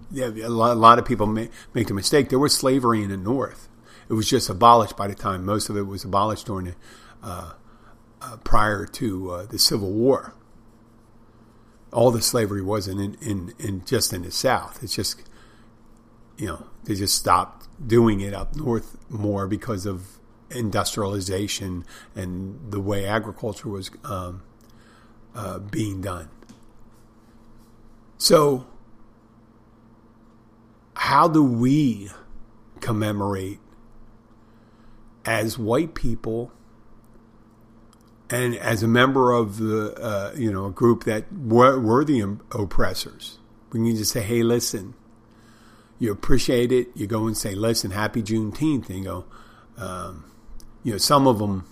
Yeah, 0.10 0.28
a 0.28 0.50
lot 0.50 1.00
of 1.00 1.06
people 1.06 1.26
make, 1.26 1.52
make 1.74 1.88
the 1.88 1.94
mistake. 1.94 2.30
There 2.30 2.40
was 2.40 2.56
slavery 2.56 3.04
in 3.04 3.10
the 3.10 3.18
North. 3.18 3.68
It 4.10 4.14
was 4.14 4.30
just 4.30 4.50
abolished 4.50 4.96
by 4.96 5.08
the 5.08 5.16
time 5.16 5.46
most 5.46 5.70
of 5.70 5.76
it 5.76 5.82
was 5.82 6.06
abolished 6.06 6.46
during 6.46 6.68
the 6.68 6.76
uh, 7.22 7.54
uh, 8.22 8.38
prior 8.38 8.86
to 8.86 9.32
uh, 9.32 9.46
the 9.46 9.60
Civil 9.60 9.92
War. 9.92 10.34
All 11.92 12.12
the 12.12 12.22
slavery 12.22 12.62
wasn't 12.62 13.02
in, 13.02 13.16
in, 13.22 13.54
in 13.60 13.86
just 13.86 14.14
in 14.14 14.24
the 14.24 14.32
South. 14.32 14.82
It's 14.84 14.96
just, 14.96 15.22
you 16.38 16.48
know, 16.48 16.68
they 16.84 16.96
just 16.96 17.16
stopped 17.16 17.68
doing 17.86 18.22
it 18.22 18.34
up 18.34 18.56
north 18.56 18.98
more 19.10 19.48
because 19.48 19.86
of 19.86 20.17
industrialization 20.52 21.86
and 22.16 22.72
the 22.72 22.80
way 22.80 23.06
agriculture 23.06 23.70
was 23.70 23.92
um, 24.04 24.44
uh, 25.36 25.60
being 25.60 26.02
done. 26.02 26.30
So, 28.18 28.66
how 30.96 31.28
do 31.28 31.44
we 31.44 32.10
commemorate 32.80 33.60
as 35.26 35.58
white 35.58 35.94
people 35.94 36.52
and 38.30 38.56
as 38.56 38.82
a 38.84 38.88
member 38.88 39.32
of 39.32 39.58
the 39.58 39.94
uh, 40.02 40.34
you 40.36 40.52
know 40.52 40.66
a 40.66 40.72
group 40.72 41.04
that 41.04 41.32
were, 41.32 41.80
were 41.80 42.04
the 42.04 42.38
oppressors? 42.52 43.40
We 43.72 43.80
can 43.80 43.96
just 43.96 44.12
say, 44.12 44.22
"Hey, 44.22 44.44
listen." 44.44 44.96
You 46.00 46.12
appreciate 46.12 46.72
it. 46.72 46.90
You 46.96 47.08
go 47.08 47.26
and 47.26 47.36
say, 47.36 47.56
"Listen, 47.56 47.90
Happy 47.90 48.22
Juneteenth," 48.22 48.88
and 48.90 49.00
you 49.00 49.04
go, 49.04 49.26
um, 49.78 50.26
you 50.88 50.94
know, 50.94 50.98
some 50.98 51.28
of 51.28 51.40
them, 51.40 51.66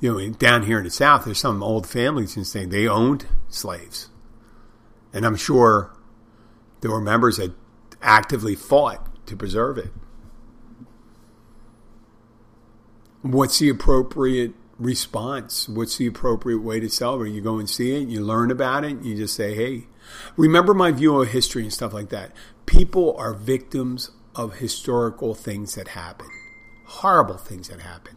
you 0.00 0.10
know, 0.10 0.30
down 0.30 0.62
here 0.62 0.78
in 0.78 0.84
the 0.84 0.90
South, 0.90 1.26
there's 1.26 1.36
some 1.36 1.62
old 1.62 1.86
families 1.86 2.36
and 2.36 2.46
saying 2.46 2.70
they 2.70 2.88
owned 2.88 3.26
slaves. 3.50 4.08
And 5.12 5.26
I'm 5.26 5.36
sure 5.36 5.94
there 6.80 6.90
were 6.90 7.02
members 7.02 7.36
that 7.36 7.52
actively 8.00 8.54
fought 8.54 9.26
to 9.26 9.36
preserve 9.36 9.76
it. 9.76 9.90
What's 13.20 13.58
the 13.58 13.68
appropriate 13.68 14.54
response? 14.78 15.68
What's 15.68 15.98
the 15.98 16.06
appropriate 16.06 16.62
way 16.62 16.80
to 16.80 16.88
celebrate? 16.88 17.32
You 17.32 17.42
go 17.42 17.58
and 17.58 17.68
see 17.68 17.94
it, 17.94 18.08
you 18.08 18.22
learn 18.22 18.50
about 18.50 18.86
it, 18.86 19.02
you 19.02 19.14
just 19.16 19.34
say, 19.36 19.54
hey, 19.54 19.84
remember 20.38 20.72
my 20.72 20.92
view 20.92 21.20
of 21.20 21.28
history 21.28 21.64
and 21.64 21.72
stuff 21.74 21.92
like 21.92 22.08
that. 22.08 22.32
People 22.64 23.14
are 23.18 23.34
victims 23.34 24.12
of 24.34 24.60
historical 24.60 25.34
things 25.34 25.74
that 25.74 25.88
happen, 25.88 26.28
horrible 26.84 27.38
things 27.38 27.68
that 27.68 27.80
happen. 27.80 28.16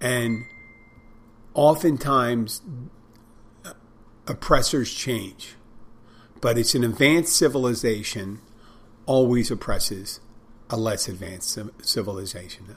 And 0.00 0.44
oftentimes, 1.54 2.62
oppressors 4.26 4.92
change, 4.92 5.54
but 6.40 6.58
it's 6.58 6.74
an 6.74 6.84
advanced 6.84 7.36
civilization 7.36 8.40
always 9.06 9.50
oppresses 9.50 10.20
a 10.70 10.76
less 10.76 11.08
advanced 11.08 11.58
civilization. 11.82 12.76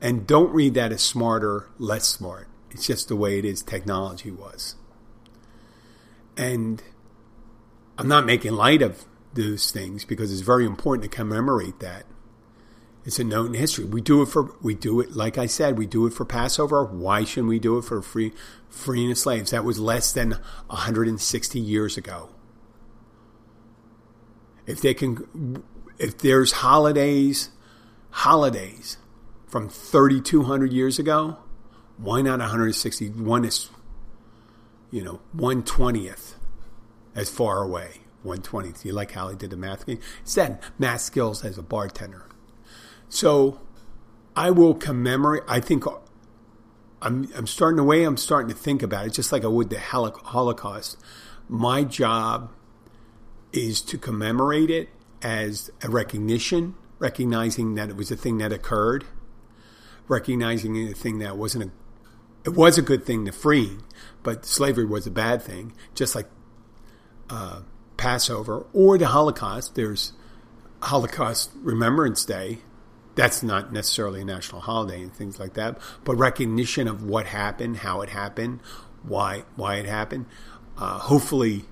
And 0.00 0.26
don't 0.26 0.52
read 0.52 0.74
that 0.74 0.92
as 0.92 1.02
smarter, 1.02 1.68
less 1.78 2.06
smart. 2.06 2.48
It's 2.70 2.86
just 2.86 3.08
the 3.08 3.16
way 3.16 3.38
it 3.38 3.44
is, 3.44 3.62
technology 3.62 4.30
was. 4.30 4.76
And 6.36 6.82
I'm 7.98 8.08
not 8.08 8.26
making 8.26 8.52
light 8.52 8.82
of 8.82 9.04
those 9.34 9.70
things 9.70 10.04
because 10.04 10.32
it's 10.32 10.40
very 10.40 10.66
important 10.66 11.02
to 11.10 11.14
commemorate 11.14 11.80
that. 11.80 12.04
It's 13.04 13.18
a 13.18 13.24
note 13.24 13.46
in 13.46 13.54
history. 13.54 13.84
We 13.84 14.00
do 14.00 14.22
it 14.22 14.26
for 14.26 14.54
we 14.62 14.74
do 14.74 15.00
it 15.00 15.16
like 15.16 15.36
I 15.38 15.46
said, 15.46 15.76
we 15.76 15.86
do 15.86 16.06
it 16.06 16.12
for 16.12 16.24
Passover. 16.24 16.84
Why 16.84 17.24
shouldn't 17.24 17.48
we 17.48 17.58
do 17.58 17.78
it 17.78 17.82
for 17.82 18.00
free 18.00 18.32
freeing 18.68 19.08
the 19.08 19.16
slaves? 19.16 19.50
That 19.50 19.64
was 19.64 19.78
less 19.78 20.12
than 20.12 20.38
160 20.68 21.58
years 21.58 21.96
ago. 21.96 22.30
If 24.66 24.80
they 24.80 24.94
can 24.94 25.62
if 25.98 26.18
there's 26.18 26.52
holidays 26.52 27.50
holidays 28.10 28.98
from 29.46 29.68
3200 29.68 30.72
years 30.72 30.98
ago, 30.98 31.38
why 31.96 32.22
not 32.22 32.38
160 32.38 33.08
one 33.10 33.44
is 33.44 33.68
you 34.92 35.02
know, 35.02 35.20
120th 35.36 36.34
as 37.16 37.28
far 37.28 37.64
away. 37.64 38.02
120th. 38.24 38.84
You 38.84 38.92
like 38.92 39.10
how 39.12 39.30
he 39.30 39.34
did 39.34 39.50
the 39.50 39.56
math? 39.56 39.84
He 39.86 39.98
said 40.22 40.60
math 40.78 41.00
skills 41.00 41.44
as 41.44 41.58
a 41.58 41.62
bartender. 41.62 42.26
So 43.12 43.60
I 44.34 44.50
will 44.50 44.72
commemorate. 44.72 45.42
I 45.46 45.60
think 45.60 45.84
I'm, 47.02 47.28
I'm 47.36 47.46
starting 47.46 47.76
the 47.76 47.84
way 47.84 48.04
I'm 48.04 48.16
starting 48.16 48.48
to 48.48 48.54
think 48.54 48.82
about 48.82 49.06
it, 49.06 49.12
just 49.12 49.32
like 49.32 49.44
I 49.44 49.48
would 49.48 49.68
the 49.68 49.78
Holocaust. 49.78 50.96
My 51.46 51.84
job 51.84 52.50
is 53.52 53.82
to 53.82 53.98
commemorate 53.98 54.70
it 54.70 54.88
as 55.20 55.70
a 55.82 55.90
recognition, 55.90 56.74
recognizing 56.98 57.74
that 57.74 57.90
it 57.90 57.96
was 57.96 58.10
a 58.10 58.16
thing 58.16 58.38
that 58.38 58.50
occurred, 58.50 59.04
recognizing 60.08 60.88
a 60.88 60.94
thing 60.94 61.18
that 61.18 61.36
wasn't 61.36 61.64
a 61.64 61.70
it 62.44 62.56
was 62.56 62.78
a 62.78 62.82
good 62.82 63.04
thing 63.04 63.26
to 63.26 63.30
free, 63.30 63.76
but 64.22 64.46
slavery 64.46 64.86
was 64.86 65.06
a 65.06 65.10
bad 65.10 65.42
thing, 65.42 65.74
just 65.94 66.14
like 66.14 66.28
uh, 67.28 67.60
Passover 67.98 68.64
or 68.72 68.96
the 68.96 69.08
Holocaust. 69.08 69.74
There's 69.74 70.14
Holocaust 70.80 71.50
Remembrance 71.56 72.24
Day, 72.24 72.60
that's 73.14 73.42
not 73.42 73.72
necessarily 73.72 74.22
a 74.22 74.24
national 74.24 74.62
holiday 74.62 75.02
and 75.02 75.12
things 75.12 75.38
like 75.38 75.54
that, 75.54 75.78
but 76.04 76.16
recognition 76.16 76.88
of 76.88 77.04
what 77.04 77.26
happened, 77.26 77.78
how 77.78 78.00
it 78.00 78.08
happened, 78.08 78.60
why 79.02 79.44
why 79.56 79.76
it 79.76 79.86
happened. 79.86 80.26
Uh, 80.78 80.98
hopefully, 80.98 81.64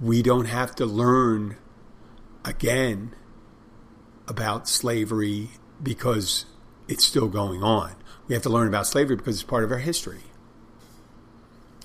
we 0.00 0.22
don't 0.22 0.46
have 0.46 0.74
to 0.76 0.86
learn 0.86 1.56
again 2.44 3.14
about 4.26 4.68
slavery 4.68 5.50
because 5.82 6.46
it's 6.88 7.04
still 7.04 7.28
going 7.28 7.62
on. 7.62 7.94
We 8.26 8.34
have 8.34 8.42
to 8.44 8.50
learn 8.50 8.68
about 8.68 8.86
slavery 8.86 9.16
because 9.16 9.36
it's 9.36 9.42
part 9.42 9.64
of 9.64 9.72
our 9.72 9.78
history, 9.78 10.22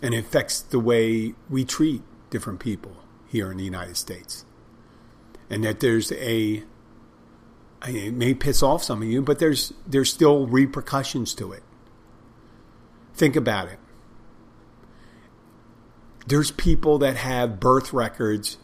and 0.01 0.13
it 0.13 0.19
affects 0.19 0.61
the 0.61 0.79
way 0.79 1.33
we 1.49 1.65
treat 1.65 2.01
different 2.29 2.59
people 2.59 2.97
here 3.27 3.51
in 3.51 3.57
the 3.57 3.63
United 3.63 3.97
States, 3.97 4.45
and 5.49 5.63
that 5.65 5.81
there's 5.81 6.11
a 6.13 6.63
it 7.83 8.13
may 8.13 8.33
piss 8.33 8.63
off 8.63 8.83
some 8.83 9.01
of 9.01 9.07
you, 9.07 9.21
but 9.21 9.39
there's 9.39 9.73
there's 9.85 10.11
still 10.11 10.47
repercussions 10.47 11.33
to 11.35 11.51
it. 11.51 11.63
Think 13.13 13.35
about 13.35 13.69
it. 13.69 13.79
There's 16.27 16.51
people 16.51 16.97
that 16.99 17.17
have 17.17 17.59
birth 17.59 17.93
records 17.93 18.57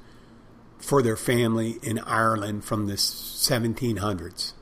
for 0.80 1.02
their 1.02 1.16
family 1.16 1.78
in 1.84 2.00
Ireland 2.00 2.66
from 2.66 2.88
the 2.88 2.96
1700s. 2.96 4.54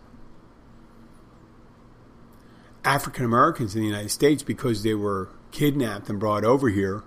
African 2.84 3.26
Americans 3.26 3.76
in 3.76 3.82
the 3.82 3.88
United 3.88 4.10
States, 4.10 4.44
because 4.44 4.84
they 4.84 4.94
were 4.94 5.30
kidnapped 5.52 6.10
and 6.10 6.20
brought 6.20 6.44
over 6.44 6.70
here, 6.70 7.04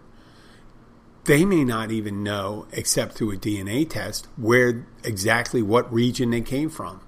they 1.24 1.44
may 1.44 1.64
not 1.64 1.90
even 1.90 2.22
know, 2.22 2.66
except 2.72 3.14
through 3.14 3.32
a 3.32 3.36
DNA 3.36 3.88
test, 3.88 4.26
where 4.36 4.86
exactly 5.04 5.62
what 5.62 5.92
region 5.92 6.30
they 6.30 6.40
came 6.40 6.68
from. 6.68 7.00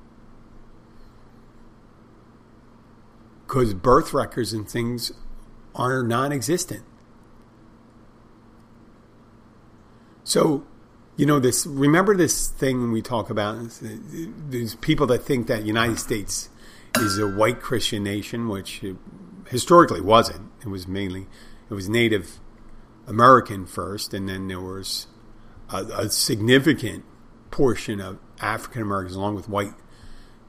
Because 3.54 3.72
birth 3.72 4.12
records 4.12 4.52
and 4.52 4.68
things 4.68 5.12
are 5.76 6.02
non-existent. 6.02 6.82
So, 10.24 10.66
you 11.16 11.24
know 11.24 11.38
this. 11.38 11.64
Remember 11.64 12.16
this 12.16 12.48
thing 12.48 12.90
we 12.90 13.00
talk 13.00 13.30
about. 13.30 13.78
There's 13.80 14.74
people 14.76 15.06
that 15.06 15.18
think 15.18 15.46
that 15.46 15.64
United 15.64 16.00
States 16.00 16.48
is 16.96 17.16
a 17.16 17.28
white 17.28 17.60
Christian 17.60 18.02
nation, 18.02 18.48
which 18.48 18.82
historically 19.48 20.00
wasn't. 20.00 20.50
It 20.62 20.68
was 20.68 20.88
mainly 20.88 21.28
it 21.70 21.74
was 21.74 21.88
Native 21.88 22.40
American 23.06 23.66
first, 23.66 24.12
and 24.12 24.28
then 24.28 24.48
there 24.48 24.60
was 24.60 25.06
a, 25.70 25.84
a 25.84 26.10
significant 26.10 27.04
portion 27.52 28.00
of 28.00 28.18
African 28.40 28.82
Americans, 28.82 29.14
along 29.14 29.36
with 29.36 29.48
white 29.48 29.74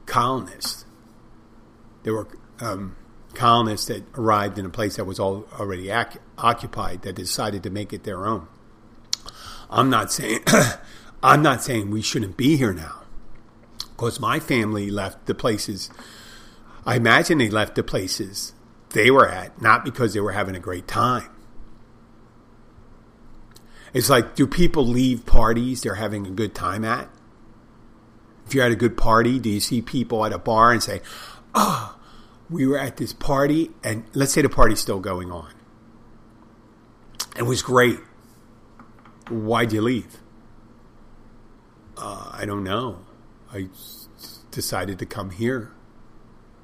colonists. 0.06 0.86
There 2.02 2.12
were 2.12 2.26
um, 2.60 2.96
colonists 3.34 3.86
that 3.86 4.04
arrived 4.16 4.58
in 4.58 4.66
a 4.66 4.70
place 4.70 4.96
that 4.96 5.04
was 5.04 5.20
all, 5.20 5.46
already 5.58 5.90
ac- 5.90 6.18
occupied 6.38 7.02
that 7.02 7.14
decided 7.14 7.62
to 7.62 7.70
make 7.70 7.92
it 7.92 8.04
their 8.04 8.26
own. 8.26 8.48
I'm 9.70 9.90
not 9.90 10.12
saying 10.12 10.40
I'm 11.22 11.42
not 11.42 11.62
saying 11.62 11.90
we 11.90 12.02
shouldn't 12.02 12.36
be 12.36 12.56
here 12.56 12.72
now, 12.72 13.02
because 13.78 14.20
my 14.20 14.40
family 14.40 14.90
left 14.90 15.26
the 15.26 15.34
places. 15.34 15.90
I 16.84 16.96
imagine 16.96 17.38
they 17.38 17.50
left 17.50 17.74
the 17.74 17.82
places 17.82 18.52
they 18.90 19.10
were 19.10 19.28
at 19.28 19.60
not 19.60 19.84
because 19.84 20.14
they 20.14 20.20
were 20.20 20.32
having 20.32 20.54
a 20.54 20.60
great 20.60 20.86
time. 20.86 21.28
It's 23.92 24.10
like, 24.10 24.34
do 24.34 24.46
people 24.46 24.86
leave 24.86 25.24
parties 25.26 25.82
they're 25.82 25.94
having 25.94 26.26
a 26.26 26.30
good 26.30 26.54
time 26.54 26.84
at? 26.84 27.08
If 28.46 28.54
you're 28.54 28.64
at 28.64 28.70
a 28.70 28.76
good 28.76 28.96
party, 28.96 29.38
do 29.38 29.48
you 29.50 29.60
see 29.60 29.82
people 29.82 30.24
at 30.24 30.32
a 30.32 30.38
bar 30.38 30.72
and 30.72 30.82
say, 30.82 31.00
"Oh, 31.54 31.95
we 32.48 32.66
were 32.66 32.78
at 32.78 32.96
this 32.96 33.12
party, 33.12 33.70
and 33.82 34.04
let's 34.14 34.32
say 34.32 34.42
the 34.42 34.48
party's 34.48 34.80
still 34.80 35.00
going 35.00 35.32
on. 35.32 35.52
It 37.36 37.42
was 37.42 37.62
great. 37.62 37.98
Why'd 39.28 39.72
you 39.72 39.82
leave? 39.82 40.18
Uh, 41.96 42.30
I 42.32 42.46
don't 42.46 42.64
know. 42.64 43.00
I 43.52 43.68
decided 44.50 44.98
to 45.00 45.06
come 45.06 45.30
here. 45.30 45.72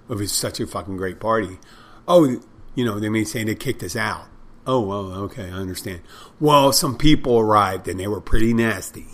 It 0.09 0.16
was 0.16 0.33
such 0.33 0.61
a 0.61 0.66
fucking 0.66 0.97
great 0.97 1.20
party. 1.20 1.59
Oh, 2.07 2.41
you 2.74 2.85
know, 2.85 2.99
they 2.99 3.09
may 3.09 3.24
say 3.24 3.45
they 3.45 3.55
kicked 3.55 3.83
us 3.83 3.97
out. 3.97 4.26
Oh, 4.66 4.80
well, 4.80 5.12
okay, 5.24 5.51
I 5.51 5.55
understand. 5.55 6.03
Well, 6.39 6.72
some 6.72 6.97
people 6.97 7.39
arrived 7.39 7.89
and 7.89 7.99
they 7.99 8.07
were 8.07 8.20
pretty 8.20 8.55
nasty. 8.55 9.07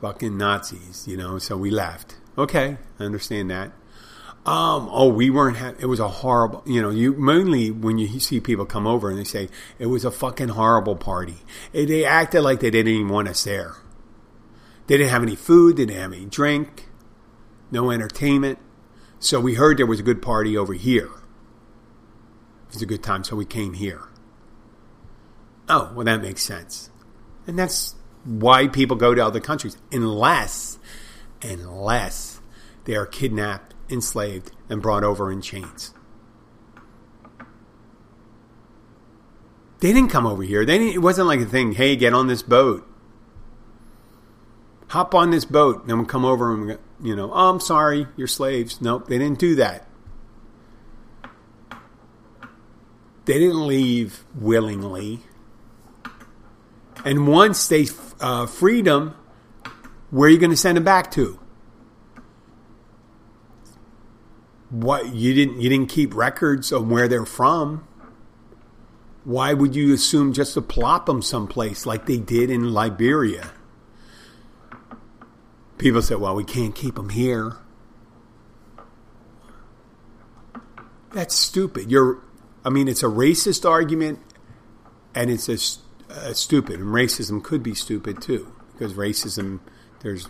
Fucking 0.00 0.36
Nazis, 0.36 1.06
you 1.06 1.16
know, 1.16 1.38
so 1.38 1.56
we 1.56 1.70
left. 1.70 2.16
Okay, 2.36 2.78
I 2.98 3.04
understand 3.04 3.50
that. 3.50 3.72
Um, 4.46 4.90
oh, 4.92 5.08
we 5.08 5.30
weren't. 5.30 5.56
Ha- 5.56 5.74
it 5.78 5.86
was 5.86 6.00
a 6.00 6.08
horrible. 6.08 6.62
You 6.66 6.82
know, 6.82 6.90
you 6.90 7.14
mainly 7.14 7.70
when 7.70 7.96
you 7.96 8.20
see 8.20 8.40
people 8.40 8.66
come 8.66 8.86
over 8.86 9.08
and 9.08 9.18
they 9.18 9.24
say 9.24 9.48
it 9.78 9.86
was 9.86 10.04
a 10.04 10.10
fucking 10.10 10.48
horrible 10.48 10.96
party. 10.96 11.36
It, 11.72 11.86
they 11.86 12.04
acted 12.04 12.42
like 12.42 12.60
they 12.60 12.70
didn't 12.70 12.92
even 12.92 13.08
want 13.08 13.28
us 13.28 13.44
there. 13.44 13.76
They 14.86 14.98
didn't 14.98 15.10
have 15.10 15.22
any 15.22 15.36
food. 15.36 15.78
They 15.78 15.86
didn't 15.86 16.00
have 16.00 16.12
any 16.12 16.26
drink. 16.26 16.88
No 17.70 17.90
entertainment. 17.90 18.58
So 19.18 19.40
we 19.40 19.54
heard 19.54 19.78
there 19.78 19.86
was 19.86 20.00
a 20.00 20.02
good 20.02 20.20
party 20.20 20.56
over 20.58 20.74
here. 20.74 21.06
It 22.68 22.74
was 22.74 22.82
a 22.82 22.86
good 22.86 23.02
time, 23.02 23.24
so 23.24 23.36
we 23.36 23.46
came 23.46 23.72
here. 23.72 24.02
Oh, 25.70 25.90
well, 25.94 26.04
that 26.04 26.20
makes 26.20 26.42
sense. 26.42 26.90
And 27.46 27.58
that's 27.58 27.94
why 28.24 28.68
people 28.68 28.96
go 28.98 29.14
to 29.14 29.24
other 29.24 29.40
countries, 29.40 29.78
unless, 29.90 30.78
unless 31.42 32.40
they 32.84 32.94
are 32.94 33.06
kidnapped 33.06 33.73
enslaved, 33.90 34.52
and 34.68 34.80
brought 34.82 35.04
over 35.04 35.30
in 35.30 35.40
chains. 35.40 35.94
They 39.80 39.92
didn't 39.92 40.10
come 40.10 40.26
over 40.26 40.42
here. 40.42 40.64
They 40.64 40.94
it 40.94 41.02
wasn't 41.02 41.28
like 41.28 41.40
a 41.40 41.44
thing, 41.44 41.72
hey, 41.72 41.94
get 41.94 42.14
on 42.14 42.26
this 42.26 42.42
boat. 42.42 42.88
Hop 44.88 45.14
on 45.14 45.30
this 45.30 45.44
boat, 45.44 45.84
and 45.86 45.98
we'll 45.98 46.06
come 46.06 46.24
over 46.24 46.54
and, 46.54 46.78
you 47.02 47.14
know, 47.14 47.30
oh, 47.32 47.50
I'm 47.50 47.60
sorry, 47.60 48.06
you're 48.16 48.26
slaves. 48.26 48.80
Nope, 48.80 49.08
they 49.08 49.18
didn't 49.18 49.38
do 49.38 49.56
that. 49.56 49.86
They 53.24 53.38
didn't 53.38 53.66
leave 53.66 54.24
willingly. 54.34 55.20
And 57.04 57.26
once 57.26 57.66
they 57.68 57.86
uh, 58.20 58.46
freed 58.46 58.86
them, 58.86 59.14
where 60.10 60.28
are 60.28 60.32
you 60.32 60.38
going 60.38 60.50
to 60.50 60.56
send 60.56 60.76
them 60.76 60.84
back 60.84 61.10
to? 61.12 61.38
What 64.74 65.14
you 65.14 65.32
didn't 65.34 65.60
you 65.60 65.68
didn't 65.68 65.88
keep 65.88 66.14
records 66.14 66.72
of 66.72 66.88
where 66.90 67.06
they're 67.06 67.24
from. 67.24 67.86
Why 69.22 69.54
would 69.54 69.76
you 69.76 69.94
assume 69.94 70.32
just 70.32 70.54
to 70.54 70.62
plop 70.62 71.06
them 71.06 71.22
someplace 71.22 71.86
like 71.86 72.06
they 72.06 72.18
did 72.18 72.50
in 72.50 72.72
Liberia? 72.74 73.52
People 75.78 76.02
said, 76.02 76.18
"Well, 76.18 76.34
we 76.34 76.44
can't 76.44 76.74
keep 76.74 76.96
them 76.96 77.10
here." 77.10 77.56
That's 81.12 81.36
stupid. 81.36 81.92
You're, 81.92 82.18
I 82.64 82.70
mean, 82.70 82.88
it's 82.88 83.04
a 83.04 83.06
racist 83.06 83.68
argument, 83.68 84.18
and 85.14 85.30
it's 85.30 85.48
a, 85.48 86.12
a 86.12 86.30
uh, 86.30 86.32
stupid. 86.32 86.80
And 86.80 86.88
racism 86.88 87.42
could 87.42 87.62
be 87.62 87.74
stupid 87.74 88.20
too, 88.20 88.52
because 88.72 88.94
racism, 88.94 89.60
there's 90.00 90.28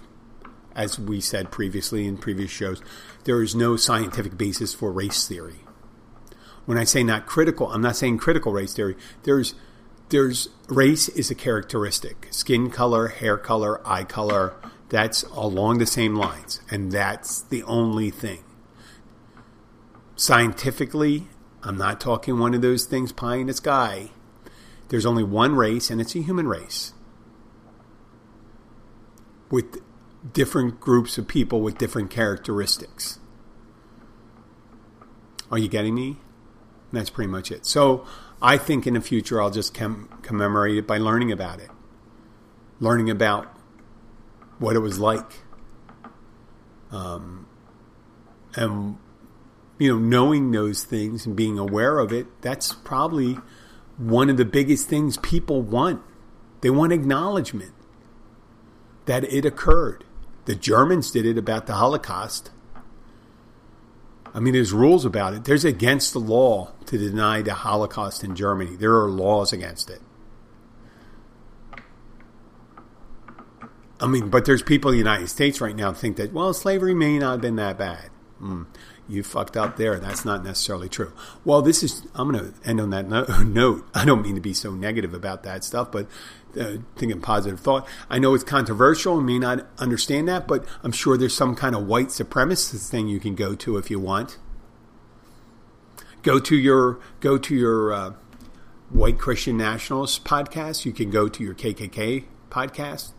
as 0.74 0.98
we 0.98 1.20
said 1.20 1.50
previously 1.50 2.06
in 2.06 2.16
previous 2.16 2.50
shows, 2.50 2.82
there 3.24 3.42
is 3.42 3.54
no 3.54 3.76
scientific 3.76 4.36
basis 4.36 4.74
for 4.74 4.92
race 4.92 5.26
theory. 5.26 5.60
When 6.66 6.78
I 6.78 6.84
say 6.84 7.02
not 7.02 7.26
critical, 7.26 7.70
I'm 7.70 7.82
not 7.82 7.96
saying 7.96 8.18
critical 8.18 8.52
race 8.52 8.74
theory. 8.74 8.96
There's 9.22 9.54
there's 10.10 10.48
race 10.68 11.08
is 11.08 11.30
a 11.30 11.34
characteristic. 11.34 12.28
Skin 12.30 12.70
color, 12.70 13.08
hair 13.08 13.36
color, 13.36 13.86
eye 13.86 14.04
color, 14.04 14.54
that's 14.88 15.22
along 15.24 15.78
the 15.78 15.86
same 15.86 16.14
lines. 16.14 16.60
And 16.70 16.92
that's 16.92 17.42
the 17.42 17.62
only 17.64 18.10
thing. 18.10 18.44
Scientifically, 20.14 21.26
I'm 21.62 21.76
not 21.76 22.00
talking 22.00 22.38
one 22.38 22.54
of 22.54 22.62
those 22.62 22.84
things 22.84 23.12
pie 23.12 23.36
in 23.36 23.46
the 23.46 23.54
sky. 23.54 24.10
There's 24.88 25.06
only 25.06 25.24
one 25.24 25.56
race, 25.56 25.90
and 25.90 26.00
it's 26.00 26.14
a 26.14 26.20
human 26.20 26.46
race. 26.46 26.92
With 29.50 29.80
different 30.32 30.80
groups 30.80 31.18
of 31.18 31.28
people 31.28 31.60
with 31.60 31.78
different 31.78 32.10
characteristics. 32.10 33.18
Are 35.50 35.58
you 35.58 35.68
getting 35.68 35.94
me? 35.94 36.18
that's 36.94 37.10
pretty 37.10 37.30
much 37.30 37.50
it. 37.50 37.66
So 37.66 38.06
I 38.40 38.56
think 38.56 38.86
in 38.86 38.94
the 38.94 39.00
future 39.00 39.40
I'll 39.42 39.50
just 39.50 39.74
com- 39.74 40.08
commemorate 40.22 40.76
it 40.76 40.86
by 40.86 40.98
learning 40.98 41.32
about 41.32 41.60
it, 41.60 41.70
learning 42.80 43.10
about 43.10 43.46
what 44.58 44.76
it 44.76 44.80
was 44.80 44.98
like, 44.98 45.42
um, 46.90 47.46
and 48.54 48.96
you 49.78 49.92
know, 49.92 49.98
knowing 49.98 50.52
those 50.52 50.84
things 50.84 51.26
and 51.26 51.34
being 51.34 51.58
aware 51.58 51.98
of 51.98 52.12
it. 52.12 52.26
That's 52.40 52.72
probably 52.72 53.38
one 53.96 54.30
of 54.30 54.36
the 54.36 54.44
biggest 54.44 54.88
things 54.88 55.16
people 55.16 55.62
want. 55.62 56.00
They 56.60 56.70
want 56.70 56.92
acknowledgement 56.92 57.72
that 59.06 59.24
it 59.24 59.44
occurred. 59.44 60.04
The 60.44 60.54
Germans 60.54 61.10
did 61.10 61.26
it 61.26 61.38
about 61.38 61.66
the 61.66 61.74
Holocaust. 61.74 62.50
I 64.34 64.40
mean, 64.40 64.52
there's 64.52 64.72
rules 64.72 65.04
about 65.04 65.32
it. 65.34 65.44
There's 65.44 65.64
against 65.64 66.12
the 66.12 66.18
law 66.18 66.72
to 66.86 66.98
deny 66.98 67.40
the 67.40 67.54
Holocaust 67.54 68.24
in 68.24 68.34
Germany. 68.34 68.76
There 68.76 68.94
are 69.00 69.08
laws 69.08 69.52
against 69.52 69.90
it. 69.90 70.02
I 74.00 74.06
mean, 74.06 74.28
but 74.28 74.44
there's 74.44 74.62
people 74.62 74.90
in 74.90 74.94
the 74.94 74.98
United 74.98 75.28
States 75.28 75.60
right 75.60 75.74
now 75.74 75.92
think 75.92 76.16
that, 76.16 76.32
well, 76.32 76.52
slavery 76.52 76.94
may 76.94 77.18
not 77.18 77.32
have 77.32 77.40
been 77.40 77.56
that 77.56 77.78
bad. 77.78 78.10
Mm, 78.42 78.66
you 79.08 79.22
fucked 79.22 79.56
up 79.56 79.76
there. 79.76 79.98
That's 79.98 80.24
not 80.24 80.44
necessarily 80.44 80.88
true. 80.88 81.12
Well, 81.44 81.62
this 81.62 81.82
is, 81.82 82.02
I'm 82.14 82.32
going 82.32 82.52
to 82.52 82.68
end 82.68 82.80
on 82.80 82.90
that 82.90 83.08
note. 83.46 83.88
I 83.94 84.04
don't 84.04 84.22
mean 84.22 84.34
to 84.34 84.40
be 84.40 84.52
so 84.52 84.72
negative 84.72 85.14
about 85.14 85.44
that 85.44 85.62
stuff, 85.62 85.92
but 85.92 86.08
uh, 86.58 86.76
thinking 86.96 87.20
positive 87.20 87.60
thought. 87.60 87.86
I 88.08 88.18
know 88.18 88.34
it's 88.34 88.44
controversial 88.44 89.16
and 89.16 89.26
may 89.26 89.38
not 89.38 89.66
understand 89.78 90.28
that, 90.28 90.46
but 90.46 90.64
I'm 90.82 90.92
sure 90.92 91.16
there's 91.16 91.36
some 91.36 91.54
kind 91.54 91.74
of 91.74 91.86
white 91.86 92.08
supremacist 92.08 92.88
thing 92.88 93.08
you 93.08 93.20
can 93.20 93.34
go 93.34 93.54
to 93.54 93.76
if 93.76 93.90
you 93.90 93.98
want. 93.98 94.38
Go 96.22 96.38
to 96.38 96.56
your 96.56 96.98
go 97.20 97.36
to 97.36 97.54
your 97.54 97.92
uh, 97.92 98.12
white 98.90 99.18
Christian 99.18 99.56
nationalist 99.56 100.24
podcast. 100.24 100.84
You 100.84 100.92
can 100.92 101.10
go 101.10 101.28
to 101.28 101.42
your 101.42 101.54
KKK 101.54 102.24
podcast, 102.50 103.12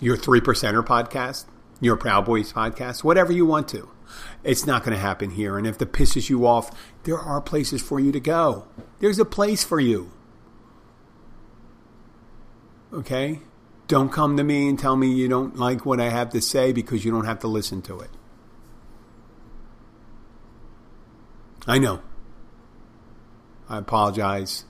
your 0.00 0.16
three 0.16 0.40
percenter 0.40 0.84
podcast, 0.84 1.46
your 1.80 1.96
Proud 1.96 2.24
Boys 2.24 2.52
podcast, 2.52 3.04
whatever 3.04 3.32
you 3.32 3.46
want 3.46 3.68
to. 3.68 3.90
It's 4.42 4.66
not 4.66 4.84
going 4.84 4.94
to 4.94 5.00
happen 5.00 5.30
here. 5.30 5.58
And 5.58 5.66
if 5.66 5.80
it 5.80 5.92
pisses 5.92 6.30
you 6.30 6.46
off, 6.46 6.70
there 7.04 7.18
are 7.18 7.40
places 7.40 7.82
for 7.82 8.00
you 8.00 8.12
to 8.12 8.20
go. 8.20 8.66
There's 9.00 9.18
a 9.18 9.24
place 9.24 9.64
for 9.64 9.80
you. 9.80 10.12
Okay? 12.96 13.40
Don't 13.88 14.10
come 14.10 14.36
to 14.36 14.42
me 14.42 14.68
and 14.68 14.78
tell 14.78 14.96
me 14.96 15.12
you 15.12 15.28
don't 15.28 15.56
like 15.56 15.86
what 15.86 16.00
I 16.00 16.08
have 16.08 16.30
to 16.30 16.40
say 16.40 16.72
because 16.72 17.04
you 17.04 17.12
don't 17.12 17.26
have 17.26 17.40
to 17.40 17.48
listen 17.48 17.82
to 17.82 18.00
it. 18.00 18.10
I 21.66 21.78
know. 21.78 22.02
I 23.68 23.78
apologize 23.78 24.64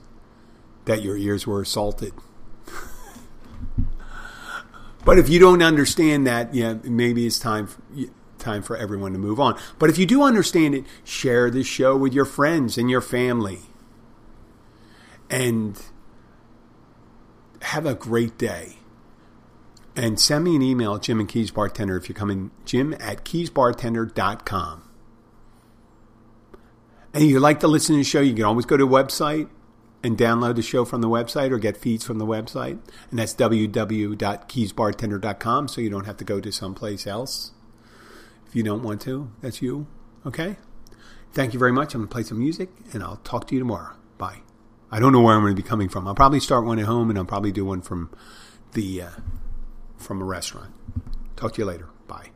that 0.85 1.01
your 1.01 1.17
ears 1.17 1.47
were 1.47 1.61
assaulted. 1.61 2.13
but 5.05 5.17
if 5.17 5.29
you 5.29 5.39
don't 5.39 5.61
understand 5.61 6.27
that, 6.27 6.53
yeah, 6.53 6.75
maybe 6.83 7.25
it's 7.25 7.39
time 7.39 7.69
time 8.39 8.61
for 8.61 8.77
everyone 8.77 9.13
to 9.13 9.19
move 9.19 9.39
on. 9.39 9.59
But 9.79 9.89
if 9.89 9.97
you 9.97 10.05
do 10.05 10.23
understand 10.23 10.75
it, 10.75 10.85
share 11.03 11.49
this 11.49 11.67
show 11.67 11.97
with 11.97 12.13
your 12.13 12.25
friends 12.25 12.77
and 12.77 12.89
your 12.89 13.01
family. 13.01 13.61
And 15.29 15.81
have 17.61 17.85
a 17.85 17.93
great 17.93 18.37
day. 18.37 18.77
And 19.95 20.19
send 20.19 20.43
me 20.43 20.55
an 20.55 20.61
email, 20.61 20.99
Jim 20.99 21.19
and 21.19 21.27
Keys 21.27 21.49
Bartender, 21.49 21.97
if 21.97 22.07
you're 22.07 22.15
coming, 22.15 22.51
jim 22.65 22.93
at 22.99 23.25
keysbartender.com. 23.25 24.83
And 27.13 27.23
if 27.23 27.31
you 27.31 27.39
like 27.39 27.61
to 27.61 27.67
listen 27.67 27.95
to 27.95 27.99
the 27.99 28.03
show, 28.03 28.21
you 28.21 28.35
can 28.35 28.43
always 28.43 28.67
go 28.67 28.77
to 28.77 28.85
the 28.85 28.91
website 28.91 29.49
and 30.03 30.15
download 30.15 30.55
the 30.55 30.61
show 30.61 30.85
from 30.85 31.01
the 31.01 31.07
website 31.07 31.49
or 31.51 31.57
get 31.57 31.75
feeds 31.75 32.05
from 32.05 32.19
the 32.19 32.27
website. 32.27 32.77
And 33.09 33.17
that's 33.17 33.33
www.keysbartender.com, 33.33 35.67
so 35.67 35.81
you 35.81 35.89
don't 35.89 36.05
have 36.05 36.17
to 36.17 36.23
go 36.23 36.39
to 36.39 36.51
someplace 36.51 37.07
else 37.07 37.53
if 38.45 38.55
you 38.55 38.61
don't 38.61 38.83
want 38.83 39.01
to. 39.01 39.31
That's 39.41 39.63
you. 39.63 39.87
Okay? 40.25 40.57
Thank 41.33 41.53
you 41.53 41.59
very 41.59 41.73
much. 41.73 41.95
I'm 41.95 42.01
going 42.01 42.09
to 42.09 42.13
play 42.13 42.23
some 42.23 42.39
music, 42.39 42.69
and 42.93 43.01
I'll 43.01 43.15
talk 43.17 43.47
to 43.47 43.55
you 43.55 43.59
tomorrow. 43.59 43.95
I 44.91 44.99
don't 44.99 45.11
know 45.11 45.21
where 45.21 45.35
I'm 45.35 45.41
going 45.41 45.55
to 45.55 45.61
be 45.61 45.67
coming 45.67 45.89
from. 45.89 46.07
I'll 46.07 46.15
probably 46.15 46.39
start 46.39 46.65
one 46.65 46.79
at 46.79 46.85
home, 46.85 47.09
and 47.09 47.19
I'll 47.19 47.25
probably 47.25 47.51
do 47.51 47.65
one 47.65 47.81
from 47.81 48.09
the 48.73 49.01
uh, 49.01 49.09
from 49.97 50.21
a 50.21 50.25
restaurant. 50.25 50.73
Talk 51.35 51.53
to 51.53 51.61
you 51.61 51.65
later. 51.65 51.89
Bye. 52.07 52.29